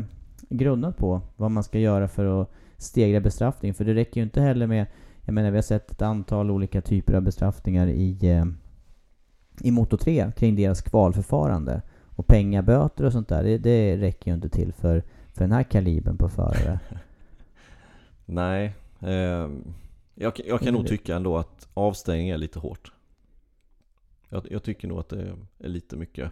grunnat 0.50 0.98
på, 0.98 1.22
vad 1.36 1.52
man 1.52 1.64
ska 1.64 1.80
göra 1.80 2.08
för 2.08 2.42
att 2.42 2.52
stegra 2.82 3.20
bestraffning. 3.20 3.74
För 3.74 3.86
det 3.86 3.94
räcker 3.94 4.22
ju 4.22 4.24
inte 4.24 4.42
heller 4.42 4.68
med, 4.68 4.86
jag 5.26 5.34
menar 5.34 5.52
vi 5.52 5.58
har 5.58 5.62
sett 5.62 5.92
ett 5.92 6.02
antal 6.02 6.52
olika 6.52 6.82
typer 6.82 7.14
av 7.14 7.22
bestraffningar 7.22 7.88
i 7.88 8.30
eh, 8.30 8.46
i 9.64 9.72
Moto 9.72 9.98
3 9.98 10.32
kring 10.36 10.56
deras 10.56 10.82
kvalförfarande. 10.82 11.82
Och 12.16 12.28
pengaböter 12.28 13.06
och 13.06 13.12
sånt 13.12 13.28
där, 13.28 13.44
det, 13.44 13.58
det 13.58 13.98
räcker 13.98 14.32
ju 14.32 14.36
inte 14.36 14.50
till 14.50 14.74
för, 14.74 15.04
för 15.34 15.44
den 15.44 15.52
här 15.52 15.64
kalibern 15.64 16.18
på 16.18 16.30
förare. 16.30 16.80
Nej, 18.26 18.74
eh, 19.00 19.50
jag, 20.16 20.40
jag 20.46 20.60
kan 20.60 20.74
nog 20.74 20.88
tycka 20.88 21.16
ändå 21.16 21.38
att 21.38 21.68
avstängning 21.74 22.30
är 22.30 22.38
lite 22.38 22.60
hårt. 22.60 22.92
Jag, 24.30 24.48
jag 24.52 24.64
tycker 24.64 24.88
nog 24.88 25.00
att 25.00 25.10
det 25.10 25.36
är 25.60 25.70
lite 25.70 25.96
mycket. 25.96 26.32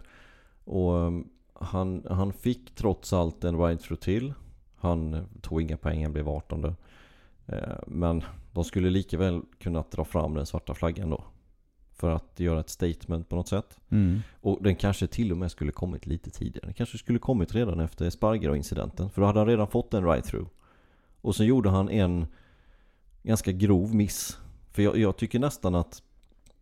Och 0.64 0.94
um, 0.94 1.28
han, 1.54 2.06
han 2.10 2.32
fick 2.32 2.74
trots 2.74 3.12
allt 3.12 3.44
en 3.44 3.56
ride-through 3.56 4.00
till. 4.00 4.34
Han 4.80 5.28
tog 5.42 5.62
inga 5.62 5.76
poäng, 5.76 6.02
han 6.02 6.12
blev 6.12 6.28
18 6.28 6.64
eh, 7.46 7.54
Men 7.86 8.22
de 8.52 8.64
skulle 8.64 8.90
lika 8.90 9.18
väl 9.18 9.42
kunnat 9.58 9.90
dra 9.90 10.04
fram 10.04 10.34
den 10.34 10.46
svarta 10.46 10.74
flaggan 10.74 11.10
då. 11.10 11.24
För 11.92 12.10
att 12.10 12.40
göra 12.40 12.60
ett 12.60 12.70
statement 12.70 13.28
på 13.28 13.36
något 13.36 13.48
sätt. 13.48 13.80
Mm. 13.90 14.20
Och 14.40 14.62
den 14.62 14.76
kanske 14.76 15.06
till 15.06 15.32
och 15.32 15.38
med 15.38 15.50
skulle 15.50 15.72
kommit 15.72 16.06
lite 16.06 16.30
tidigare. 16.30 16.66
Den 16.66 16.74
kanske 16.74 16.98
skulle 16.98 17.18
kommit 17.18 17.54
redan 17.54 17.80
efter 17.80 18.10
Spargaro-incidenten. 18.10 19.10
För 19.10 19.20
då 19.20 19.26
hade 19.26 19.38
han 19.40 19.48
redan 19.48 19.66
fått 19.68 19.94
en 19.94 20.04
ride-through. 20.04 20.48
Och 21.20 21.36
så 21.36 21.44
gjorde 21.44 21.70
han 21.70 21.88
en 21.88 22.26
ganska 23.22 23.52
grov 23.52 23.94
miss. 23.94 24.38
För 24.72 24.82
jag, 24.82 24.96
jag 24.96 25.16
tycker 25.16 25.38
nästan 25.38 25.74
att 25.74 26.02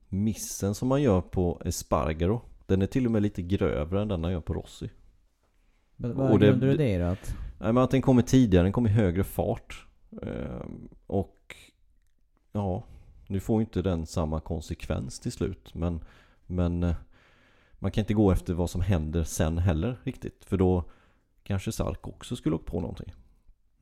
missen 0.09 0.75
som 0.75 0.89
man 0.89 1.03
gör 1.03 1.21
på 1.21 1.63
Espargaro 1.65 2.41
Den 2.67 2.83
är 2.83 2.87
till 2.87 3.07
och 3.07 3.13
med 3.13 3.23
lite 3.23 3.43
grövre 3.43 4.03
än 4.03 4.09
den 4.09 4.25
han 4.25 4.33
gör 4.33 4.41
på 4.41 4.55
Rossi. 4.55 4.91
Men 5.97 6.17
Vad 6.17 6.31
Och 6.33 6.39
det- 6.39 6.47
grundar 6.47 6.67
du 6.67 6.77
det 6.77 6.89
i? 6.89 7.03
Att, 7.03 7.35
Nej 7.59 7.73
men 7.73 7.83
att 7.83 7.91
den 7.91 8.03
kommer 8.03 8.23
tidigare, 8.23 8.65
den 8.65 8.73
kommer 8.73 8.91
i 8.91 8.93
högre 8.93 9.25
fart. 9.25 9.87
Ehm, 10.23 10.89
och 11.07 11.57
ja, 12.53 12.83
nu 13.27 13.41
får 13.41 13.61
ju 13.61 13.65
inte 13.65 13.83
den 13.83 14.07
samma 14.07 14.41
konsekvens 14.41 15.21
till 15.21 15.33
slut. 15.33 15.75
Men, 15.75 16.01
men 16.47 16.83
eh, 16.83 16.95
man 17.79 17.91
kan 17.91 18.03
inte 18.03 18.15
gå 18.15 18.31
efter 18.31 18.55
vad 18.55 18.71
som 18.71 18.81
händer 18.81 19.25
sen 19.25 19.59
heller 19.59 19.97
riktigt. 20.05 20.45
För 20.45 20.57
då 20.57 20.85
kanske 21.43 21.73
Salk 21.73 22.09
också 22.09 22.37
skulle 22.37 22.55
åka 22.57 22.71
på 22.71 22.81
någonting. 22.81 23.13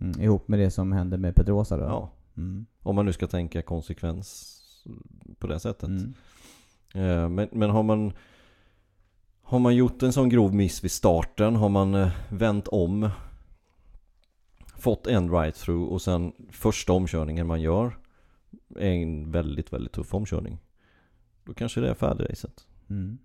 mm, 0.00 0.20
ihop 0.22 0.48
med 0.48 0.58
det 0.58 0.70
som 0.70 0.92
hände 0.92 1.16
med 1.18 1.34
Pedrosa 1.36 1.76
då? 1.76 1.84
Ja, 1.84 2.12
Mm. 2.38 2.66
om 2.82 2.94
man 2.96 3.04
nu 3.06 3.12
ska 3.12 3.26
tänka 3.26 3.62
konsekvens 3.62 4.52
på 5.38 5.46
det 5.46 5.60
sättet. 5.60 5.88
Mm. 5.88 6.14
Eh, 6.94 7.28
Men, 7.28 7.48
men 7.52 7.70
har 7.70 7.82
man 7.82 8.12
Har 9.42 9.58
man 9.58 9.74
gjort 9.76 10.02
en 10.02 10.12
sån 10.12 10.28
grov 10.28 10.54
miss 10.54 10.84
vid 10.84 10.90
starten, 10.90 11.56
har 11.56 11.68
man 11.68 11.94
eh, 11.94 12.08
vänt 12.30 12.68
om 12.68 13.10
Fått 14.78 15.06
en 15.06 15.30
right-through 15.30 15.88
och 15.88 16.02
sen 16.02 16.32
första 16.50 16.92
omkörningen 16.92 17.46
man 17.46 17.60
gör 17.60 17.98
Är 18.76 18.90
en 18.90 19.30
väldigt, 19.30 19.72
väldigt 19.72 19.92
tuff 19.92 20.14
omkörning 20.14 20.58
Då 21.44 21.54
kanske 21.54 21.80
det 21.80 21.90
är 21.90 21.94
färdigracet 21.94 22.66
Mm. 22.88 23.18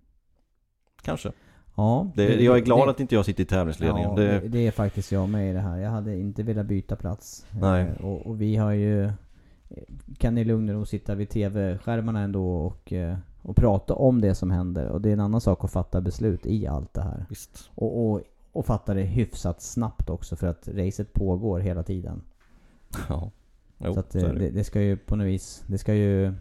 Kanske 1.02 1.32
Ja, 1.76 2.12
det, 2.16 2.42
Jag 2.44 2.58
är 2.58 2.62
glad 2.62 2.88
det, 2.88 2.92
att 2.92 3.00
inte 3.00 3.16
jag 3.16 3.26
sitter 3.26 3.44
i 3.44 3.46
tävlingsledningen 3.46 4.10
Ja, 4.10 4.16
det, 4.16 4.40
det, 4.40 4.48
det 4.48 4.68
är 4.68 4.72
faktiskt 4.72 5.12
jag 5.12 5.30
med 5.30 5.50
i 5.50 5.54
det 5.54 5.60
här. 5.60 5.78
Jag 5.78 5.90
hade 5.90 6.18
inte 6.18 6.44
velat 6.44 6.66
byta 6.66 6.96
plats. 6.96 7.46
Nej. 7.52 7.82
Eh, 7.82 8.06
Och, 8.06 8.28
och 8.28 8.42
vi 8.42 8.56
har 8.56 8.72
ju... 8.72 9.12
Kan 10.18 10.38
i 10.38 10.44
lugn 10.44 10.70
och 10.70 10.76
ro 10.76 10.86
sitta 10.86 11.16
vid 11.16 11.30
TV-skärmarna 11.30 12.20
ändå 12.20 12.56
och, 12.56 12.94
eh, 12.94 13.18
och 13.42 13.56
prata 13.56 13.94
om 13.94 14.22
det 14.22 14.36
som 14.36 14.52
händer. 14.52 14.88
Och 14.88 15.02
det 15.02 15.10
är 15.10 15.14
en 15.14 15.20
annan 15.20 15.42
sak 15.42 15.64
att 15.64 15.72
fatta 15.72 16.02
beslut 16.02 16.46
i 16.46 16.68
allt 16.68 16.94
det 16.94 17.02
här. 17.02 17.26
Visst 17.30 17.70
Och, 17.76 18.12
och, 18.12 18.22
och 18.52 18.66
fatta 18.66 18.94
det 18.94 19.02
hyfsat 19.02 19.62
snabbt 19.62 20.10
också 20.10 20.36
för 20.36 20.48
att 20.48 20.68
racet 20.68 21.14
pågår 21.14 21.60
hela 21.60 21.84
tiden. 21.84 22.22
Ja 23.10 23.32
Jo, 23.86 23.94
så 23.94 24.00
att 24.00 24.12
så 24.12 24.18
är 24.18 24.34
det, 24.34 24.40
det. 24.40 24.50
det, 24.50 24.64
ska 24.64 24.82
ju 24.82 24.98
på 24.98 25.16
något 25.16 25.28
vis... 25.28 25.64
Det 25.68 25.78
ska 25.78 25.94
ju 25.94 26.26
eh, 26.26 26.32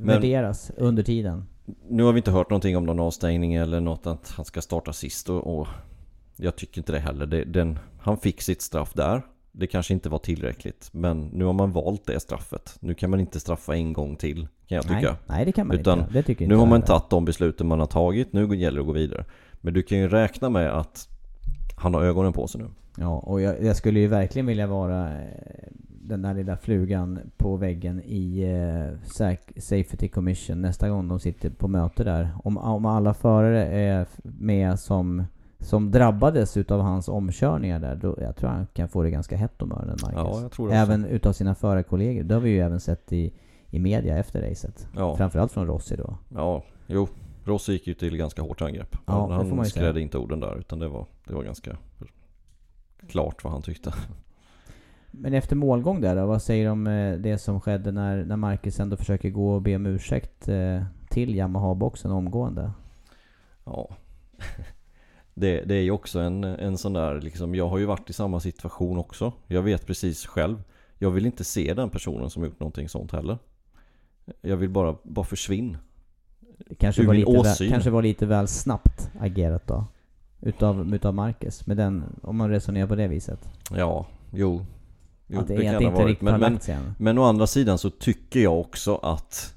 värderas 0.00 0.70
under 0.76 1.02
tiden. 1.02 1.44
Nu 1.88 2.02
har 2.02 2.12
vi 2.12 2.18
inte 2.18 2.30
hört 2.30 2.50
någonting 2.50 2.76
om 2.76 2.86
någon 2.86 3.00
avstängning 3.00 3.54
eller 3.54 3.80
något 3.80 4.06
att 4.06 4.32
han 4.36 4.44
ska 4.44 4.60
starta 4.60 4.92
sist 4.92 5.30
och, 5.30 5.58
och 5.60 5.68
jag 6.36 6.56
tycker 6.56 6.78
inte 6.78 6.92
det 6.92 6.98
heller. 6.98 7.26
Det, 7.26 7.44
den, 7.44 7.78
han 8.00 8.16
fick 8.16 8.42
sitt 8.42 8.62
straff 8.62 8.92
där. 8.92 9.22
Det 9.52 9.66
kanske 9.66 9.94
inte 9.94 10.08
var 10.08 10.18
tillräckligt. 10.18 10.88
Men 10.92 11.20
nu 11.20 11.44
har 11.44 11.52
man 11.52 11.72
valt 11.72 12.06
det 12.06 12.20
straffet. 12.20 12.76
Nu 12.80 12.94
kan 12.94 13.10
man 13.10 13.20
inte 13.20 13.40
straffa 13.40 13.76
en 13.76 13.92
gång 13.92 14.16
till 14.16 14.48
kan 14.68 14.76
jag 14.76 14.82
tycka. 14.82 15.00
Nej, 15.00 15.16
nej, 15.26 15.44
det 15.44 15.52
kan 15.52 15.66
man 15.66 15.78
Utan 15.78 15.98
inte. 15.98 16.12
Det 16.12 16.22
tycker 16.22 16.46
Nu 16.46 16.54
inte 16.54 16.60
har 16.60 16.66
man 16.66 16.82
tagit 16.82 17.10
de 17.10 17.24
besluten 17.24 17.66
man 17.66 17.80
har 17.80 17.86
tagit. 17.86 18.32
Nu 18.32 18.56
gäller 18.56 18.76
det 18.76 18.80
att 18.80 18.86
gå 18.86 18.92
vidare. 18.92 19.24
Men 19.60 19.74
du 19.74 19.82
kan 19.82 19.98
ju 19.98 20.08
räkna 20.08 20.50
med 20.50 20.70
att 20.78 21.08
han 21.76 21.94
har 21.94 22.02
ögonen 22.02 22.32
på 22.32 22.46
sig 22.46 22.60
nu. 22.60 22.68
Ja, 22.96 23.18
och 23.18 23.40
jag, 23.40 23.62
jag 23.62 23.76
skulle 23.76 24.00
ju 24.00 24.06
verkligen 24.06 24.46
vilja 24.46 24.66
vara 24.66 25.08
eh, 25.08 25.68
den 25.86 26.22
där 26.22 26.34
lilla 26.34 26.56
flugan 26.56 27.18
på 27.36 27.56
väggen 27.56 28.02
i 28.04 28.42
eh, 28.42 28.98
Safety 29.60 30.08
Commission 30.08 30.62
nästa 30.62 30.88
gång 30.88 31.08
de 31.08 31.20
sitter 31.20 31.50
på 31.50 31.68
möte 31.68 32.04
där. 32.04 32.30
Om, 32.44 32.58
om 32.58 32.86
alla 32.86 33.14
förare 33.14 33.66
är 33.66 34.06
med 34.22 34.78
som, 34.78 35.24
som 35.58 35.90
drabbades 35.90 36.56
utav 36.56 36.80
hans 36.80 37.08
omkörningar 37.08 37.78
där, 37.78 37.96
då 37.96 38.16
jag 38.20 38.36
tror 38.36 38.50
han 38.50 38.66
kan 38.72 38.88
få 38.88 39.02
det 39.02 39.10
ganska 39.10 39.36
hett 39.36 39.62
om 39.62 39.72
öronen, 39.72 39.96
Marcus. 40.02 40.16
Ja, 40.16 40.40
jag 40.42 40.52
tror 40.52 40.68
det 40.68 40.82
också. 40.82 40.92
Även 40.92 41.04
utav 41.04 41.32
sina 41.32 41.54
förarkollegor. 41.54 42.22
Det 42.22 42.34
har 42.34 42.40
vi 42.40 42.50
ju 42.50 42.60
även 42.60 42.80
sett 42.80 43.12
i, 43.12 43.32
i 43.70 43.78
media 43.78 44.18
efter 44.18 44.42
racet. 44.50 44.88
Ja, 44.96 45.16
Framförallt 45.16 45.52
från 45.52 45.66
Rossi 45.66 45.96
då. 45.96 46.18
ja 46.28 46.62
jo. 46.86 47.08
Rossi 47.50 47.72
gick 47.72 47.86
ju 47.86 47.94
till 47.94 48.16
ganska 48.16 48.42
hårt 48.42 48.62
angrepp. 48.62 48.96
Ja, 49.06 49.32
han 49.32 49.64
skrädde 49.64 50.00
inte 50.00 50.18
orden 50.18 50.40
där 50.40 50.58
utan 50.58 50.78
det 50.78 50.88
var, 50.88 51.06
det 51.24 51.34
var 51.34 51.42
ganska 51.42 51.76
klart 53.08 53.44
vad 53.44 53.52
han 53.52 53.62
tyckte. 53.62 53.94
Men 55.10 55.34
efter 55.34 55.56
målgång 55.56 56.00
där 56.00 56.16
då, 56.16 56.26
vad 56.26 56.42
säger 56.42 56.64
du 56.64 56.70
om 56.70 56.86
eh, 56.86 57.18
det 57.18 57.38
som 57.38 57.60
skedde 57.60 57.92
när, 57.92 58.24
när 58.24 58.36
Marcus 58.36 58.80
ändå 58.80 58.96
försöker 58.96 59.30
gå 59.30 59.54
och 59.54 59.62
be 59.62 59.76
om 59.76 59.86
ursäkt 59.86 60.48
eh, 60.48 60.82
till 61.08 61.34
Yamaha-boxen 61.34 62.10
omgående? 62.10 62.72
Ja. 63.64 63.96
Det, 65.34 65.60
det 65.60 65.74
är 65.74 65.82
ju 65.82 65.90
också 65.90 66.20
en, 66.20 66.44
en 66.44 66.78
sån 66.78 66.92
där 66.92 67.20
liksom, 67.20 67.54
jag 67.54 67.68
har 67.68 67.78
ju 67.78 67.84
varit 67.86 68.10
i 68.10 68.12
samma 68.12 68.40
situation 68.40 68.98
också. 68.98 69.32
Jag 69.46 69.62
vet 69.62 69.86
precis 69.86 70.26
själv. 70.26 70.62
Jag 70.98 71.10
vill 71.10 71.26
inte 71.26 71.44
se 71.44 71.74
den 71.74 71.90
personen 71.90 72.30
som 72.30 72.44
gjort 72.44 72.60
någonting 72.60 72.88
sånt 72.88 73.12
heller. 73.12 73.38
Jag 74.40 74.56
vill 74.56 74.70
bara, 74.70 74.96
bara 75.02 75.24
försvinn. 75.24 75.76
Det 76.68 76.74
kanske 76.74 77.06
var, 77.06 77.14
lite 77.14 77.32
väl, 77.32 77.70
kanske 77.70 77.90
var 77.90 78.02
lite 78.02 78.26
väl 78.26 78.48
snabbt 78.48 79.10
agerat 79.20 79.66
då? 79.66 79.84
Utav, 80.40 80.94
utav 80.94 81.14
Marcus, 81.14 81.66
med 81.66 81.76
den, 81.76 82.04
om 82.22 82.36
man 82.36 82.50
resonerar 82.50 82.86
på 82.86 82.94
det 82.94 83.08
viset. 83.08 83.48
Ja, 83.70 84.06
jo. 84.32 84.66
jo 85.26 85.40
att 85.40 85.48
det, 85.48 85.54
kan 85.54 85.64
det 85.64 85.84
inte 85.84 85.94
varit. 85.94 86.06
riktigt 86.06 86.22
Men, 86.22 86.40
men, 86.40 86.94
men 86.98 87.18
å 87.18 87.22
andra 87.22 87.46
sidan 87.46 87.78
så 87.78 87.90
tycker 87.90 88.40
jag 88.40 88.60
också 88.60 88.96
att, 88.96 89.54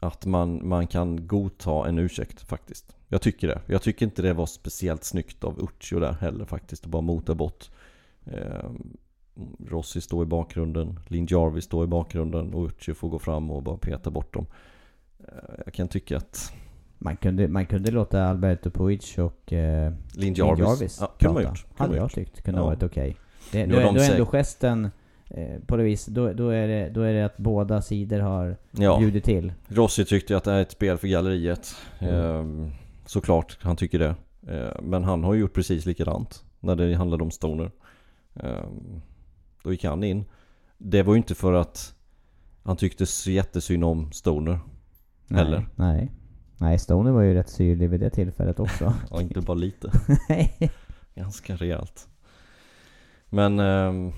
att 0.00 0.26
man, 0.26 0.68
man 0.68 0.86
kan 0.86 1.26
godta 1.26 1.88
en 1.88 1.98
ursäkt 1.98 2.40
faktiskt. 2.40 2.96
Jag 3.08 3.22
tycker 3.22 3.48
det. 3.48 3.60
Jag 3.66 3.82
tycker 3.82 4.06
inte 4.06 4.22
det 4.22 4.32
var 4.32 4.46
speciellt 4.46 5.04
snyggt 5.04 5.44
av 5.44 5.62
Uccio 5.62 6.00
där 6.00 6.12
heller 6.12 6.44
faktiskt. 6.44 6.84
Att 6.84 6.90
bara 6.90 7.02
mota 7.02 7.34
bort. 7.34 7.70
Eh, 8.24 8.70
Rossi 9.68 10.00
står 10.00 10.22
i 10.22 10.26
bakgrunden, 10.26 11.00
Lin 11.08 11.26
Jarvis 11.30 11.64
står 11.64 11.84
i 11.84 11.86
bakgrunden 11.86 12.54
och 12.54 12.66
Uccio 12.66 12.94
får 12.94 13.08
gå 13.08 13.18
fram 13.18 13.50
och 13.50 13.62
bara 13.62 13.76
peta 13.76 14.10
bort 14.10 14.34
dem. 14.34 14.46
Eh, 15.28 15.34
jag 15.64 15.74
kan 15.74 15.88
tycka 15.88 16.16
att 16.16 16.52
Man 16.98 17.16
kunde, 17.16 17.48
man 17.48 17.66
kunde 17.66 17.90
låta 17.90 18.24
Alberto 18.24 18.70
Puig 18.70 19.02
och 19.18 19.52
eh, 19.52 19.92
Lin 20.14 20.34
Lin 20.34 20.34
Jarvis, 20.34 20.98
ja, 21.00 21.06
kunde 21.18 21.34
man 21.34 21.42
gjort. 21.42 21.66
Hade 21.76 21.96
jag 21.96 22.12
tyckt. 22.12 22.42
Kunde 22.42 22.58
Ja. 22.60 22.62
ha 22.64 22.70
varit 22.70 22.82
okej. 22.82 23.16
Det, 23.52 23.66
Nu 23.66 23.74
då, 23.74 23.80
är- 23.80 23.92
då 23.92 24.00
är 24.00 24.10
ändå 24.12 24.26
gesten 24.26 24.90
eh, 25.28 25.58
på 25.66 25.76
det 25.76 25.82
vis, 25.82 26.06
då, 26.06 26.32
då, 26.32 26.48
är 26.48 26.68
det, 26.68 26.88
då 26.90 27.00
är 27.00 27.12
det 27.12 27.24
att 27.24 27.36
båda 27.36 27.82
sidor 27.82 28.18
har 28.20 28.56
Ja, 28.70 28.98
bjudit 28.98 29.24
till. 29.24 29.52
Rossi 29.68 30.04
tyckte 30.04 30.36
att 30.36 30.44
det 30.44 30.50
här 30.50 30.58
är 30.58 30.62
ett 30.62 30.70
spel 30.72 30.98
för 30.98 31.08
galleriet. 31.08 31.74
Mm. 31.98 32.64
Eh, 32.64 32.72
såklart, 33.06 33.58
han 33.60 33.76
tycker 33.76 33.98
det. 33.98 34.14
Eh, 34.48 34.82
men 34.82 35.04
han 35.04 35.24
har 35.24 35.34
ju 35.34 35.40
gjort 35.40 35.52
precis 35.54 35.86
likadant 35.86 36.44
när 36.60 36.76
det 36.76 36.94
handlade 36.94 37.22
om 37.22 37.30
Stoner. 37.30 37.70
Eh, 38.34 38.64
då 39.62 39.72
gick 39.72 39.84
han 39.84 40.04
in. 40.04 40.24
Det 40.78 41.02
var 41.02 41.14
ju 41.14 41.18
inte 41.18 41.34
för 41.34 41.52
att 41.52 41.94
han 42.62 42.76
tyckte 42.76 43.06
så 43.06 43.30
jättesynd 43.30 43.84
om 43.84 44.12
Stoner. 44.12 44.58
Nej, 45.32 45.66
nej. 45.76 46.10
Nej, 46.58 46.78
Stoner 46.78 47.10
var 47.10 47.22
ju 47.22 47.34
rätt 47.34 47.48
syrlig 47.48 47.90
vid 47.90 48.00
det 48.00 48.10
tillfället 48.10 48.60
också. 48.60 48.94
Ja, 49.10 49.20
inte 49.20 49.40
bara 49.40 49.54
lite. 49.54 49.90
Ganska 51.14 51.56
rejält. 51.56 52.08
Men 53.28 53.60
ehm, 53.60 54.12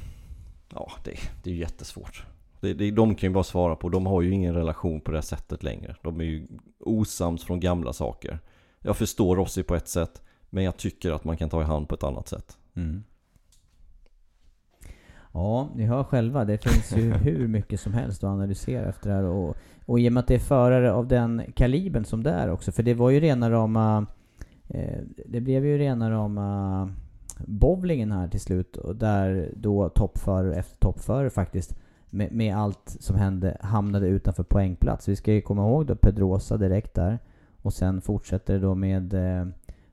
ja, 0.72 0.92
det, 1.04 1.16
det 1.42 1.50
är 1.50 1.54
ju 1.54 1.60
jättesvårt. 1.60 2.26
Det, 2.60 2.74
det, 2.74 2.90
de 2.90 3.14
kan 3.14 3.30
ju 3.30 3.34
bara 3.34 3.44
svara 3.44 3.76
på, 3.76 3.88
de 3.88 4.06
har 4.06 4.22
ju 4.22 4.30
ingen 4.30 4.54
relation 4.54 5.00
på 5.00 5.10
det 5.10 5.16
här 5.16 5.22
sättet 5.22 5.62
längre. 5.62 5.96
De 6.02 6.20
är 6.20 6.24
ju 6.24 6.46
osams 6.80 7.44
från 7.44 7.60
gamla 7.60 7.92
saker. 7.92 8.38
Jag 8.80 8.96
förstår 8.96 9.36
Rossi 9.36 9.62
på 9.62 9.74
ett 9.74 9.88
sätt, 9.88 10.22
men 10.50 10.64
jag 10.64 10.76
tycker 10.76 11.12
att 11.12 11.24
man 11.24 11.36
kan 11.36 11.50
ta 11.50 11.62
i 11.62 11.64
hand 11.64 11.88
på 11.88 11.94
ett 11.94 12.02
annat 12.02 12.28
sätt. 12.28 12.58
Mm. 12.74 13.04
Ja, 15.34 15.68
ni 15.74 15.84
hör 15.84 16.04
själva. 16.04 16.44
Det 16.44 16.58
finns 16.58 16.92
ju 16.96 17.12
hur 17.22 17.48
mycket 17.48 17.80
som 17.80 17.92
helst 17.92 18.24
att 18.24 18.28
analysera 18.28 18.88
efter 18.88 19.10
det 19.10 19.16
här. 19.16 19.24
Och, 19.24 19.56
och 19.86 20.00
i 20.00 20.08
och 20.08 20.12
med 20.12 20.20
att 20.20 20.26
det 20.26 20.34
är 20.34 20.38
förare 20.38 20.92
av 20.92 21.08
den 21.08 21.42
kalibern 21.54 22.04
som 22.04 22.22
det 22.22 22.30
är 22.30 22.50
också. 22.50 22.72
För 22.72 22.82
det 22.82 22.94
var 22.94 23.10
ju 23.10 23.20
rena 23.20 23.50
rama... 23.50 24.06
Eh, 24.68 24.98
det 25.26 25.40
blev 25.40 25.66
ju 25.66 25.78
rena 25.78 26.10
rama 26.10 26.90
bowlingen 27.46 28.12
här 28.12 28.28
till 28.28 28.40
slut. 28.40 28.76
Och 28.76 28.96
där 28.96 29.52
då 29.56 29.88
toppförare 29.88 30.54
efter 30.54 30.78
toppförare 30.78 31.30
faktiskt 31.30 31.76
med, 32.10 32.32
med 32.32 32.56
allt 32.56 32.96
som 33.00 33.16
hände 33.16 33.56
hamnade 33.60 34.06
utanför 34.06 34.42
poängplats. 34.42 35.08
Vi 35.08 35.16
ska 35.16 35.32
ju 35.32 35.40
komma 35.40 35.62
ihåg 35.62 35.86
då 35.86 35.96
Pedrosa 35.96 36.56
direkt 36.56 36.94
där. 36.94 37.18
Och 37.62 37.74
sen 37.74 38.00
fortsätter 38.00 38.54
det 38.54 38.60
då 38.60 38.74
med, 38.74 39.14
eh, 39.14 39.46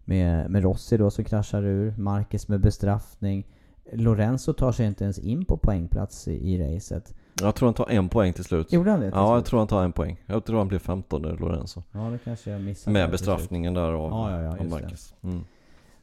med, 0.06 0.52
med 0.52 0.64
Rossi 0.64 0.98
då 0.98 1.12
som 1.12 1.24
kraschar 1.24 1.64
ur. 1.64 1.94
Marquez 1.98 2.48
med 2.48 2.60
bestraffning. 2.60 3.46
Lorenzo 3.94 4.54
tar 4.54 4.72
sig 4.72 4.86
inte 4.86 5.04
ens 5.04 5.20
in 5.20 5.46
på 5.46 5.58
poängplats 5.58 6.28
i, 6.28 6.32
i 6.54 6.76
racet. 6.76 7.14
Jag 7.42 7.56
tror 7.56 7.68
han 7.68 7.74
tar 7.74 7.90
en 7.90 8.10
poäng 8.10 8.34
till 8.34 8.44
slut. 8.44 8.74
Gjorde 8.74 8.92
han 8.92 9.00
det? 9.00 9.06
Ja, 9.06 9.34
jag 9.34 9.40
slut? 9.42 9.46
tror 9.50 9.60
han 9.60 9.68
tar 9.68 9.84
en 9.84 9.92
poäng. 9.92 10.24
Jag 10.26 10.46
tror 10.46 10.58
han 10.58 10.68
blir 10.68 10.80
15 10.80 11.22
Lorenzo. 11.22 11.84
Ja, 11.92 12.00
det 12.00 12.18
kanske 12.24 12.52
jag 12.52 12.62
missade. 12.62 12.94
Med 12.94 13.12
bestraffningen 13.12 13.74
där 13.74 13.82
av, 13.92 14.12
Ja, 14.12 14.32
ja, 14.32 14.42
ja, 14.42 14.60
av. 14.60 14.66
Marcus. 14.70 15.14
Mm. 15.24 15.40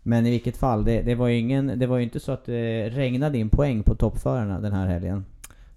Men 0.02 0.26
i 0.26 0.30
vilket 0.30 0.56
fall, 0.56 0.84
det, 0.84 1.02
det 1.02 1.14
var 1.14 1.28
ju 1.28 1.38
ingen, 1.38 1.78
det 1.78 1.86
var 1.86 1.96
ju 1.96 2.04
inte 2.04 2.20
så 2.20 2.32
att 2.32 2.44
det 2.44 2.88
regnade 2.88 3.38
in 3.38 3.48
poäng 3.50 3.82
på 3.82 3.94
toppförarna 3.94 4.60
den 4.60 4.72
här 4.72 4.86
helgen. 4.86 5.24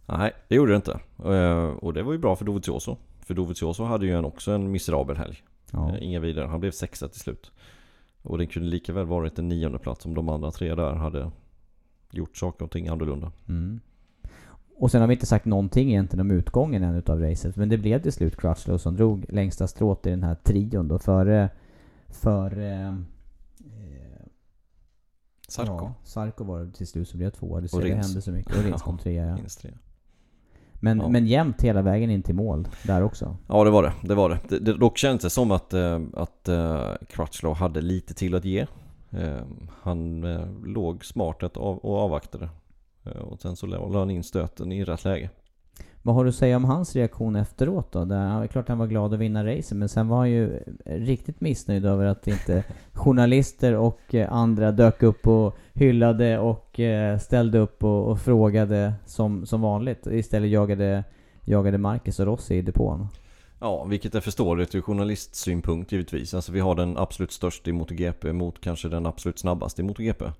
Nej, 0.05 0.31
det 0.47 0.55
gjorde 0.55 0.71
det 0.71 0.75
inte. 0.75 0.99
Eh, 1.25 1.63
Och 1.65 1.93
det 1.93 2.03
var 2.03 2.11
ju 2.13 2.17
bra 2.19 2.35
för 2.35 2.45
Dovizioso. 2.45 2.97
För 3.25 3.33
Dovizioso 3.33 3.83
hade 3.83 4.05
ju 4.05 4.23
också 4.23 4.51
en 4.51 4.71
miserabel 4.71 5.17
helg. 5.17 5.37
Ja. 5.71 5.89
Eh, 5.89 6.03
Inga 6.03 6.19
vidare. 6.19 6.47
Han 6.47 6.59
blev 6.59 6.71
sexa 6.71 7.07
till 7.07 7.19
slut. 7.19 7.51
Och 8.21 8.37
det 8.37 8.45
kunde 8.45 8.69
lika 8.69 8.93
väl 8.93 9.05
varit 9.05 9.39
en 9.39 9.47
nionde 9.47 9.79
plats 9.79 10.05
om 10.05 10.13
de 10.13 10.29
andra 10.29 10.51
tre 10.51 10.75
där 10.75 10.93
hade 10.93 11.31
gjort 12.11 12.37
saker 12.37 12.65
och 12.65 12.71
ting 12.71 12.87
annorlunda. 12.87 13.31
Mm. 13.49 13.79
Och 14.75 14.91
sen 14.91 15.01
har 15.01 15.07
vi 15.07 15.13
inte 15.13 15.25
sagt 15.25 15.45
någonting 15.45 15.89
egentligen 15.89 16.21
om 16.21 16.31
utgången 16.31 16.83
än 16.83 16.95
utav 16.95 17.19
racet. 17.19 17.55
Men 17.55 17.69
det 17.69 17.77
blev 17.77 18.01
till 18.01 18.13
slut 18.13 18.37
Crutchlow 18.37 18.77
som 18.77 18.95
drog 18.95 19.25
längsta 19.29 19.67
strået 19.67 20.05
i 20.05 20.09
den 20.09 20.23
här 20.23 20.35
trion 20.35 20.87
då 20.87 20.99
före... 20.99 21.49
Före... 22.07 22.97
Eh, 23.59 24.25
Sarko. 25.47 25.73
Ja, 25.73 25.93
Sarko 26.03 26.43
var 26.43 26.59
det 26.59 26.71
till 26.71 26.87
slut 26.87 27.09
som 27.09 27.17
blev 27.17 27.29
tvåa. 27.29 27.67
Så 27.67 27.77
Och 27.77 27.83
det 27.83 27.89
Rins. 27.89 28.07
hände 28.07 28.21
så 28.21 28.31
mycket. 28.31 28.57
Och 28.57 28.63
Rins 28.63 28.81
kom 28.81 28.97
trea 29.03 29.25
ja. 29.25 29.37
Men, 30.73 30.99
Ja. 30.99 31.09
men 31.09 31.27
jämnt 31.27 31.61
hela 31.61 31.81
vägen 31.81 32.09
in 32.09 32.23
till 32.23 32.35
mål 32.35 32.67
där 32.83 33.03
också. 33.03 33.37
Ja 33.47 33.63
det 33.63 33.69
var 33.69 33.83
det, 33.83 33.93
det 34.03 34.15
var 34.15 34.29
det. 34.29 34.39
det, 34.49 34.59
det 34.59 34.77
dock 34.77 34.97
kändes 34.97 35.23
det 35.23 35.29
som 35.29 35.51
att, 35.51 35.73
eh, 35.73 35.99
att 36.13 36.47
eh, 36.47 36.91
Crutchlow 37.09 37.55
hade 37.55 37.81
lite 37.81 38.13
till 38.13 38.35
att 38.35 38.45
ge. 38.45 38.67
Eh, 39.11 39.41
han 39.81 40.23
eh, 40.23 40.47
låg 40.65 41.05
smart 41.05 41.43
och 41.57 42.03
avvaktade. 42.03 42.49
Eh, 43.03 43.21
och 43.21 43.41
sen 43.41 43.55
så 43.55 43.65
la 43.65 43.87
la 43.87 43.99
han 43.99 44.09
in 44.09 44.23
stöten 44.23 44.71
i 44.71 44.83
rätt 44.83 45.03
läge. 45.03 45.29
Vad 46.03 46.15
har 46.15 46.23
du 46.23 46.29
att 46.29 46.35
säga 46.35 46.55
om 46.55 46.65
hans 46.65 46.95
reaktion 46.95 47.35
efteråt 47.35 47.91
då? 47.91 48.05
Där, 48.05 48.27
han, 48.27 48.47
klart 48.47 48.69
han 48.69 48.77
var 48.77 48.87
glad 48.87 49.13
att 49.13 49.19
vinna 49.19 49.45
racet 49.45 49.77
men 49.77 49.89
sen 49.89 50.07
var 50.07 50.17
han 50.17 50.29
ju 50.29 50.63
riktigt 50.85 51.41
missnöjd 51.41 51.85
över 51.85 52.05
att 52.05 52.27
inte 52.27 52.63
journalister 52.93 53.75
och 53.75 54.15
eh, 54.15 54.33
andra 54.33 54.71
dök 54.71 55.03
upp 55.03 55.27
och 55.27 55.55
hyllade 55.73 56.39
och 56.39 56.79
eh, 56.79 57.17
ställde 57.17 57.59
upp 57.59 57.83
och, 57.83 58.07
och 58.07 58.19
frågade 58.19 58.93
som, 59.05 59.45
som 59.45 59.61
vanligt. 59.61 60.07
Istället 60.07 60.51
jagade, 60.51 61.03
jagade 61.45 61.77
Marcus 61.77 62.19
och 62.19 62.25
Rossi 62.25 62.55
i 62.55 62.61
depån. 62.61 63.07
Ja, 63.63 63.83
vilket 63.83 64.15
är 64.15 64.21
förståeligt 64.21 64.75
ur 64.75 64.81
journalistsynpunkt 64.81 65.91
givetvis. 65.91 66.33
Alltså 66.33 66.51
vi 66.51 66.59
har 66.59 66.75
den 66.75 66.97
absolut 66.97 67.31
största 67.31 67.69
i 67.69 67.73
MotoGP 67.73 68.33
mot 68.33 68.61
kanske 68.61 68.89
den 68.89 69.05
absolut 69.05 69.39
snabbaste 69.39 69.81
i 69.81 69.85
MotoGP. 69.85 70.25
Eh, 70.25 70.31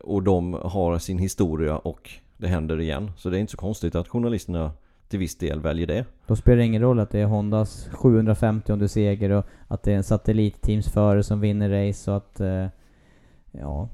Och 0.00 0.22
de 0.22 0.52
har 0.52 0.98
sin 0.98 1.18
historia 1.18 1.78
och 1.78 2.10
det 2.36 2.48
händer 2.48 2.80
igen. 2.80 3.10
Så 3.16 3.30
det 3.30 3.38
är 3.38 3.40
inte 3.40 3.50
så 3.50 3.56
konstigt 3.56 3.94
att 3.94 4.08
journalisterna 4.08 4.72
till 5.08 5.18
viss 5.18 5.38
del 5.38 5.60
väljer 5.60 5.86
det. 5.86 6.04
Då 6.26 6.36
spelar 6.36 6.56
det 6.56 6.64
ingen 6.64 6.82
roll 6.82 7.00
att 7.00 7.10
det 7.10 7.20
är 7.20 7.26
Hondas 7.26 7.88
750 7.92 8.88
seger 8.88 9.30
och 9.30 9.46
att 9.68 9.82
det 9.82 9.92
är 9.92 9.96
en 9.96 10.04
satellitteamsförare 10.04 11.22
som 11.22 11.40
vinner 11.40 11.86
race 11.88 12.10
och 12.10 12.16
att... 12.16 12.40
Eh, 12.40 12.66
ja... 13.50 13.88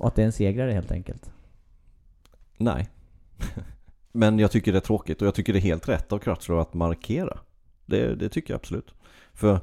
Och 0.00 0.08
att 0.08 0.14
det 0.14 0.22
är 0.22 0.26
en 0.26 0.32
segrare 0.32 0.72
helt 0.72 0.92
enkelt. 0.92 1.30
Nej. 2.56 2.88
Men 4.12 4.38
jag 4.38 4.50
tycker 4.50 4.72
det 4.72 4.78
är 4.78 4.80
tråkigt 4.80 5.22
och 5.22 5.26
jag 5.26 5.34
tycker 5.34 5.52
det 5.52 5.58
är 5.58 5.60
helt 5.60 5.88
rätt 5.88 6.12
av 6.12 6.18
Crutchlow 6.18 6.58
att 6.60 6.74
markera. 6.74 7.38
Det, 7.86 8.14
det 8.14 8.28
tycker 8.28 8.54
jag 8.54 8.58
absolut. 8.58 8.94
För 9.32 9.60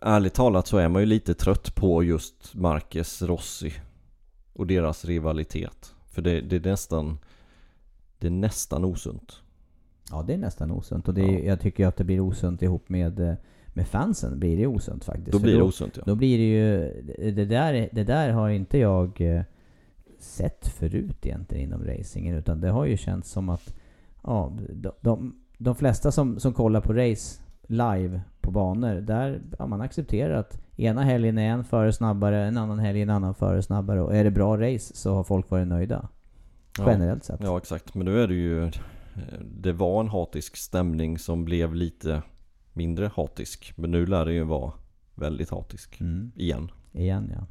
ärligt 0.00 0.34
talat 0.34 0.66
så 0.66 0.76
är 0.78 0.88
man 0.88 1.02
ju 1.02 1.06
lite 1.06 1.34
trött 1.34 1.74
på 1.74 2.02
just 2.04 2.54
Marquez, 2.54 3.22
Rossi 3.22 3.72
och 4.52 4.66
deras 4.66 5.04
rivalitet. 5.04 5.94
För 6.06 6.22
det, 6.22 6.40
det 6.40 6.56
är 6.56 6.70
nästan 6.70 7.18
Det 8.18 8.26
är 8.26 8.30
nästan 8.30 8.84
osunt. 8.84 9.42
Ja, 10.10 10.22
det 10.26 10.34
är 10.34 10.38
nästan 10.38 10.70
osunt. 10.70 11.08
Och 11.08 11.14
det 11.14 11.22
är, 11.22 11.38
Ja. 11.38 11.44
jag 11.44 11.60
tycker 11.60 11.86
att 11.86 11.96
det 11.96 12.04
blir 12.04 12.20
osunt 12.20 12.62
ihop 12.62 12.88
med, 12.88 13.20
eh, 13.20 13.34
med 13.66 13.88
fansen. 13.88 14.38
Blir 14.38 14.56
det 14.56 14.66
osunt 14.66 15.04
faktiskt. 15.04 15.32
Då 15.32 15.38
blir 15.38 15.56
det 15.56 15.62
osunt 15.62 15.96
ja. 15.96 16.02
Då 16.06 16.14
blir 16.14 16.38
det 16.38 16.44
ju... 16.44 17.02
Det 17.32 17.44
där, 17.44 17.88
det 17.92 18.04
där 18.04 18.30
har 18.30 18.48
inte 18.50 18.78
jag 18.78 19.20
eh, 19.20 19.42
sett 20.18 20.68
förut 20.68 21.26
egentligen 21.26 21.64
inom 21.64 21.84
racingen. 21.84 22.36
Utan 22.36 22.60
det 22.60 22.68
har 22.68 22.84
ju 22.84 22.96
känts 22.96 23.30
som 23.30 23.48
att... 23.48 23.74
Ja, 24.22 24.52
de, 24.70 24.92
de, 25.00 25.41
de 25.62 25.74
flesta 25.74 26.12
som, 26.12 26.40
som 26.40 26.52
kollar 26.52 26.80
på 26.80 26.92
race 26.92 27.42
live 27.66 28.20
på 28.40 28.50
banor, 28.50 28.94
där 28.94 29.40
ja, 29.58 29.66
man 29.66 29.80
accepterar 29.80 30.34
att 30.34 30.60
ena 30.76 31.02
helgen 31.02 31.38
är 31.38 31.50
en 31.50 31.64
före 31.64 31.92
snabbare, 31.92 32.44
en 32.44 32.56
annan 32.56 32.78
helg 32.78 33.02
en 33.02 33.10
annan 33.10 33.34
före 33.34 33.62
snabbare. 33.62 34.02
Och 34.02 34.16
är 34.16 34.24
det 34.24 34.30
bra 34.30 34.56
race 34.56 34.96
så 34.96 35.14
har 35.14 35.24
folk 35.24 35.50
varit 35.50 35.68
nöjda. 35.68 36.08
Ja. 36.78 36.90
Generellt 36.90 37.24
sett. 37.24 37.40
Ja 37.42 37.58
exakt, 37.58 37.94
men 37.94 38.04
nu 38.04 38.22
är 38.22 38.28
det 38.28 38.34
ju 38.34 38.70
Det 39.42 39.72
var 39.72 40.00
en 40.00 40.08
hatisk 40.08 40.56
stämning 40.56 41.18
som 41.18 41.44
blev 41.44 41.74
lite 41.74 42.22
mindre 42.72 43.10
hatisk 43.14 43.72
Men 43.76 43.90
nu 43.90 44.06
lär 44.06 44.24
det 44.24 44.32
ju 44.32 44.44
vara 44.44 44.72
väldigt 45.14 45.50
hatisk 45.50 46.00
Mm. 46.00 46.32
igen 46.36 46.70
Igen 46.92 47.32
ja. 47.34 47.46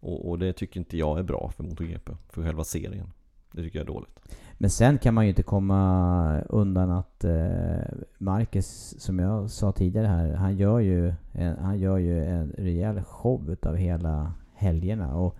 och, 0.00 0.28
och 0.28 0.38
det 0.38 0.52
tycker 0.52 0.80
inte 0.80 0.96
jag 0.96 1.18
är 1.18 1.22
bra 1.22 1.52
för 1.56 1.64
MotoGP 1.64 2.12
För 2.28 2.42
själva 2.42 2.64
serien 2.64 3.12
Det 3.52 3.62
tycker 3.62 3.78
jag 3.78 3.88
är 3.88 3.92
dåligt 3.92 4.20
men 4.60 4.70
sen 4.70 4.98
kan 4.98 5.14
man 5.14 5.24
ju 5.24 5.28
inte 5.28 5.42
komma 5.42 6.40
undan 6.48 6.90
att 6.90 7.24
eh, 7.24 7.94
Marcus, 8.18 8.94
som 8.98 9.18
jag 9.18 9.50
sa 9.50 9.72
tidigare 9.72 10.06
här, 10.06 10.34
han 10.34 10.56
gör 10.56 10.78
ju 10.78 11.14
en, 11.32 11.56
han 11.58 11.78
gör 11.78 11.98
ju 11.98 12.24
en 12.24 12.52
rejäl 12.58 13.02
show 13.02 13.50
utav 13.50 13.76
hela 13.76 14.32
helgerna. 14.54 15.16
Och 15.16 15.36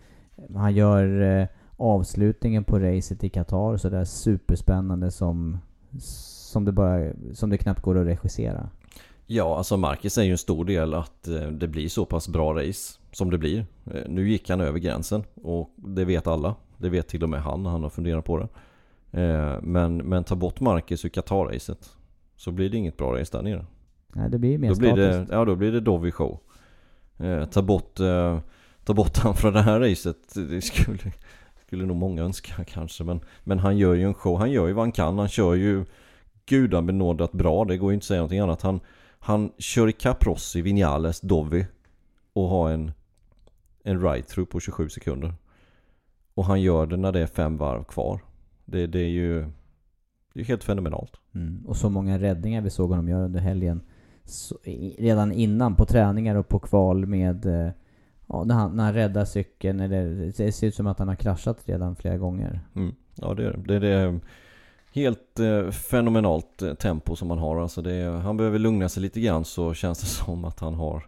han 0.54 0.74
gör 0.74 1.20
eh, 1.20 1.46
avslutningen 1.76 2.64
på 2.64 2.78
racet 2.78 3.24
i 3.24 3.28
Qatar 3.28 3.76
sådär 3.76 4.04
superspännande 4.04 5.10
som, 5.10 5.58
som, 5.98 6.64
det 6.64 6.72
bara, 6.72 7.12
som 7.32 7.50
det 7.50 7.58
knappt 7.58 7.82
går 7.82 7.98
att 7.98 8.06
regissera. 8.06 8.68
Ja, 9.26 9.56
alltså 9.56 9.76
Marcus 9.76 10.18
är 10.18 10.22
ju 10.22 10.32
en 10.32 10.38
stor 10.38 10.64
del 10.64 10.94
att 10.94 11.28
eh, 11.28 11.48
det 11.48 11.68
blir 11.68 11.88
så 11.88 12.04
pass 12.04 12.28
bra 12.28 12.54
race 12.54 12.98
som 13.12 13.30
det 13.30 13.38
blir. 13.38 13.66
Nu 14.08 14.30
gick 14.30 14.50
han 14.50 14.60
över 14.60 14.78
gränsen 14.78 15.24
och 15.42 15.70
det 15.76 16.04
vet 16.04 16.26
alla. 16.26 16.54
Det 16.76 16.88
vet 16.88 17.08
till 17.08 17.22
och 17.22 17.28
med 17.28 17.42
han, 17.42 17.66
han 17.66 17.82
har 17.82 17.90
funderat 17.90 18.24
på 18.24 18.38
det. 18.38 18.48
Eh, 19.12 19.56
Men, 19.62 19.96
men 19.96 20.24
ta 20.24 20.34
bort 20.36 20.60
Marcus 20.60 21.04
ur 21.04 21.08
Qatar-racet 21.08 21.90
så 22.36 22.50
blir 22.52 22.70
det 22.70 22.76
inget 22.76 22.96
bra 22.96 23.20
race 23.20 23.36
där 23.36 23.42
nere. 23.42 23.66
Nej, 24.14 24.30
det 24.30 24.38
blir 24.38 24.58
mer 24.58 24.68
Då 24.68 24.74
blir, 24.74 24.96
det, 24.96 25.12
statiskt. 25.12 25.32
ja, 25.32 25.44
då 25.44 25.56
blir 25.56 25.72
det 25.72 25.80
Dovi 25.80 26.10
show. 26.12 26.40
Eh, 27.18 27.44
ta, 27.44 27.62
bort, 27.62 28.00
eh, 28.00 28.38
ta 28.84 28.94
bort 28.94 29.16
han 29.16 29.34
från 29.34 29.52
det 29.52 29.62
här 29.62 29.80
racet. 29.80 30.34
Det 30.34 30.60
skulle, 30.60 30.98
skulle 31.66 31.86
nog 31.86 31.96
många 31.96 32.22
önska 32.22 32.64
kanske. 32.64 33.04
Men, 33.04 33.20
men 33.44 33.58
han 33.58 33.76
gör 33.78 33.94
ju 33.94 34.02
en 34.04 34.14
show. 34.14 34.38
Han 34.38 34.50
gör 34.50 34.66
ju 34.66 34.72
vad 34.72 34.82
han 34.84 34.92
kan. 34.92 35.18
Han 35.18 35.28
kör 35.28 35.54
ju 35.54 35.84
gudabenådat 36.46 37.32
bra. 37.32 37.64
Det 37.64 37.76
går 37.76 37.90
ju 37.90 37.94
inte 37.94 38.04
att 38.04 38.06
säga 38.06 38.18
någonting 38.20 38.40
annat. 38.40 38.62
Han, 38.62 38.80
han 39.18 39.52
kör 39.58 39.88
ikapp 39.88 40.26
Rossi, 40.26 40.62
Vinales, 40.62 41.20
Dovi 41.20 41.66
och 42.32 42.48
har 42.48 42.70
en, 42.70 42.92
en 43.84 44.00
ride-through 44.00 44.44
på 44.46 44.60
27 44.60 44.88
sekunder. 44.88 45.34
Och 46.34 46.44
han 46.44 46.60
gör 46.60 46.86
det 46.86 46.96
när 46.96 47.12
det 47.12 47.20
är 47.20 47.26
fem 47.26 47.56
varv 47.56 47.84
kvar. 47.84 48.20
Det, 48.70 48.86
det 48.86 48.98
är 48.98 49.08
ju 49.08 49.46
det 50.34 50.40
är 50.40 50.44
helt 50.44 50.64
fenomenalt. 50.64 51.12
Mm. 51.34 51.66
Och 51.66 51.76
så 51.76 51.90
många 51.90 52.18
räddningar 52.18 52.60
vi 52.60 52.70
såg 52.70 52.90
honom 52.90 53.08
göra 53.08 53.24
under 53.24 53.40
helgen. 53.40 53.80
Så, 54.24 54.58
i, 54.64 54.96
redan 54.98 55.32
innan 55.32 55.74
på 55.74 55.84
träningar 55.84 56.34
och 56.34 56.48
på 56.48 56.58
kval 56.58 57.06
med... 57.06 57.46
Eh, 57.46 57.70
ja, 58.26 58.44
när, 58.44 58.54
han, 58.54 58.76
när 58.76 58.84
han 58.84 58.94
räddar 58.94 59.24
cykeln. 59.24 59.80
Eller, 59.80 60.32
det 60.36 60.52
ser 60.52 60.66
ut 60.66 60.74
som 60.74 60.86
att 60.86 60.98
han 60.98 61.08
har 61.08 61.14
kraschat 61.14 61.62
redan 61.64 61.96
flera 61.96 62.16
gånger. 62.16 62.60
Mm. 62.74 62.94
Ja 63.14 63.34
det 63.34 63.46
är 63.46 63.52
det. 63.52 63.78
Det 63.78 63.88
är 63.88 64.20
helt 64.92 65.40
eh, 65.40 65.70
fenomenalt 65.70 66.62
eh, 66.62 66.74
tempo 66.74 67.16
som 67.16 67.30
han 67.30 67.38
har. 67.38 67.60
Alltså 67.60 67.82
det 67.82 67.94
är, 67.94 68.10
han 68.10 68.36
behöver 68.36 68.58
lugna 68.58 68.88
sig 68.88 69.02
lite 69.02 69.20
grann 69.20 69.44
så 69.44 69.74
känns 69.74 70.00
det 70.00 70.06
som 70.24 70.44
att 70.44 70.60
han 70.60 70.74
har 70.74 71.06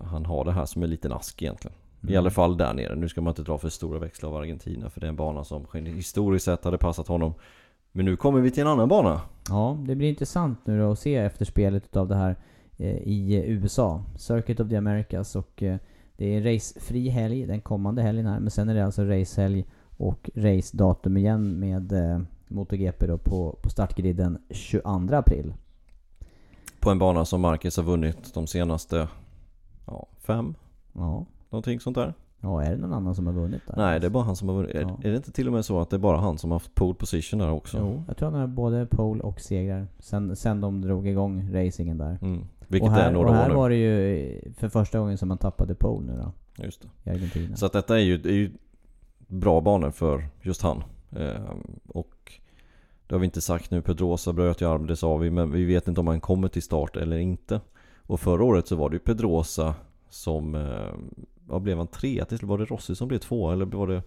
Han 0.00 0.26
har 0.26 0.44
det 0.44 0.52
här 0.52 0.64
som 0.64 0.82
en 0.82 0.90
liten 0.90 1.12
ask 1.12 1.42
egentligen. 1.42 1.76
I 2.02 2.06
Mm. 2.06 2.18
alla 2.18 2.30
fall 2.30 2.56
där 2.56 2.74
nere. 2.74 2.94
Nu 2.96 3.08
ska 3.08 3.20
man 3.20 3.30
inte 3.30 3.42
dra 3.42 3.58
för 3.58 3.68
stora 3.68 3.98
växlar 3.98 4.28
av 4.28 4.36
Argentina 4.36 4.90
för 4.90 5.00
det 5.00 5.06
är 5.06 5.08
en 5.08 5.16
bana 5.16 5.44
som 5.44 5.66
historiskt 5.72 6.44
sett 6.44 6.64
hade 6.64 6.78
passat 6.78 7.08
honom. 7.08 7.34
Men 7.92 8.04
nu 8.04 8.16
kommer 8.16 8.40
vi 8.40 8.50
till 8.50 8.60
en 8.60 8.66
annan 8.68 8.88
bana. 8.88 9.20
Ja, 9.48 9.78
det 9.86 9.94
blir 9.94 10.08
intressant 10.08 10.58
nu 10.64 10.78
då 10.80 10.92
att 10.92 10.98
se 10.98 11.14
efterspelet 11.16 11.84
utav 11.84 12.08
det 12.08 12.14
här 12.16 12.36
eh, 12.76 12.96
i 12.96 13.44
USA. 13.46 14.02
Circuit 14.16 14.60
of 14.60 14.68
the 14.68 14.76
Americas 14.76 15.36
och 15.36 15.62
eh, 15.62 15.76
det 16.16 16.36
är 16.36 16.54
racefri 16.54 17.08
helg 17.08 17.46
den 17.46 17.60
kommande 17.60 18.02
helgen 18.02 18.26
här. 18.26 18.40
Men 18.40 18.50
sen 18.50 18.68
är 18.68 18.74
det 18.74 18.84
alltså 18.84 19.04
racehelg 19.04 19.64
och 19.96 20.30
racedatum 20.34 21.16
igen 21.16 21.58
med 21.60 21.92
eh, 21.92 22.20
MotoGP 22.48 23.06
då 23.06 23.18
på, 23.18 23.58
på 23.62 23.70
startgriden 23.70 24.38
22 24.50 25.14
april. 25.14 25.54
På 26.80 26.90
en 26.90 26.98
bana 26.98 27.24
som 27.24 27.40
Marcus 27.40 27.76
har 27.76 27.84
vunnit 27.84 28.34
de 28.34 28.46
senaste 28.46 29.08
ja, 29.86 30.06
fem, 30.20 30.54
Ja. 30.92 31.26
Någonting 31.50 31.80
sånt 31.80 31.96
där. 31.96 32.14
Ja, 32.40 32.62
är 32.62 32.70
det 32.70 32.76
någon 32.76 32.92
annan 32.92 33.14
som 33.14 33.26
har 33.26 33.32
vunnit 33.32 33.62
där? 33.66 33.74
Nej, 33.76 34.00
det 34.00 34.06
är 34.06 34.10
bara 34.10 34.24
han 34.24 34.36
som 34.36 34.48
har 34.48 34.56
vunnit. 34.56 34.74
Ja. 34.74 34.98
Är, 35.02 35.10
det 35.10 35.16
inte 35.16 35.32
till 35.32 35.46
och 35.46 35.52
med 35.52 35.64
så 35.64 35.80
att 35.80 35.90
det 35.90 35.96
är 35.96 35.98
bara 35.98 36.16
han 36.16 36.38
som 36.38 36.50
har 36.50 36.54
haft 36.58 36.74
pole 36.74 36.94
position 36.94 37.38
där 37.38 37.50
också? 37.50 37.78
Jo, 37.78 38.04
jag 38.06 38.16
tror 38.16 38.30
han 38.30 38.40
har 38.40 38.46
både 38.46 38.86
pole 38.86 39.22
och 39.22 39.40
segrar. 39.40 39.86
Sen, 39.98 40.36
sen 40.36 40.60
de 40.60 40.80
drog 40.80 41.08
igång 41.08 41.54
racingen 41.54 41.98
där. 41.98 42.18
Mm. 42.22 42.44
Vilket 42.68 42.88
och 42.88 42.94
här, 42.94 43.08
är 43.08 43.12
några 43.12 43.28
och 43.28 43.34
här 43.34 43.44
år 43.44 43.48
nu. 43.48 43.54
var 43.54 43.70
det 43.70 43.76
ju 43.76 44.52
för 44.56 44.68
första 44.68 44.98
gången 44.98 45.18
som 45.18 45.28
man 45.28 45.38
tappade 45.38 45.74
pole 45.74 46.06
nu 46.06 46.22
då. 46.22 46.32
Just 46.64 46.82
det. 46.82 47.10
I 47.10 47.14
Argentina. 47.14 47.56
Så 47.56 47.66
att 47.66 47.72
detta 47.72 47.96
är 47.98 48.02
ju, 48.02 48.14
är 48.14 48.32
ju 48.32 48.52
bra 49.26 49.60
banor 49.60 49.90
för 49.90 50.28
just 50.42 50.62
han. 50.62 50.82
Eh, 51.10 51.42
och 51.88 52.32
Det 53.06 53.14
har 53.14 53.18
vi 53.20 53.24
inte 53.24 53.40
sagt 53.40 53.70
nu, 53.70 53.82
Pedrosa 53.82 54.32
bröt 54.32 54.60
ju 54.60 54.68
arm, 54.68 54.86
det 54.86 54.96
sa 54.96 55.16
vi, 55.16 55.30
men 55.30 55.52
vi 55.52 55.64
vet 55.64 55.88
inte 55.88 56.00
om 56.00 56.06
han 56.06 56.20
kommer 56.20 56.48
till 56.48 56.62
start 56.62 56.96
eller 56.96 57.18
inte. 57.18 57.60
Och 57.96 58.20
förra 58.20 58.44
året 58.44 58.66
så 58.66 58.76
var 58.76 58.90
det 58.90 58.94
ju 58.94 59.00
Pedrosa 59.00 59.74
som, 60.10 60.54
eh, 60.54 60.92
vad 61.48 61.62
blev 61.62 61.78
han, 61.78 61.86
trea 61.86 62.24
till 62.24 62.38
Var 62.42 62.58
det 62.58 62.64
Rossi 62.64 62.94
som 62.94 63.08
blev 63.08 63.18
två 63.18 63.50
eller 63.52 63.64
var 63.66 63.86
det 63.86 64.02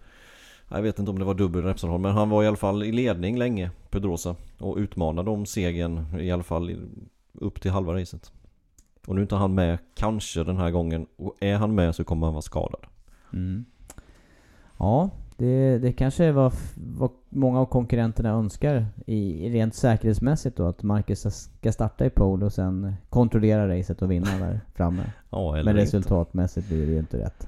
jag 0.74 0.82
vet 0.82 1.00
inte 1.00 1.12
om 1.12 1.20
det 1.20 1.26
var 1.26 1.34
dubbel 1.34 1.64
Repsol 1.64 2.00
men 2.00 2.12
han 2.12 2.30
var 2.30 2.44
i 2.44 2.48
alla 2.48 2.58
fall 2.58 2.84
i 2.84 2.92
ledning 2.92 3.38
länge, 3.38 3.72
Pedrosa. 3.90 4.36
Och 4.60 4.78
utmanade 4.78 5.30
om 5.30 5.46
segern 5.46 6.20
i 6.20 6.32
alla 6.32 6.44
fall 6.44 6.76
upp 7.34 7.62
till 7.62 7.72
halva 7.72 7.94
racet. 7.94 8.32
Och 9.08 9.16
nu 9.16 9.22
är 9.22 9.24
inte 9.24 9.36
han 9.36 9.56
med, 9.56 9.80
kanske 9.96 10.44
den 10.44 10.58
här 10.58 10.72
gången. 10.72 11.08
Och 11.16 11.36
är 11.40 11.56
han 11.56 11.76
med 11.76 11.96
så 11.96 12.04
kommer 12.04 12.28
han 12.28 12.34
vara 12.34 12.42
skadad. 12.42 12.86
Mm. 13.34 13.66
Ja, 14.78 15.10
det, 15.42 15.78
det 15.78 15.94
kanske 15.94 16.26
är 16.26 16.32
vad, 16.32 16.54
vad 16.76 17.12
många 17.30 17.60
av 17.60 17.66
konkurrenterna 17.66 18.30
önskar 18.30 18.86
i, 19.06 19.50
rent 19.50 19.76
säkerhetsmässigt 19.76 20.58
då. 20.58 20.68
Att 20.68 20.84
Marcus 20.84 21.50
ska 21.60 21.72
starta 21.72 22.06
i 22.06 22.10
pole 22.10 22.46
och 22.46 22.54
sen 22.54 22.94
kontrollera 23.10 23.78
racet 23.78 24.02
och 24.02 24.12
vinna 24.12 24.38
där 24.38 24.62
framme. 24.74 25.04
ja, 25.30 25.54
eller 25.54 25.64
Men 25.64 25.72
inte. 25.72 25.84
resultatmässigt 25.84 26.68
blir 26.68 26.86
det 26.86 26.92
ju 26.92 27.00
inte 27.00 27.18
rätt. 27.18 27.48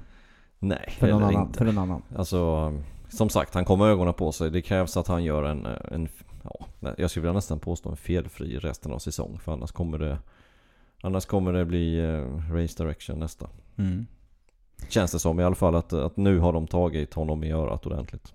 Nej, 0.58 0.94
För 0.98 1.08
någon, 1.08 1.22
annan, 1.22 1.46
inte. 1.46 1.58
för 1.58 1.64
någon 1.64 1.78
annan. 1.78 2.02
Alltså, 2.16 2.72
som 3.08 3.28
sagt, 3.28 3.54
han 3.54 3.64
kommer 3.64 3.86
ögonen 3.86 4.14
på 4.14 4.32
sig. 4.32 4.50
Det 4.50 4.62
krävs 4.62 4.96
att 4.96 5.08
han 5.08 5.24
gör 5.24 5.42
en, 5.42 5.66
en 5.66 6.08
ja, 6.42 6.66
jag 6.96 7.10
skulle 7.10 7.22
vilja 7.22 7.32
nästan 7.32 7.58
påstå 7.58 7.90
en 7.90 7.96
felfri 7.96 8.58
resten 8.58 8.92
av 8.92 8.98
säsong. 8.98 9.38
För 9.38 9.52
annars 9.52 9.72
kommer 9.72 9.98
det, 9.98 10.18
annars 11.02 11.26
kommer 11.26 11.52
det 11.52 11.64
bli 11.64 11.98
eh, 11.98 12.52
race 12.52 12.82
direction 12.82 13.18
nästa. 13.18 13.48
Mm. 13.76 14.06
Känns 14.88 15.12
det 15.12 15.18
som 15.18 15.40
i 15.40 15.44
alla 15.44 15.54
fall 15.54 15.74
att, 15.74 15.92
att 15.92 16.16
nu 16.16 16.38
har 16.38 16.52
de 16.52 16.66
tagit 16.66 17.14
honom 17.14 17.44
i 17.44 17.52
örat 17.52 17.86
ordentligt. 17.86 18.34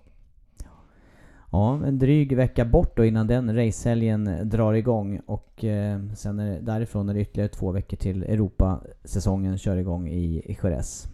Ja, 1.52 1.86
en 1.86 1.98
dryg 1.98 2.36
vecka 2.36 2.64
bort 2.64 2.96
då 2.96 3.04
innan 3.04 3.26
den 3.26 3.56
racehelgen 3.56 4.48
drar 4.48 4.72
igång 4.72 5.20
och 5.26 5.64
eh, 5.64 6.00
sen 6.16 6.38
är 6.38 6.50
det, 6.50 6.60
därifrån 6.60 7.08
är 7.08 7.14
det 7.14 7.20
ytterligare 7.20 7.48
två 7.48 7.72
veckor 7.72 7.96
till 7.96 8.22
Europa-säsongen 8.22 9.58
kör 9.58 9.76
igång 9.76 10.08
i, 10.08 10.24
i 10.24 10.58
Jerez. 10.62 11.08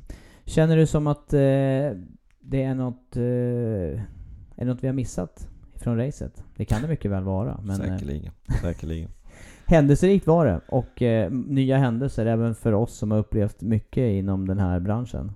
Känner 0.44 0.76
du 0.76 0.86
som 0.86 1.06
att 1.06 1.32
eh, 1.32 1.38
det 2.40 2.62
är 2.62 2.74
något, 2.74 3.16
eh, 3.16 4.02
är 4.56 4.64
något 4.64 4.82
vi 4.82 4.86
har 4.86 4.94
missat 4.94 5.48
från 5.74 5.96
racet? 5.96 6.44
Det 6.56 6.64
kan 6.64 6.82
det 6.82 6.88
mycket 6.88 7.10
väl 7.10 7.24
vara. 7.24 7.60
Men, 7.62 7.80
eh, 7.80 7.88
Säkerligen. 7.88 8.32
Säkerligen. 8.62 9.10
Händelserikt 9.66 10.26
var 10.26 10.46
det 10.46 10.60
och 10.68 11.02
eh, 11.02 11.30
nya 11.30 11.76
händelser 11.78 12.26
även 12.26 12.54
för 12.54 12.72
oss 12.72 12.94
som 12.96 13.10
har 13.10 13.18
upplevt 13.18 13.60
mycket 13.62 14.12
inom 14.12 14.48
den 14.48 14.58
här 14.58 14.80
branschen. 14.80 15.32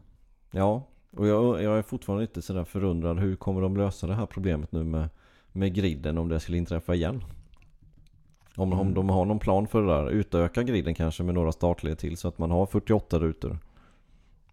Ja, 0.50 0.86
och 1.16 1.26
jag, 1.26 1.62
jag 1.62 1.78
är 1.78 1.82
fortfarande 1.82 2.20
lite 2.22 2.42
sådär 2.42 2.64
förundrad. 2.64 3.18
Hur 3.18 3.36
kommer 3.36 3.60
de 3.62 3.76
lösa 3.76 4.06
det 4.06 4.14
här 4.14 4.26
problemet 4.26 4.72
nu 4.72 4.84
med, 4.84 5.08
med 5.52 5.74
griden 5.74 6.18
om 6.18 6.28
det 6.28 6.40
skulle 6.40 6.58
inträffa 6.58 6.94
igen? 6.94 7.22
Om, 8.56 8.72
om 8.72 8.80
Mm. 8.80 8.94
de 8.94 9.10
har 9.10 9.24
någon 9.24 9.38
plan 9.38 9.66
för 9.66 9.82
det 9.82 9.88
där. 9.88 10.10
Utöka 10.10 10.62
griden 10.62 10.94
kanske 10.94 11.22
med 11.22 11.34
några 11.34 11.52
startled 11.52 11.98
till 11.98 12.16
så 12.16 12.28
att 12.28 12.38
man 12.38 12.50
har 12.50 12.66
48 12.66 13.18
rutor. 13.18 13.58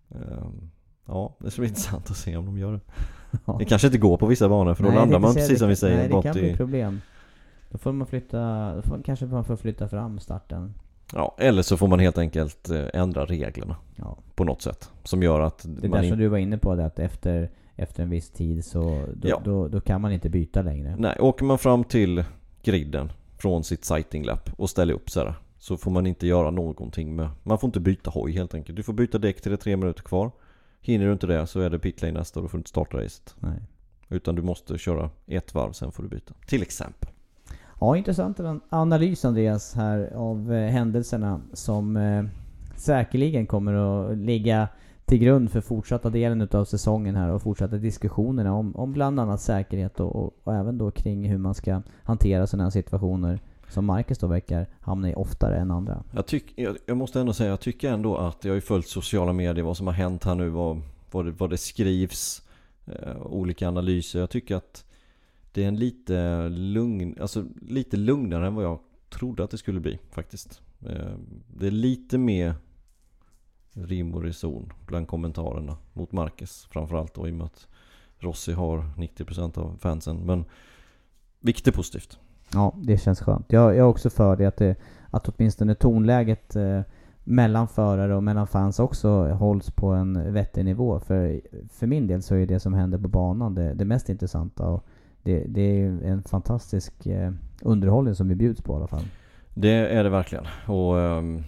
Ehm, 0.10 0.70
ja, 1.06 1.36
det 1.40 1.52
ska 1.52 1.62
bli 1.62 1.70
intressant 1.70 2.10
att 2.12 2.18
se 2.18 2.38
om 2.38 2.46
de 2.46 2.58
gör 2.58 2.72
det. 2.74 2.80
Det 3.60 3.66
kanske 3.66 3.88
inte 3.88 3.98
går 3.98 4.18
på 4.18 4.26
vissa 4.26 4.50
banor 4.50 4.74
för 4.74 4.84
då 4.84 4.90
Nej, 4.90 4.98
landar 5.00 5.14
det 5.16 5.22
man 5.22 5.34
precis 5.34 5.60
som 5.60 5.68
vi 5.68 5.72
Nej, 5.72 5.76
säger 5.78 6.04
det 6.04 6.10
bort 6.10 6.24
kan 6.24 6.34
bli 6.34 6.50
i... 6.52 6.56
problem. 6.56 7.02
Då 7.70 7.78
får 7.78 7.92
man 7.92 8.08
flytta, 8.08 8.74
då 8.76 8.82
får, 8.82 9.02
kanske 9.06 9.26
man 9.26 9.46
får 9.46 9.56
flytta 9.56 9.88
fram 9.90 10.20
starten. 10.20 10.74
Ja, 11.14 11.36
eller 11.40 11.62
så 11.62 11.78
får 11.78 11.88
man 11.88 12.00
helt 12.00 12.18
enkelt 12.18 12.70
eh, 12.70 12.86
ändra 12.94 13.26
reglerna 13.26 13.76
Ja. 13.96 14.18
på 14.36 14.44
något 14.44 14.62
sätt. 14.62 14.92
Som 15.04 15.24
gör 15.24 15.40
att 15.42 15.64
Det 15.64 15.88
där 15.88 15.90
som 15.98 16.04
inte... 16.04 16.16
du 16.16 16.28
var 16.28 16.38
inne 16.38 16.58
på, 16.58 16.76
det 16.76 16.86
att 16.86 17.00
efter, 17.00 17.50
efter 17.76 18.04
en 18.04 18.10
viss 18.10 18.30
tid 18.30 18.66
så 18.66 19.06
då, 19.16 19.30
Ja. 19.30 19.42
då, 19.44 19.68
då 19.68 19.82
kan 19.82 20.02
man 20.02 20.12
inte 20.12 20.30
byta 20.30 20.62
längre. 20.62 20.96
Nej, 21.00 21.18
åker 21.20 21.46
man 21.46 21.58
fram 21.58 21.84
till 21.84 22.24
griden 22.64 23.12
från 23.38 23.64
sitt 23.64 23.86
sighting 23.86 24.24
lap 24.26 24.50
och 24.58 24.70
ställer 24.70 24.94
upp 24.94 25.10
så 25.10 25.20
här, 25.20 25.34
Så 25.58 25.78
får 25.78 25.92
man 25.92 26.08
inte 26.08 26.28
göra 26.28 26.52
någonting 26.52 27.16
med... 27.16 27.30
Man 27.44 27.60
får 27.60 27.68
inte 27.68 27.80
byta 27.80 28.10
hoj 28.10 28.32
helt 28.32 28.54
enkelt. 28.54 28.76
Du 28.76 28.84
får 28.84 28.94
byta 28.94 29.18
däck 29.18 29.42
till 29.42 29.52
det 29.52 29.56
är 29.56 29.58
tre 29.58 29.78
minuter 29.78 30.04
kvar. 30.04 30.32
Hinner 30.82 31.06
du 31.06 31.12
inte 31.14 31.28
det 31.28 31.48
så 31.48 31.60
är 31.60 31.70
det 31.70 31.80
pitlane 31.80 32.14
nästa 32.20 32.40
och 32.40 32.44
då 32.44 32.50
får 32.50 32.58
du 32.58 32.60
inte 32.60 32.70
starta 32.70 32.98
racet. 32.98 33.36
Nej. 33.40 33.60
Utan 34.10 34.36
du 34.36 34.42
måste 34.42 34.78
köra 34.78 35.10
ett 35.28 35.54
varv, 35.54 35.72
sen 35.72 35.92
får 35.92 36.04
du 36.04 36.10
byta. 36.10 36.34
Till 36.48 36.62
exempel. 36.62 37.10
Ja, 37.80 37.98
intressant 37.98 38.40
analys 38.70 39.26
Andreas 39.26 39.74
här 39.76 40.14
av 40.16 40.54
eh, 40.54 40.70
händelserna 40.72 41.42
som 41.54 41.98
eh, 41.98 42.24
säkerligen 42.76 43.48
kommer 43.48 43.74
att 43.74 44.18
ligga 44.18 44.68
till 45.06 45.18
grund 45.18 45.52
för 45.52 45.62
fortsatta 45.62 46.10
delen 46.10 46.42
utav 46.42 46.66
säsongen 46.66 47.16
här 47.16 47.32
och 47.32 47.42
fortsatta 47.42 47.76
diskussionerna 47.76 48.54
om, 48.54 48.76
om 48.76 48.94
bland 48.94 49.20
annat 49.20 49.42
säkerhet 49.42 50.00
och, 50.00 50.16
och, 50.16 50.34
och 50.44 50.56
även 50.56 50.78
då 50.78 50.92
kring 50.92 51.30
hur 51.30 51.38
man 51.38 51.56
ska 51.56 51.82
hantera 52.04 52.48
sådana 52.48 52.64
här 52.64 52.72
situationer 52.72 53.40
som 53.70 53.86
Marcus 53.86 54.18
då 54.18 54.28
verkar 54.28 54.68
hamna 54.80 55.10
i 55.10 55.16
oftare 55.16 55.58
än 55.58 55.72
andra. 55.72 56.04
Jag, 56.12 56.26
tyck, 56.26 56.54
jag, 56.56 56.78
jag 56.86 56.98
måste 56.98 57.20
ändå 57.20 57.34
säga, 57.34 57.50
jag 57.50 57.60
tycker 57.60 57.92
ändå 57.92 58.18
att 58.18 58.46
jag 58.46 58.52
har 58.52 58.56
ju 58.56 58.62
följt 58.62 58.88
sociala 58.88 59.34
medier, 59.34 59.66
vad 59.66 59.78
som 59.78 59.88
har 59.88 59.94
hänt 59.94 60.24
här 60.24 60.36
nu, 60.36 60.50
vad, 60.50 60.82
vad, 61.12 61.26
det, 61.26 61.32
vad 61.32 61.50
det 61.50 61.58
skrivs, 61.58 62.42
eh, 62.86 63.22
olika 63.22 63.68
analyser. 63.68 64.20
Jag 64.20 64.30
tycker 64.30 64.56
att 64.56 64.84
det 65.58 65.64
är 65.64 65.68
en 65.68 65.76
lite 65.76 66.50
lugn, 66.50 67.16
alltså 67.22 67.46
lite 67.62 67.98
lugnare 67.98 68.48
än 68.48 68.56
vad 68.56 68.66
jag 68.66 68.80
trodde 69.10 69.44
att 69.44 69.52
det 69.52 69.58
skulle 69.58 69.80
bli 69.80 70.00
faktiskt. 70.12 70.62
Eh, 70.86 71.16
det 71.48 71.68
är 71.68 71.72
lite 71.72 72.18
mer 72.18 72.56
rim 73.74 74.14
och 74.14 74.24
reson 74.24 74.74
bland 74.88 75.08
kommentarerna 75.08 75.78
mot 75.94 76.12
Marcus 76.12 76.68
framförallt 76.72 77.14
då 77.14 77.28
i 77.28 77.32
och 77.32 77.36
med 77.36 77.46
att 77.46 77.68
Rossi 78.20 78.54
har 78.54 78.78
90% 78.98 79.58
av 79.58 79.78
fansen. 79.80 80.26
Men 80.26 80.46
vilket 81.40 81.68
är 81.68 81.72
positivt. 81.72 82.20
Ja, 82.54 82.76
det 82.78 82.98
känns 82.98 83.22
skönt. 83.22 83.46
Jag, 83.52 83.70
jag 83.70 83.78
är 83.78 83.84
också 83.84 84.10
för 84.10 84.36
det 84.36 84.46
att, 84.46 84.58
det, 84.58 84.76
att 85.10 85.30
åtminstone 85.30 85.76
tonläget 85.76 86.56
eh, 86.56 86.82
mellan 87.24 87.68
förare 87.68 88.16
och 88.16 88.24
mellan 88.24 88.48
fans 88.48 88.80
också 88.80 89.28
hålls 89.28 89.72
på 89.72 89.88
en 89.88 90.34
vettig 90.34 90.66
nivå. 90.66 91.00
För, 91.00 91.42
för 91.70 91.88
min 91.88 92.08
del 92.08 92.24
så 92.24 92.36
är 92.36 92.48
det 92.48 92.60
som 92.60 92.74
händer 92.74 92.98
på 92.98 93.08
banan 93.08 93.56
det, 93.56 93.74
det 93.74 93.86
mest 93.86 94.10
intressanta. 94.10 94.68
Och 94.68 94.88
det, 95.28 95.44
det 95.48 95.62
är 95.62 95.86
en 95.86 96.24
fantastisk 96.24 97.06
eh, 97.06 97.32
underhållning 97.62 98.16
som 98.16 98.28
vi 98.28 98.36
bjuds 98.36 98.62
på 98.62 98.74
i 98.74 98.76
alla 98.76 98.88
fall. 98.88 99.04
Det 99.54 99.70
är 99.70 100.04
det 100.04 100.10
verkligen. 100.10 100.46
Och 100.68 100.96
um, 100.96 101.44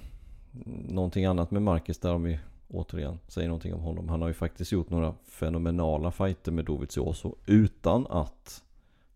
någonting 0.88 1.26
annat 1.26 1.52
med 1.52 1.62
Marcus 1.62 2.00
där 2.00 2.14
om 2.14 2.24
vi 2.24 2.40
återigen 2.68 3.20
säger 3.28 3.48
någonting 3.48 3.74
om 3.74 3.82
honom. 3.82 4.10
Han 4.10 4.22
har 4.22 4.28
ju 4.28 4.34
faktiskt 4.34 4.72
gjort 4.72 4.90
några 4.90 5.14
fenomenala 5.26 6.12
fighter 6.12 6.52
med 6.52 6.66
Dovizioso 6.66 7.36
utan 7.46 8.08
att 8.08 8.64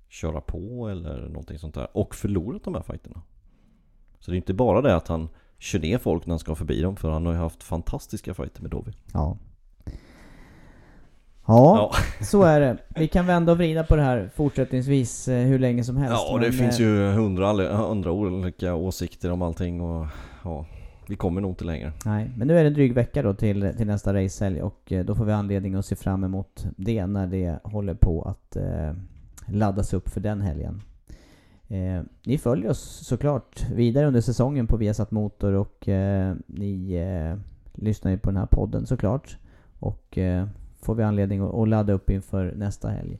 köra 0.09 0.41
på 0.41 0.89
eller 0.89 1.27
någonting 1.27 1.59
sånt 1.59 1.75
där. 1.75 1.87
Och 1.97 2.15
förlorat 2.15 2.63
de 2.63 2.75
här 2.75 2.81
fighterna. 2.81 3.21
Så 4.19 4.31
det 4.31 4.35
är 4.35 4.37
inte 4.37 4.53
bara 4.53 4.81
det 4.81 4.95
att 4.95 5.07
han 5.07 5.29
kör 5.57 5.79
ner 5.79 5.97
folk 5.97 6.25
när 6.25 6.31
han 6.31 6.39
ska 6.39 6.55
förbi 6.55 6.81
dem. 6.81 6.95
För 6.95 7.09
han 7.09 7.25
har 7.25 7.33
ju 7.33 7.39
haft 7.39 7.63
fantastiska 7.63 8.33
fighter 8.33 8.61
med 8.61 8.71
Dovi. 8.71 8.93
Ja. 9.13 9.37
Ja, 11.45 11.91
så 12.21 12.43
är 12.43 12.59
det. 12.59 12.77
Vi 12.95 13.07
kan 13.07 13.25
vända 13.25 13.51
och 13.51 13.57
vrida 13.57 13.83
på 13.83 13.95
det 13.95 14.01
här 14.01 14.29
fortsättningsvis 14.35 15.27
eh, 15.27 15.45
hur 15.45 15.59
länge 15.59 15.83
som 15.83 15.97
helst. 15.97 16.25
Ja, 16.27 16.37
det 16.37 16.47
men, 16.47 16.53
finns 16.53 16.79
eh, 16.79 16.85
ju 16.85 17.11
hundra, 17.11 17.49
andra 17.75 18.11
olika 18.11 18.75
åsikter 18.75 19.31
om 19.31 19.41
allting 19.41 19.81
och 19.81 20.07
ja, 20.43 20.65
vi 21.07 21.15
kommer 21.15 21.41
nog 21.41 21.51
inte 21.51 21.65
längre. 21.65 21.91
Nej, 22.05 22.31
men 22.37 22.47
nu 22.47 22.57
är 22.57 22.63
det 22.63 22.69
en 22.69 22.73
dryg 22.73 22.93
vecka 22.93 23.21
då 23.21 23.33
till, 23.33 23.73
till 23.77 23.87
nästa 23.87 24.13
racehelg 24.13 24.61
och 24.61 24.91
eh, 24.91 25.05
då 25.05 25.15
får 25.15 25.25
vi 25.25 25.31
anledning 25.31 25.75
att 25.75 25.85
se 25.85 25.95
fram 25.95 26.23
emot 26.23 26.65
det 26.77 27.05
när 27.05 27.27
det 27.27 27.59
håller 27.63 27.93
på 27.93 28.21
att 28.21 28.55
eh, 28.55 28.93
laddas 29.47 29.93
upp 29.93 30.09
för 30.09 30.21
den 30.21 30.41
helgen. 30.41 30.81
Eh, 31.67 32.01
ni 32.25 32.37
följer 32.37 32.69
oss 32.69 33.07
såklart 33.07 33.69
vidare 33.75 34.07
under 34.07 34.21
säsongen 34.21 34.67
på 34.67 34.77
Viasat 34.77 35.11
Motor 35.11 35.53
och 35.53 35.87
eh, 35.89 36.35
ni 36.45 36.93
eh, 36.93 37.37
lyssnar 37.73 38.11
ju 38.11 38.17
på 38.17 38.29
den 38.29 38.37
här 38.37 38.45
podden 38.45 38.85
såklart. 38.85 39.37
Och 39.79 40.17
eh, 40.17 40.47
får 40.83 40.95
vi 40.95 41.03
anledning 41.03 41.61
att, 41.61 41.67
ladda 41.67 41.93
upp 41.93 42.09
inför 42.09 42.53
nästa 42.55 42.89
helg 42.89 43.19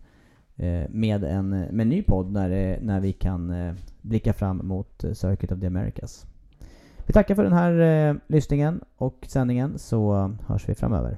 eh, 0.56 0.90
med, 0.90 1.24
en, 1.24 1.50
med 1.50 1.82
en 1.82 1.90
ny 1.90 2.04
podd 2.04 2.32
när, 2.32 2.50
eh, 2.50 2.78
när 2.82 3.00
vi 3.00 3.14
kan 3.14 3.50
eh, 3.50 3.74
blicka 4.02 4.34
fram 4.34 4.68
mot 4.68 5.06
Circuit 5.14 5.52
of 5.52 5.60
the 5.60 5.68
Americas. 5.68 6.26
Vi 7.06 7.14
tackar 7.14 7.36
för 7.36 7.44
den 7.44 7.54
här 7.54 8.20
lyssningen 8.28 8.82
och 8.98 9.26
sändningen 9.28 9.80
så 9.80 10.32
hörs 10.48 10.70
vi 10.70 10.76
framöver. 10.76 11.18